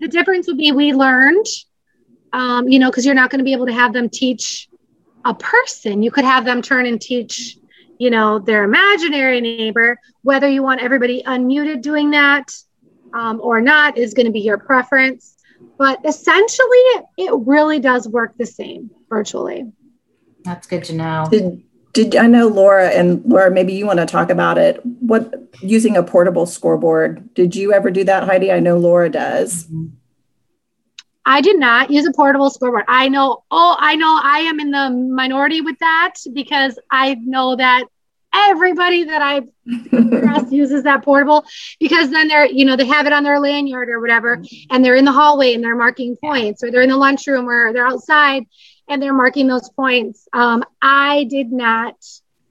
The 0.00 0.08
difference 0.08 0.46
would 0.46 0.58
be 0.58 0.72
we 0.72 0.92
learned, 0.92 1.46
um, 2.32 2.68
you 2.68 2.78
know, 2.78 2.90
because 2.90 3.04
you're 3.04 3.14
not 3.14 3.30
going 3.30 3.38
to 3.38 3.44
be 3.44 3.52
able 3.52 3.66
to 3.66 3.72
have 3.72 3.92
them 3.92 4.08
teach 4.08 4.68
a 5.24 5.34
person. 5.34 6.02
You 6.02 6.10
could 6.10 6.24
have 6.24 6.44
them 6.44 6.62
turn 6.62 6.86
and 6.86 7.00
teach, 7.00 7.56
you 7.98 8.10
know, 8.10 8.38
their 8.38 8.64
imaginary 8.64 9.40
neighbor, 9.40 9.98
whether 10.22 10.48
you 10.48 10.62
want 10.62 10.80
everybody 10.80 11.22
unmuted 11.24 11.82
doing 11.82 12.10
that 12.10 12.52
um, 13.12 13.40
or 13.40 13.60
not 13.60 13.98
is 13.98 14.14
going 14.14 14.26
to 14.26 14.32
be 14.32 14.40
your 14.40 14.58
preference. 14.58 15.36
But 15.78 16.00
essentially, 16.04 16.78
it 17.18 17.32
really 17.46 17.78
does 17.78 18.08
work 18.08 18.36
the 18.36 18.46
same 18.46 18.90
virtually. 19.08 19.72
That's 20.44 20.66
good 20.66 20.84
to 20.84 20.94
know. 20.94 21.26
Did, 21.30 21.62
did 21.92 22.16
I 22.16 22.26
know 22.26 22.48
Laura 22.48 22.88
and 22.88 23.22
Laura? 23.24 23.50
Maybe 23.50 23.74
you 23.74 23.86
want 23.86 23.98
to 23.98 24.06
talk 24.06 24.30
about 24.30 24.56
it. 24.56 24.80
What 24.84 25.34
using 25.60 25.96
a 25.96 26.02
portable 26.02 26.46
scoreboard? 26.46 27.34
Did 27.34 27.54
you 27.54 27.72
ever 27.72 27.90
do 27.90 28.04
that, 28.04 28.24
Heidi? 28.24 28.50
I 28.50 28.60
know 28.60 28.78
Laura 28.78 29.10
does. 29.10 29.68
I 31.24 31.40
did 31.40 31.58
not 31.58 31.90
use 31.90 32.06
a 32.06 32.12
portable 32.12 32.50
scoreboard. 32.50 32.84
I 32.88 33.08
know, 33.08 33.44
oh, 33.50 33.76
I 33.78 33.94
know 33.94 34.20
I 34.22 34.38
am 34.40 34.58
in 34.58 34.70
the 34.70 34.90
minority 34.90 35.60
with 35.60 35.78
that 35.78 36.14
because 36.32 36.78
I 36.90 37.14
know 37.14 37.56
that 37.56 37.84
everybody 38.34 39.04
that 39.04 39.20
I 39.22 39.42
uses 40.50 40.82
that 40.84 41.04
portable 41.04 41.44
because 41.78 42.10
then 42.10 42.26
they're, 42.26 42.46
you 42.46 42.64
know, 42.64 42.74
they 42.74 42.86
have 42.86 43.06
it 43.06 43.12
on 43.12 43.22
their 43.22 43.38
lanyard 43.38 43.90
or 43.90 44.00
whatever, 44.00 44.42
and 44.70 44.84
they're 44.84 44.96
in 44.96 45.04
the 45.04 45.12
hallway 45.12 45.52
and 45.52 45.62
they're 45.62 45.76
marking 45.76 46.16
points, 46.16 46.64
or 46.64 46.70
they're 46.70 46.82
in 46.82 46.88
the 46.88 46.96
lunchroom 46.96 47.48
or 47.48 47.72
they're 47.72 47.86
outside 47.86 48.46
and 48.92 49.02
they're 49.02 49.14
marking 49.14 49.46
those 49.46 49.70
points. 49.70 50.28
Um, 50.32 50.64
I 50.80 51.24
did 51.24 51.50
not 51.50 51.96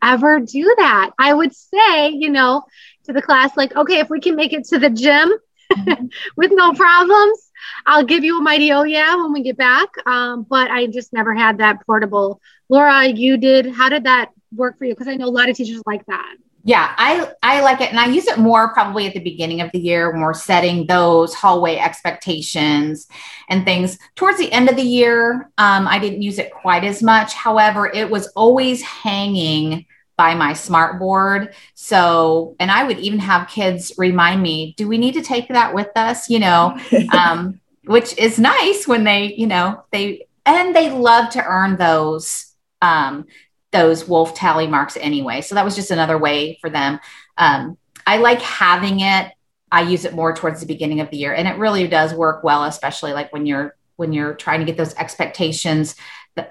ever 0.01 0.39
do 0.39 0.73
that. 0.77 1.12
I 1.19 1.34
would 1.34 1.56
say, 1.56 2.10
you 2.10 2.30
know, 2.30 2.63
to 3.06 3.13
the 3.13 3.21
class, 3.21 3.56
like, 3.56 3.75
okay, 3.75 3.99
if 3.99 4.10
we 4.10 4.19
can 4.19 4.36
make 4.36 4.51
it 4.51 4.65
to 4.65 4.80
the 4.80 4.89
gym 4.89 5.32
with 6.36 6.51
no 6.54 6.73
problems, 6.73 7.51
I'll 7.86 8.06
give 8.06 8.23
you 8.23 8.39
a 8.39 8.41
mighty 8.41 8.71
oh 8.71 8.84
yeah 8.84 9.15
when 9.15 9.34
we 9.34 9.43
get 9.43 9.58
back. 9.58 9.89
Um, 10.06 10.43
but 10.49 10.71
I 10.71 10.88
just 10.88 11.13
never 11.13 11.34
had 11.34 11.60
that 11.60 11.86
portable. 11.86 12.41
Laura, 12.69 13.06
you 13.06 13.38
did. 13.38 13.71
How 13.71 13.89
did 13.89 14.06
that 14.06 14.32
work 14.56 14.80
for 14.80 14.86
you? 14.86 14.93
Because 14.93 15.08
I 15.08 15.15
know 15.15 15.27
a 15.27 15.30
lot 15.30 15.49
of 15.49 15.56
teachers 15.56 15.82
like 15.86 16.06
that. 16.08 16.36
Yeah, 16.63 16.93
I 16.97 17.32
I 17.41 17.62
like 17.62 17.82
it, 17.82 17.89
and 17.89 18.00
I 18.00 18.06
use 18.06 18.28
it 18.28 18.38
more 18.38 18.71
probably 18.71 19.08
at 19.08 19.13
the 19.13 19.19
beginning 19.19 19.62
of 19.62 19.71
the 19.71 19.80
year 19.80 20.12
when 20.12 20.21
we're 20.21 20.34
setting 20.34 20.86
those 20.86 21.34
hallway 21.34 21.78
expectations 21.78 23.08
and 23.50 23.65
things. 23.65 23.97
Towards 24.15 24.38
the 24.38 24.52
end 24.52 24.69
of 24.69 24.76
the 24.76 24.84
year, 24.84 25.50
um, 25.58 25.88
I 25.88 25.97
didn't 25.97 26.21
use 26.21 26.38
it 26.38 26.54
quite 26.54 26.84
as 26.84 27.02
much. 27.02 27.34
However, 27.34 27.88
it 27.88 28.10
was 28.10 28.28
always 28.36 28.84
hanging 28.84 29.86
by 30.17 30.36
my 30.36 30.54
smart 30.54 31.00
board. 31.00 31.56
So, 31.74 32.56
and 32.60 32.69
I 32.69 32.84
would 32.84 33.00
even 33.00 33.19
have 33.19 33.47
kids 33.47 33.91
remind 33.97 34.43
me, 34.43 34.76
"Do 34.78 34.88
we 34.88 35.00
need 35.00 35.15
to 35.15 35.24
take 35.24 35.47
that 35.47 35.74
with 35.74 35.89
us?" 35.95 36.30
You 36.30 36.39
know, 36.39 36.78
um, 37.13 37.60
which 37.86 38.15
is 38.19 38.38
nice 38.38 38.88
when 38.88 39.04
they, 39.04 39.34
you 39.34 39.47
know, 39.47 39.84
they 39.91 40.28
and 40.45 40.76
they 40.76 40.91
love 40.91 41.32
to 41.32 41.43
earn 41.43 41.78
those 41.78 42.54
um, 42.82 43.26
those 43.71 44.07
wolf 44.07 44.34
tally 44.36 44.67
marks 44.67 44.97
anyway. 44.97 45.41
So 45.41 45.55
that 45.55 45.65
was 45.65 45.75
just 45.75 45.91
another 45.91 46.17
way 46.17 46.57
for 46.62 46.69
them. 46.69 46.99
Um, 47.38 47.77
I 48.05 48.17
like 48.17 48.41
having 48.41 48.99
it. 48.99 49.31
I 49.71 49.81
use 49.81 50.03
it 50.03 50.13
more 50.13 50.36
towards 50.36 50.60
the 50.60 50.65
beginning 50.65 50.99
of 50.99 51.10
the 51.10 51.17
year, 51.17 51.34
and 51.34 51.47
it 51.47 51.57
really 51.57 51.88
does 51.88 52.13
work 52.13 52.43
well, 52.43 52.65
especially 52.65 53.13
like 53.13 53.31
when 53.31 53.45
you're 53.45 53.75
when 53.95 54.12
you're 54.12 54.34
trying 54.34 54.60
to 54.60 54.65
get 54.65 54.77
those 54.77 54.95
expectations 54.95 55.95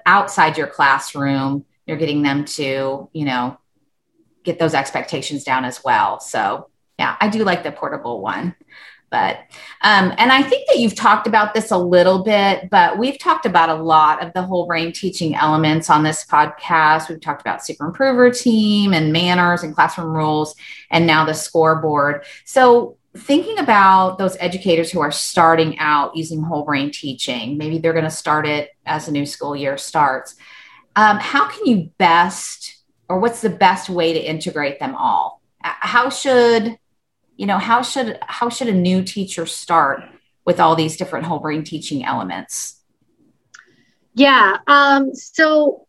outside 0.05 0.57
your 0.57 0.67
classroom. 0.67 1.65
You're 1.85 1.97
getting 1.97 2.21
them 2.21 2.45
to, 2.45 3.09
you 3.11 3.25
know, 3.25 3.57
get 4.43 4.59
those 4.59 4.73
expectations 4.73 5.43
down 5.43 5.65
as 5.65 5.83
well. 5.83 6.19
So 6.19 6.69
yeah, 6.97 7.15
I 7.19 7.29
do 7.29 7.43
like 7.43 7.63
the 7.63 7.71
portable 7.71 8.21
one. 8.21 8.55
But, 9.11 9.39
um, 9.81 10.13
and 10.17 10.31
I 10.31 10.41
think 10.41 10.67
that 10.69 10.79
you've 10.79 10.95
talked 10.95 11.27
about 11.27 11.53
this 11.53 11.69
a 11.69 11.77
little 11.77 12.23
bit, 12.23 12.69
but 12.69 12.97
we've 12.97 13.19
talked 13.19 13.45
about 13.45 13.69
a 13.69 13.75
lot 13.75 14.23
of 14.23 14.31
the 14.31 14.41
whole 14.41 14.65
brain 14.65 14.93
teaching 14.93 15.35
elements 15.35 15.89
on 15.89 16.03
this 16.03 16.25
podcast. 16.25 17.09
We've 17.09 17.19
talked 17.19 17.41
about 17.41 17.63
super 17.63 17.87
improver 17.87 18.31
team 18.31 18.93
and 18.93 19.11
manners 19.11 19.63
and 19.63 19.75
classroom 19.75 20.15
rules, 20.15 20.55
and 20.89 21.05
now 21.05 21.25
the 21.25 21.33
scoreboard. 21.33 22.23
So, 22.45 22.97
thinking 23.17 23.59
about 23.59 24.17
those 24.17 24.37
educators 24.39 24.89
who 24.89 25.01
are 25.01 25.11
starting 25.11 25.77
out 25.79 26.15
using 26.15 26.41
whole 26.41 26.63
brain 26.63 26.89
teaching, 26.89 27.57
maybe 27.57 27.77
they're 27.77 27.91
going 27.91 28.05
to 28.05 28.09
start 28.09 28.47
it 28.47 28.69
as 28.85 29.09
a 29.09 29.11
new 29.11 29.25
school 29.25 29.53
year 29.53 29.77
starts. 29.77 30.35
Um, 30.95 31.17
how 31.17 31.49
can 31.49 31.65
you 31.65 31.91
best, 31.97 32.81
or 33.09 33.19
what's 33.19 33.41
the 33.41 33.49
best 33.49 33.89
way 33.89 34.13
to 34.13 34.19
integrate 34.19 34.79
them 34.79 34.95
all? 34.95 35.41
How 35.59 36.09
should 36.09 36.77
you 37.41 37.47
know 37.47 37.57
how 37.57 37.81
should 37.81 38.19
how 38.21 38.49
should 38.49 38.67
a 38.67 38.73
new 38.73 39.03
teacher 39.03 39.47
start 39.47 40.03
with 40.45 40.59
all 40.59 40.75
these 40.75 40.95
different 40.95 41.25
whole 41.25 41.39
brain 41.39 41.63
teaching 41.63 42.05
elements 42.05 42.79
yeah 44.13 44.57
um, 44.67 45.15
so 45.15 45.87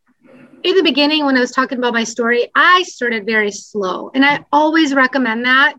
in 0.62 0.74
the 0.74 0.82
beginning 0.82 1.26
when 1.26 1.36
i 1.36 1.40
was 1.40 1.50
talking 1.50 1.76
about 1.76 1.92
my 1.92 2.04
story 2.04 2.50
i 2.54 2.82
started 2.84 3.26
very 3.26 3.50
slow 3.50 4.10
and 4.14 4.24
i 4.24 4.42
always 4.50 4.94
recommend 4.94 5.44
that 5.44 5.74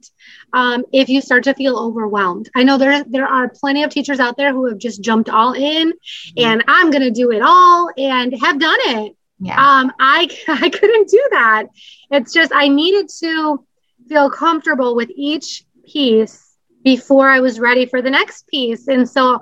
um, 0.53 0.83
if 0.93 1.09
you 1.09 1.19
start 1.19 1.43
to 1.43 1.55
feel 1.55 1.75
overwhelmed 1.75 2.51
i 2.55 2.61
know 2.61 2.77
there 2.77 3.03
there 3.05 3.27
are 3.27 3.49
plenty 3.49 3.81
of 3.81 3.89
teachers 3.89 4.19
out 4.19 4.37
there 4.37 4.53
who 4.53 4.67
have 4.67 4.77
just 4.77 5.01
jumped 5.01 5.27
all 5.27 5.53
in 5.53 5.89
mm-hmm. 5.89 6.45
and 6.45 6.63
i'm 6.67 6.91
going 6.91 7.01
to 7.01 7.09
do 7.09 7.31
it 7.31 7.41
all 7.41 7.89
and 7.97 8.39
have 8.39 8.59
done 8.59 8.79
it 8.81 9.15
yeah. 9.39 9.79
um, 9.79 9.91
I, 9.99 10.29
I 10.47 10.69
couldn't 10.69 11.09
do 11.09 11.27
that 11.31 11.63
it's 12.11 12.31
just 12.31 12.51
i 12.53 12.67
needed 12.67 13.09
to 13.21 13.65
feel 14.07 14.29
comfortable 14.29 14.95
with 14.95 15.09
each 15.15 15.65
piece 15.85 16.57
before 16.83 17.29
I 17.29 17.39
was 17.39 17.59
ready 17.59 17.85
for 17.85 18.01
the 18.01 18.09
next 18.09 18.47
piece. 18.47 18.87
And 18.87 19.09
so 19.09 19.41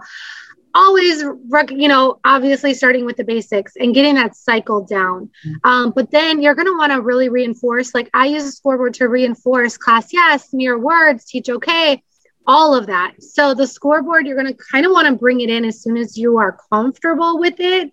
always 0.74 1.22
you 1.70 1.88
know 1.88 2.20
obviously 2.24 2.74
starting 2.74 3.06
with 3.06 3.18
the 3.18 3.24
basics 3.24 3.74
and 3.76 3.94
getting 3.94 4.16
that 4.16 4.36
cycle 4.36 4.84
down 4.86 5.30
mm-hmm. 5.46 5.70
um, 5.70 5.92
but 5.96 6.10
then 6.12 6.42
you're 6.42 6.56
going 6.56 6.68
to 6.68 6.78
want 6.78 6.92
to 6.92 7.02
really 7.02 7.30
reinforce 7.30 7.94
like 7.94 8.10
i 8.14 8.26
use 8.26 8.44
a 8.44 8.52
scoreboard 8.52 8.94
to 8.94 9.08
reinforce 9.08 9.78
class 9.78 10.14
yes 10.14 10.54
mirror 10.54 10.80
words 10.80 11.26
teach 11.26 11.50
okay 11.50 12.02
all 12.48 12.74
of 12.74 12.88
that 12.88 13.14
so 13.20 13.54
the 13.54 13.68
scoreboard 13.68 14.26
you're 14.26 14.42
going 14.42 14.48
to 14.48 14.64
kind 14.72 14.86
of 14.86 14.92
want 14.92 15.08
to 15.08 15.16
bring 15.16 15.42
it 15.42 15.50
in 15.50 15.66
as 15.66 15.82
soon 15.82 15.98
as 15.98 16.18
you 16.18 16.38
are 16.38 16.58
comfortable 16.72 17.38
with 17.38 17.60
it 17.60 17.92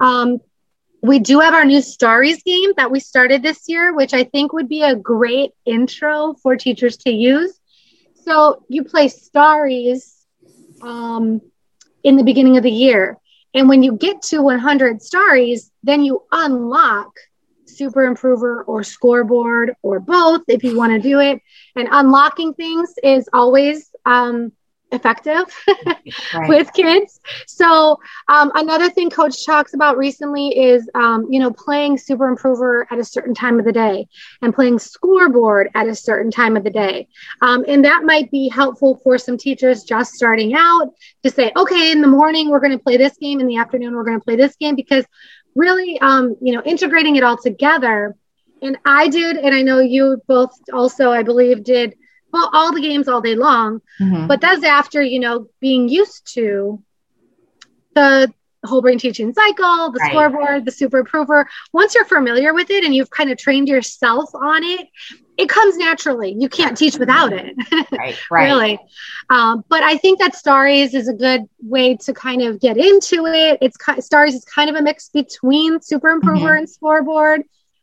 um, 0.00 0.38
we 1.02 1.18
do 1.18 1.40
have 1.40 1.54
our 1.54 1.64
new 1.64 1.80
Stories 1.82 2.42
game 2.42 2.72
that 2.76 2.90
we 2.90 3.00
started 3.00 3.42
this 3.42 3.68
year, 3.68 3.94
which 3.94 4.14
I 4.14 4.24
think 4.24 4.52
would 4.52 4.68
be 4.68 4.82
a 4.82 4.96
great 4.96 5.52
intro 5.64 6.34
for 6.42 6.56
teachers 6.56 6.96
to 6.98 7.10
use. 7.10 7.58
So 8.24 8.64
you 8.68 8.84
play 8.84 9.08
Stories 9.08 10.16
um, 10.82 11.40
in 12.02 12.16
the 12.16 12.24
beginning 12.24 12.56
of 12.56 12.62
the 12.62 12.70
year. 12.70 13.18
And 13.54 13.68
when 13.68 13.82
you 13.82 13.92
get 13.92 14.22
to 14.22 14.42
100 14.42 15.02
Stories, 15.02 15.70
then 15.82 16.02
you 16.02 16.24
unlock 16.32 17.12
Super 17.66 18.04
Improver 18.04 18.64
or 18.64 18.82
Scoreboard 18.82 19.74
or 19.82 20.00
both 20.00 20.42
if 20.48 20.62
you 20.64 20.76
want 20.76 20.92
to 20.92 20.98
do 20.98 21.20
it. 21.20 21.40
And 21.74 21.88
unlocking 21.90 22.54
things 22.54 22.92
is 23.02 23.28
always 23.32 23.90
um, 24.04 24.52
effective 24.92 25.44
right. 26.34 26.48
with 26.48 26.72
kids. 26.72 27.20
So 27.46 27.98
um, 28.28 28.52
another 28.54 28.88
thing 28.88 29.10
coach 29.10 29.44
talks 29.44 29.74
about 29.74 29.96
recently 29.96 30.48
is, 30.56 30.88
um, 30.94 31.26
you 31.30 31.40
know, 31.40 31.50
playing 31.50 31.98
super 31.98 32.28
improver 32.28 32.86
at 32.90 32.98
a 32.98 33.04
certain 33.04 33.34
time 33.34 33.58
of 33.58 33.64
the 33.64 33.72
day 33.72 34.06
and 34.42 34.54
playing 34.54 34.78
scoreboard 34.78 35.70
at 35.74 35.88
a 35.88 35.94
certain 35.94 36.30
time 36.30 36.56
of 36.56 36.64
the 36.64 36.70
day. 36.70 37.08
Um, 37.42 37.64
and 37.66 37.84
that 37.84 38.04
might 38.04 38.30
be 38.30 38.48
helpful 38.48 39.00
for 39.02 39.18
some 39.18 39.36
teachers 39.36 39.82
just 39.82 40.14
starting 40.14 40.54
out 40.54 40.92
to 41.24 41.30
say, 41.30 41.52
okay, 41.56 41.90
in 41.90 42.00
the 42.00 42.08
morning, 42.08 42.50
we're 42.50 42.60
going 42.60 42.76
to 42.76 42.82
play 42.82 42.96
this 42.96 43.16
game. 43.16 43.40
In 43.40 43.46
the 43.46 43.56
afternoon, 43.56 43.94
we're 43.94 44.04
going 44.04 44.18
to 44.18 44.24
play 44.24 44.36
this 44.36 44.56
game 44.56 44.76
because 44.76 45.04
really, 45.54 45.98
um, 46.00 46.36
you 46.40 46.54
know, 46.54 46.62
integrating 46.62 47.16
it 47.16 47.24
all 47.24 47.36
together. 47.36 48.14
And 48.62 48.78
I 48.84 49.08
did, 49.08 49.36
and 49.36 49.54
I 49.54 49.62
know 49.62 49.80
you 49.80 50.22
both 50.26 50.50
also, 50.72 51.10
I 51.10 51.22
believe, 51.22 51.62
did 51.64 51.94
well, 52.32 52.50
all 52.52 52.72
the 52.72 52.80
games 52.80 53.08
all 53.08 53.20
day 53.20 53.34
long. 53.34 53.80
Mm-hmm. 54.00 54.26
But 54.26 54.40
that's 54.40 54.64
after, 54.64 55.02
you 55.02 55.20
know, 55.20 55.48
being 55.60 55.88
used 55.88 56.34
to 56.34 56.82
the 57.94 58.32
whole 58.64 58.82
brain 58.82 58.98
teaching 58.98 59.32
cycle, 59.32 59.92
the 59.92 59.98
right. 60.00 60.10
scoreboard, 60.10 60.64
the 60.64 60.72
super 60.72 60.98
improver. 60.98 61.48
Once 61.72 61.94
you're 61.94 62.04
familiar 62.04 62.52
with 62.52 62.70
it 62.70 62.84
and 62.84 62.94
you've 62.94 63.10
kind 63.10 63.30
of 63.30 63.38
trained 63.38 63.68
yourself 63.68 64.34
on 64.34 64.62
it, 64.64 64.88
it 65.38 65.48
comes 65.48 65.76
naturally. 65.76 66.34
You 66.38 66.48
can't 66.48 66.76
teach 66.76 66.98
without 66.98 67.32
it. 67.32 67.54
Right, 67.92 68.18
right. 68.30 68.44
really. 68.44 68.78
Um, 69.30 69.64
but 69.68 69.82
I 69.82 69.96
think 69.96 70.18
that 70.18 70.34
Stories 70.34 70.94
is 70.94 71.08
a 71.08 71.14
good 71.14 71.42
way 71.62 71.96
to 71.96 72.12
kind 72.12 72.42
of 72.42 72.60
get 72.60 72.76
into 72.76 73.26
it. 73.26 73.58
It's 73.60 73.76
Stories 74.04 74.34
is 74.34 74.44
kind 74.44 74.68
of 74.68 74.76
a 74.76 74.82
mix 74.82 75.08
between 75.08 75.80
Super 75.80 76.10
Improver 76.10 76.48
mm-hmm. 76.48 76.58
and 76.58 76.70
Scoreboard. 76.70 77.42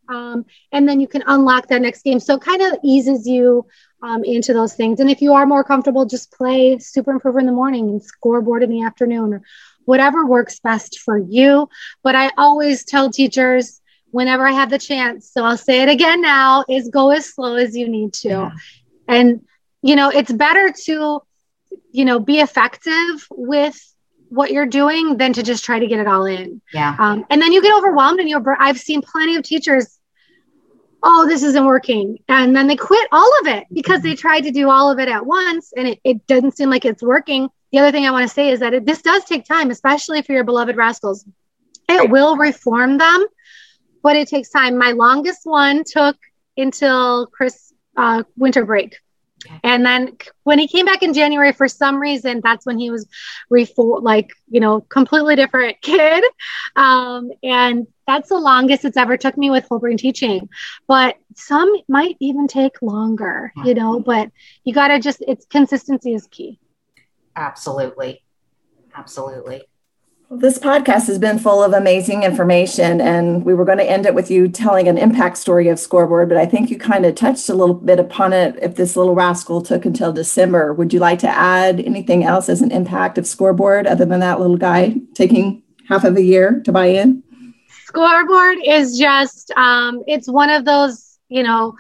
Um, 0.10 0.46
and 0.72 0.88
then 0.88 1.00
you 1.00 1.08
can 1.08 1.24
unlock 1.26 1.68
that 1.68 1.82
next 1.82 2.04
game. 2.04 2.20
So 2.20 2.36
it 2.36 2.42
kind 2.42 2.62
of 2.62 2.80
eases 2.84 3.26
you 3.26 3.66
um, 4.04 4.24
into 4.24 4.54
those 4.54 4.76
things. 4.76 5.00
And 5.00 5.10
if 5.10 5.22
you 5.22 5.34
are 5.34 5.48
more 5.48 5.64
comfortable, 5.64 6.06
just 6.06 6.32
play 6.32 6.78
Super 6.78 7.12
Improver 7.12 7.40
in 7.40 7.48
the 7.48 7.52
morning 7.52 7.90
and 7.90 8.04
Scoreboard 8.04 8.62
in 8.62 8.70
the 8.70 8.84
afternoon 8.84 9.34
or 9.34 9.42
whatever 9.86 10.26
works 10.26 10.60
best 10.60 11.00
for 11.00 11.18
you. 11.18 11.70
But 12.04 12.16
I 12.16 12.30
always 12.38 12.84
tell 12.84 13.10
teachers, 13.10 13.82
whenever 14.14 14.46
I 14.48 14.52
have 14.52 14.70
the 14.70 14.78
chance. 14.78 15.32
So 15.32 15.44
I'll 15.44 15.58
say 15.58 15.82
it 15.82 15.90
again 15.90 16.22
now 16.22 16.64
is 16.70 16.88
go 16.88 17.10
as 17.10 17.34
slow 17.34 17.56
as 17.56 17.76
you 17.76 17.90
need 17.90 18.14
to. 18.14 18.30
Yeah. 18.30 18.52
And, 19.08 19.42
you 19.82 19.96
know, 19.96 20.10
it's 20.10 20.32
better 20.32 20.72
to, 20.86 21.24
you 21.92 22.06
know, 22.06 22.20
be 22.20 22.40
effective 22.40 23.28
with 23.32 23.76
what 24.30 24.52
you're 24.52 24.68
doing 24.68 25.18
than 25.18 25.34
to 25.34 25.42
just 25.42 25.66
try 25.66 25.80
to 25.80 25.88
get 25.88 26.00
it 26.00 26.08
all 26.08 26.26
in. 26.26 26.62
Yeah. 26.72 26.96
Um, 27.00 27.26
and 27.32 27.42
then 27.42 27.54
you 27.54 27.62
get 27.64 27.76
overwhelmed 27.76 28.20
and 28.20 28.30
you're, 28.30 28.56
I've 28.60 28.80
seen 28.80 29.02
plenty 29.02 29.36
of 29.36 29.42
teachers, 29.44 30.00
oh, 31.04 31.28
this 31.28 31.44
isn't 31.44 31.66
working. 31.66 32.18
And 32.30 32.56
then 32.56 32.68
they 32.68 32.76
quit 32.76 33.08
all 33.12 33.32
of 33.42 33.48
it 33.48 33.66
because 33.72 34.02
they 34.02 34.16
tried 34.16 34.42
to 34.42 34.52
do 34.52 34.70
all 34.70 34.90
of 34.90 35.00
it 35.00 35.10
at 35.10 35.26
once 35.26 35.74
and 35.76 35.88
it, 35.88 36.00
it 36.04 36.26
doesn't 36.28 36.56
seem 36.56 36.70
like 36.70 36.86
it's 36.86 37.04
working. 37.04 37.50
The 37.72 37.80
other 37.80 37.92
thing 37.92 38.06
I 38.06 38.12
want 38.12 38.28
to 38.28 38.34
say 38.34 38.50
is 38.50 38.60
that 38.62 38.74
it, 38.74 38.86
this 38.86 39.02
does 39.02 39.26
take 39.26 39.46
time, 39.46 39.70
especially 39.70 40.22
for 40.22 40.32
your 40.32 40.44
beloved 40.44 40.78
rascals. 40.78 41.26
It 41.90 42.10
will 42.10 42.38
reform 42.38 42.98
them 42.98 43.26
but 44.04 44.18
it 44.18 44.28
takes 44.28 44.50
time. 44.50 44.78
My 44.78 44.92
longest 44.92 45.42
one 45.46 45.84
took 45.86 46.18
until 46.58 47.26
Chris 47.28 47.74
uh, 47.98 48.24
winter 48.38 48.66
break. 48.66 48.98
And 49.64 49.86
then 49.86 50.18
when 50.44 50.60
he 50.60 50.68
came 50.68 50.86
back 50.86 51.04
in 51.04 51.14
January, 51.14 51.52
for 51.54 51.68
some 51.68 51.98
reason, 51.98 52.42
that's 52.44 52.66
when 52.66 52.78
he 52.78 52.90
was 52.90 53.08
refo- 53.52 54.02
like, 54.02 54.32
you 54.50 54.60
know, 54.60 54.82
completely 54.82 55.36
different 55.36 55.80
kid. 55.82 56.24
Um, 56.76 57.32
and 57.42 57.88
that's 58.06 58.30
the 58.30 58.38
longest 58.38 58.86
it's 58.86 58.98
ever 58.98 59.18
took 59.18 59.38
me 59.38 59.50
with 59.50 59.66
whole 59.68 59.80
brain 59.80 59.98
teaching. 59.98 60.50
But 60.88 61.16
some 61.36 61.72
might 61.88 62.18
even 62.20 62.48
take 62.48 62.82
longer, 62.82 63.54
you 63.64 63.74
know, 63.74 64.00
but 64.00 64.30
you 64.64 64.74
got 64.74 64.90
to 64.90 65.00
just, 65.00 65.24
it's 65.28 65.46
consistency 65.46 66.14
is 66.14 66.28
key. 66.28 66.60
Absolutely. 67.36 68.24
Absolutely. 68.96 69.64
This 70.32 70.58
podcast 70.58 71.08
has 71.08 71.20
been 71.20 71.38
full 71.38 71.62
of 71.64 71.74
amazing 71.74 72.24
information, 72.24 73.00
and 73.00 73.46
we 73.46 73.54
were 73.54 73.66
going 73.66 73.78
to 73.78 73.90
end 73.90 74.06
it 74.06 74.16
with 74.16 74.32
you 74.32 74.48
telling 74.48 74.88
an 74.88 74.98
impact 74.98 75.38
story 75.38 75.68
of 75.68 75.80
Scoreboard, 75.80 76.28
but 76.30 76.38
I 76.38 76.46
think 76.46 76.72
you 76.72 76.78
kind 76.78 77.06
of 77.06 77.14
touched 77.14 77.50
a 77.50 77.54
little 77.54 77.76
bit 77.76 78.00
upon 78.00 78.34
it. 78.34 78.56
If 78.62 78.76
this 78.76 78.96
little 78.96 79.14
rascal 79.14 79.62
took 79.62 79.86
until 79.86 80.12
December, 80.12 80.74
would 80.74 80.92
you 80.92 81.00
like 81.00 81.20
to 81.20 81.30
add 81.30 81.80
anything 81.82 82.24
else 82.24 82.50
as 82.50 82.62
an 82.62 82.72
impact 82.72 83.18
of 83.18 83.28
Scoreboard 83.28 83.86
other 83.86 84.06
than 84.06 84.22
that 84.22 84.40
little 84.40 84.58
guy 84.58 84.96
taking 85.14 85.62
half 85.88 86.04
of 86.04 86.16
a 86.18 86.24
year 86.24 86.62
to 86.66 86.72
buy 86.72 86.88
in? 86.88 87.22
Scoreboard 87.86 88.58
is 88.66 88.98
just, 88.98 89.52
um, 89.52 90.04
it's 90.08 90.28
one 90.28 90.50
of 90.50 90.66
those, 90.66 91.20
you 91.30 91.44
know, 91.44 91.76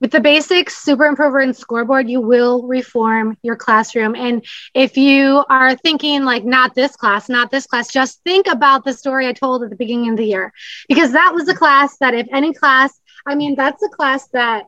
with 0.00 0.12
the 0.12 0.20
basic 0.20 0.70
Super 0.70 1.06
Improver 1.06 1.40
and 1.40 1.56
Scoreboard, 1.56 2.08
you 2.08 2.20
will 2.20 2.66
reform 2.66 3.36
your 3.42 3.56
classroom. 3.56 4.14
And 4.14 4.44
if 4.74 4.96
you 4.96 5.44
are 5.50 5.74
thinking 5.74 6.24
like, 6.24 6.44
not 6.44 6.74
this 6.74 6.94
class, 6.94 7.28
not 7.28 7.50
this 7.50 7.66
class, 7.66 7.92
just 7.92 8.22
think 8.22 8.46
about 8.46 8.84
the 8.84 8.92
story 8.92 9.26
I 9.26 9.32
told 9.32 9.64
at 9.64 9.70
the 9.70 9.76
beginning 9.76 10.10
of 10.10 10.16
the 10.16 10.24
year, 10.24 10.52
because 10.88 11.12
that 11.12 11.32
was 11.34 11.48
a 11.48 11.54
class 11.54 11.96
that, 11.98 12.14
if 12.14 12.28
any 12.32 12.54
class, 12.54 12.98
I 13.26 13.34
mean, 13.34 13.56
that's 13.56 13.82
a 13.82 13.88
class 13.88 14.28
that, 14.28 14.66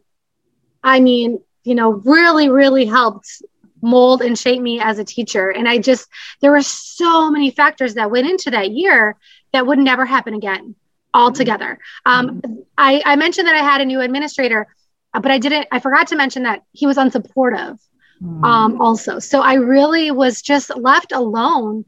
I 0.83 1.01
mean, 1.01 1.41
you 1.62 1.74
know, 1.74 1.91
really, 1.91 2.49
really 2.49 2.87
helped 2.87 3.43
mold 3.83 4.22
and 4.22 4.39
shape 4.39 4.61
me 4.61 4.81
as 4.81 4.99
a 4.99 5.05
teacher. 5.05 5.49
And 5.51 5.68
I 5.68 5.78
just, 5.78 6.09
there 6.41 6.51
were 6.51 6.62
so 6.62 7.31
many 7.31 7.51
factors 7.51 7.95
that 7.95 8.11
went 8.11 8.28
into 8.28 8.51
that 8.51 8.72
year 8.72 9.16
that 9.53 9.66
would 9.66 9.78
never 9.78 10.05
happen 10.05 10.35
again 10.35 10.74
altogether. 11.14 11.78
Um, 12.05 12.43
I, 12.76 13.03
I 13.05 13.16
mentioned 13.16 13.49
that 13.49 13.55
I 13.55 13.62
had 13.62 13.81
a 13.81 13.85
new 13.85 14.01
administrator 14.01 14.66
but 15.12 15.30
I 15.30 15.38
didn't, 15.38 15.68
I 15.72 15.80
forgot 15.80 16.08
to 16.08 16.16
mention 16.16 16.44
that 16.44 16.62
he 16.72 16.86
was 16.86 16.96
unsupportive 16.96 17.78
mm. 18.22 18.44
um, 18.44 18.80
also. 18.80 19.18
So 19.18 19.40
I 19.40 19.54
really 19.54 20.11
was 20.11 20.42
just 20.42 20.74
left 20.76 21.12
alone 21.12 21.84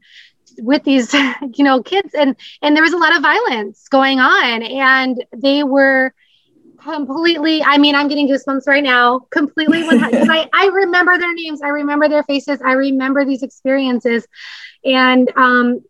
with 0.59 0.83
these, 0.83 1.13
you 1.55 1.63
know, 1.63 1.81
kids 1.81 2.13
and, 2.13 2.35
and 2.61 2.75
there 2.75 2.83
was 2.83 2.93
a 2.93 2.97
lot 2.97 3.15
of 3.15 3.21
violence 3.21 3.87
going 3.87 4.19
on 4.19 4.63
and 4.63 5.23
they 5.35 5.63
were 5.63 6.13
completely, 6.83 7.63
I 7.63 7.77
mean, 7.77 7.95
I'm 7.95 8.07
getting 8.07 8.27
goosebumps 8.27 8.67
right 8.67 8.83
now, 8.83 9.19
completely. 9.31 9.83
When, 9.83 10.03
I, 10.03 10.49
I 10.53 10.67
remember 10.67 11.17
their 11.17 11.33
names. 11.33 11.61
I 11.61 11.69
remember 11.69 12.09
their 12.09 12.23
faces. 12.23 12.59
I 12.63 12.73
remember 12.73 13.25
these 13.25 13.43
experiences 13.43 14.27
and 14.83 15.31
um, 15.37 15.81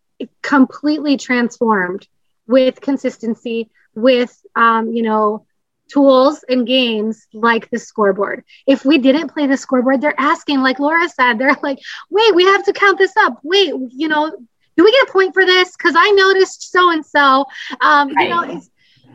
completely 0.42 1.18
transformed 1.18 2.08
with 2.48 2.80
consistency, 2.82 3.70
with, 3.96 4.40
um, 4.56 4.92
you 4.92 5.02
know, 5.02 5.46
tools 5.94 6.44
and 6.50 6.66
games 6.66 7.28
like 7.34 7.70
the 7.70 7.80
scoreboard. 7.80 8.44
If 8.66 8.84
we 8.84 8.98
didn't 8.98 9.30
play 9.30 9.48
the 9.48 9.58
scoreboard, 9.58 10.02
they're 10.02 10.20
asking, 10.20 10.62
like 10.62 10.80
Laura 10.80 11.08
said, 11.08 11.38
they're 11.38 11.56
like, 11.62 11.80
wait, 12.10 12.34
we 12.36 12.46
have 12.46 12.66
to 12.66 12.74
count 12.74 12.98
this 12.98 13.16
up. 13.18 13.40
Wait, 13.44 13.74
you 13.90 14.08
know, 14.08 14.36
do 14.76 14.84
we 14.84 14.92
get 14.92 15.10
a 15.10 15.12
point 15.12 15.34
for 15.34 15.46
this? 15.46 15.76
Because 15.78 15.94
I 15.96 16.10
noticed 16.12 16.72
so 16.72 16.92
and 16.92 17.06
so. 17.06 17.46
You 17.82 18.30
know, 18.30 18.42
it's 18.42 18.70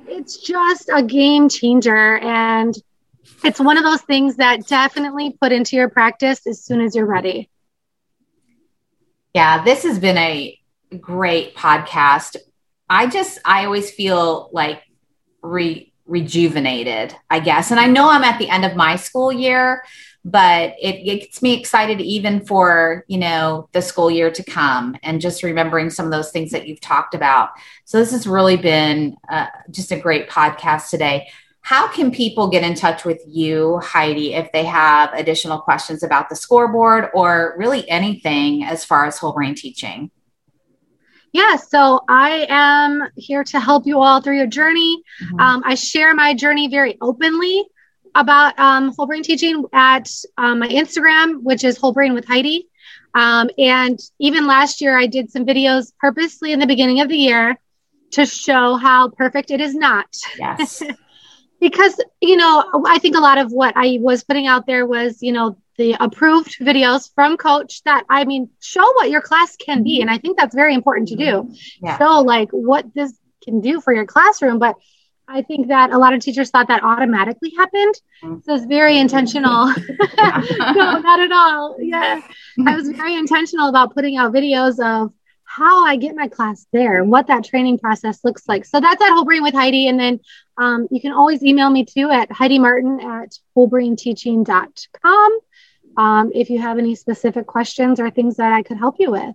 it's 0.06 0.38
just 0.38 0.88
a 0.94 1.02
game 1.02 1.48
changer, 1.48 2.18
and 2.18 2.74
it's 3.44 3.60
one 3.60 3.76
of 3.76 3.84
those 3.84 4.00
things 4.02 4.36
that 4.36 4.66
definitely 4.66 5.36
put 5.40 5.52
into 5.52 5.76
your 5.76 5.88
practice 5.88 6.46
as 6.46 6.64
soon 6.64 6.80
as 6.80 6.94
you're 6.94 7.06
ready. 7.06 7.50
Yeah, 9.34 9.64
this 9.64 9.82
has 9.82 9.98
been 9.98 10.16
a 10.16 10.58
great 10.98 11.54
podcast. 11.56 12.36
I 12.88 13.06
just 13.08 13.38
I 13.44 13.64
always 13.64 13.90
feel 13.90 14.48
like 14.52 14.82
re 15.42 15.87
rejuvenated, 16.08 17.14
I 17.30 17.40
guess. 17.40 17.70
And 17.70 17.78
I 17.78 17.86
know 17.86 18.10
I'm 18.10 18.24
at 18.24 18.38
the 18.38 18.48
end 18.48 18.64
of 18.64 18.74
my 18.74 18.96
school 18.96 19.30
year, 19.30 19.84
but 20.24 20.74
it, 20.80 21.04
gets 21.04 21.42
me 21.42 21.58
excited 21.58 22.00
even 22.00 22.44
for, 22.44 23.04
you 23.08 23.18
know, 23.18 23.68
the 23.72 23.80
school 23.80 24.10
year 24.10 24.30
to 24.30 24.42
come 24.42 24.96
and 25.02 25.20
just 25.20 25.42
remembering 25.42 25.90
some 25.90 26.06
of 26.06 26.12
those 26.12 26.30
things 26.30 26.50
that 26.50 26.66
you've 26.66 26.80
talked 26.80 27.14
about. 27.14 27.50
So 27.84 27.98
this 27.98 28.10
has 28.10 28.26
really 28.26 28.56
been 28.56 29.16
uh, 29.28 29.46
just 29.70 29.92
a 29.92 29.98
great 29.98 30.28
podcast 30.28 30.90
today. 30.90 31.28
How 31.60 31.88
can 31.88 32.10
people 32.10 32.48
get 32.48 32.62
in 32.62 32.74
touch 32.74 33.04
with 33.04 33.22
you, 33.26 33.78
Heidi, 33.78 34.34
if 34.34 34.50
they 34.52 34.64
have 34.64 35.12
additional 35.12 35.60
questions 35.60 36.02
about 36.02 36.30
the 36.30 36.36
scoreboard 36.36 37.08
or 37.12 37.54
really 37.58 37.88
anything 37.90 38.64
as 38.64 38.84
far 38.84 39.04
as 39.04 39.18
whole 39.18 39.32
brain 39.32 39.54
teaching? 39.54 40.10
Yeah, 41.32 41.56
so 41.56 42.00
I 42.08 42.46
am 42.48 43.08
here 43.16 43.44
to 43.44 43.60
help 43.60 43.86
you 43.86 44.00
all 44.00 44.20
through 44.20 44.36
your 44.36 44.46
journey. 44.46 45.02
Mm-hmm. 45.22 45.40
Um, 45.40 45.62
I 45.64 45.74
share 45.74 46.14
my 46.14 46.34
journey 46.34 46.68
very 46.68 46.96
openly 47.00 47.64
about 48.14 48.58
um, 48.58 48.94
whole 48.96 49.06
brain 49.06 49.22
teaching 49.22 49.64
at 49.72 50.10
um, 50.36 50.60
my 50.60 50.68
Instagram, 50.68 51.42
which 51.42 51.64
is 51.64 51.76
whole 51.76 51.92
brain 51.92 52.14
with 52.14 52.26
Heidi. 52.26 52.68
Um, 53.14 53.50
and 53.58 53.98
even 54.18 54.46
last 54.46 54.80
year, 54.80 54.98
I 54.98 55.06
did 55.06 55.30
some 55.30 55.44
videos 55.44 55.92
purposely 55.98 56.52
in 56.52 56.60
the 56.60 56.66
beginning 56.66 57.00
of 57.00 57.08
the 57.08 57.16
year 57.16 57.58
to 58.12 58.26
show 58.26 58.76
how 58.76 59.08
perfect 59.10 59.50
it 59.50 59.60
is 59.60 59.74
not. 59.74 60.06
Yes. 60.38 60.82
because, 61.60 62.00
you 62.20 62.36
know, 62.36 62.82
I 62.86 62.98
think 62.98 63.16
a 63.16 63.20
lot 63.20 63.38
of 63.38 63.52
what 63.52 63.74
I 63.76 63.98
was 64.00 64.24
putting 64.24 64.46
out 64.46 64.66
there 64.66 64.86
was, 64.86 65.22
you 65.22 65.32
know, 65.32 65.58
the 65.78 65.96
approved 66.00 66.58
videos 66.58 67.08
from 67.14 67.36
coach 67.36 67.82
that 67.84 68.04
i 68.10 68.24
mean 68.24 68.50
show 68.60 68.84
what 68.96 69.08
your 69.10 69.22
class 69.22 69.56
can 69.56 69.82
be. 69.82 70.02
And 70.02 70.10
i 70.10 70.18
think 70.18 70.36
that's 70.36 70.54
very 70.54 70.74
important 70.74 71.08
to 71.08 71.16
do. 71.16 71.54
Yeah. 71.80 71.96
show 71.96 72.20
like 72.20 72.50
what 72.50 72.92
this 72.94 73.16
can 73.42 73.60
do 73.60 73.80
for 73.80 73.94
your 73.94 74.04
classroom. 74.04 74.58
But 74.58 74.76
i 75.26 75.42
think 75.42 75.68
that 75.68 75.90
a 75.90 75.98
lot 75.98 76.12
of 76.12 76.20
teachers 76.20 76.50
thought 76.50 76.68
that 76.68 76.82
automatically 76.82 77.52
happened. 77.56 77.94
Mm. 78.22 78.44
so 78.44 78.54
it's 78.56 78.66
very 78.66 78.98
intentional. 78.98 79.72
No 80.58 80.98
not 80.98 81.20
at 81.20 81.32
all. 81.32 81.76
Yeah. 81.80 82.20
I 82.66 82.74
was 82.74 82.88
very 82.90 83.14
intentional 83.14 83.68
about 83.68 83.94
putting 83.94 84.16
out 84.16 84.32
videos 84.32 84.78
of 84.84 85.12
how 85.44 85.84
I 85.86 85.96
get 85.96 86.14
my 86.14 86.28
class 86.28 86.66
there 86.74 87.00
and 87.00 87.10
what 87.10 87.28
that 87.28 87.42
training 87.42 87.78
process 87.78 88.22
looks 88.22 88.46
like. 88.46 88.66
So 88.66 88.80
that's 88.80 89.00
at 89.00 89.10
Whole 89.14 89.24
Brain 89.24 89.42
with 89.42 89.54
Heidi. 89.54 89.88
And 89.88 89.98
then 89.98 90.20
um, 90.58 90.86
you 90.90 91.00
can 91.00 91.12
always 91.12 91.42
email 91.42 91.70
me 91.70 91.86
too 91.86 92.10
at 92.10 92.30
Heidi 92.30 92.58
Martin 92.58 93.00
at 93.00 93.38
wholebrainteaching.com 93.56 95.38
um, 95.98 96.30
if 96.34 96.48
you 96.48 96.60
have 96.60 96.78
any 96.78 96.94
specific 96.94 97.46
questions 97.46 98.00
or 98.00 98.08
things 98.08 98.36
that 98.36 98.52
I 98.52 98.62
could 98.62 98.78
help 98.78 98.96
you 98.98 99.10
with. 99.10 99.34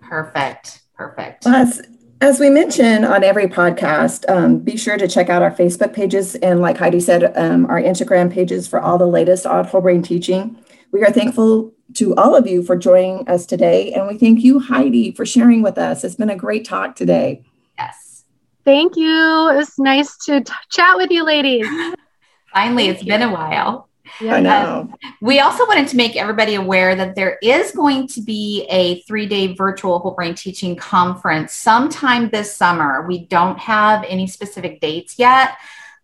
Perfect. 0.00 0.80
Perfect. 0.96 1.44
Well, 1.44 1.54
as, 1.54 1.82
as 2.20 2.40
we 2.40 2.50
mentioned 2.50 3.04
on 3.04 3.22
every 3.22 3.46
podcast, 3.46 4.28
um, 4.28 4.58
be 4.58 4.76
sure 4.76 4.96
to 4.96 5.06
check 5.06 5.28
out 5.28 5.42
our 5.42 5.52
Facebook 5.52 5.92
pages 5.92 6.34
and, 6.36 6.60
like 6.60 6.78
Heidi 6.78 6.98
said, 6.98 7.36
um, 7.36 7.66
our 7.66 7.80
Instagram 7.80 8.32
pages 8.32 8.66
for 8.66 8.80
all 8.80 8.98
the 8.98 9.06
latest 9.06 9.46
on 9.46 9.64
whole 9.66 9.82
brain 9.82 10.02
teaching. 10.02 10.58
We 10.90 11.04
are 11.04 11.12
thankful 11.12 11.74
to 11.94 12.16
all 12.16 12.34
of 12.34 12.46
you 12.46 12.62
for 12.62 12.74
joining 12.74 13.28
us 13.28 13.44
today. 13.44 13.92
And 13.92 14.08
we 14.08 14.16
thank 14.16 14.42
you, 14.42 14.58
Heidi, 14.58 15.12
for 15.12 15.26
sharing 15.26 15.62
with 15.62 15.76
us. 15.76 16.04
It's 16.04 16.16
been 16.16 16.30
a 16.30 16.36
great 16.36 16.66
talk 16.66 16.96
today. 16.96 17.44
Yes. 17.78 18.24
Thank 18.64 18.96
you. 18.96 19.50
It 19.50 19.56
was 19.56 19.78
nice 19.78 20.16
to 20.24 20.42
t- 20.42 20.52
chat 20.70 20.96
with 20.96 21.10
you, 21.10 21.22
ladies. 21.24 21.66
Finally, 22.52 22.86
thank 22.86 22.96
it's 22.96 23.04
you. 23.04 23.12
been 23.12 23.22
a 23.22 23.32
while. 23.32 23.87
Yeah. 24.20 24.36
I 24.36 24.40
know. 24.40 24.92
we 25.20 25.40
also 25.40 25.66
wanted 25.66 25.88
to 25.88 25.96
make 25.96 26.16
everybody 26.16 26.54
aware 26.54 26.94
that 26.94 27.14
there 27.14 27.38
is 27.42 27.72
going 27.72 28.06
to 28.08 28.22
be 28.22 28.66
a 28.70 29.02
three 29.02 29.26
day 29.26 29.54
virtual 29.54 29.98
whole 29.98 30.12
brain 30.12 30.34
teaching 30.34 30.76
conference 30.76 31.52
sometime 31.52 32.30
this 32.30 32.54
summer. 32.54 33.06
We 33.06 33.26
don't 33.26 33.58
have 33.58 34.04
any 34.04 34.26
specific 34.26 34.80
dates 34.80 35.18
yet, 35.18 35.56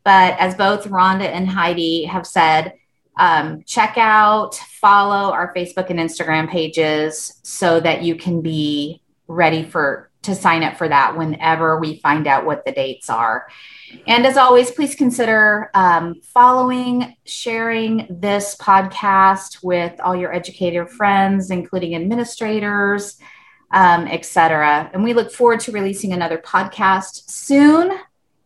but 0.05 0.39
as 0.39 0.55
both 0.55 0.85
Rhonda 0.85 1.27
and 1.27 1.49
Heidi 1.49 2.05
have 2.05 2.27
said, 2.27 2.75
um, 3.17 3.63
check 3.65 3.95
out, 3.97 4.55
follow 4.55 5.33
our 5.33 5.55
Facebook 5.55 5.91
and 5.91 5.99
Instagram 5.99 6.51
pages 6.51 7.41
so 7.43 7.81
that 7.81 8.03
you 8.03 8.17
can 8.17 8.43
be 8.43 9.01
ready 9.29 9.63
for 9.63 10.11
to 10.23 10.35
sign 10.35 10.63
up 10.63 10.77
for 10.77 10.89
that 10.89 11.17
whenever 11.17 11.79
we 11.79 11.99
find 11.99 12.27
out 12.27 12.47
what 12.47 12.65
the 12.65 12.73
dates 12.73 13.09
are. 13.09 13.47
And 14.07 14.27
as 14.27 14.37
always, 14.37 14.71
please 14.71 14.95
consider 14.95 15.71
um, 15.75 16.21
following, 16.23 17.17
sharing 17.25 18.07
this 18.11 18.57
podcast 18.57 19.63
with 19.63 19.99
all 20.01 20.15
your 20.15 20.33
educator 20.33 20.87
friends, 20.87 21.51
including 21.51 21.95
administrators, 21.95 23.17
um, 23.73 24.07
etc. 24.07 24.91
And 24.93 25.03
we 25.03 25.15
look 25.15 25.33
forward 25.33 25.61
to 25.61 25.73
releasing 25.73 26.13
another 26.13 26.39
podcast 26.39 27.31
soon, 27.31 27.99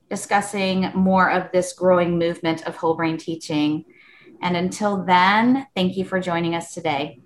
discussing 0.09 0.91
more 0.95 1.31
of 1.31 1.53
this 1.53 1.73
growing 1.73 2.19
movement 2.19 2.67
of 2.67 2.77
whole 2.77 2.95
brain 2.95 3.19
teaching. 3.19 3.85
And 4.41 4.57
until 4.57 5.05
then, 5.05 5.67
thank 5.75 5.97
you 5.97 6.05
for 6.05 6.21
joining 6.21 6.55
us 6.55 6.73
today. 6.73 7.21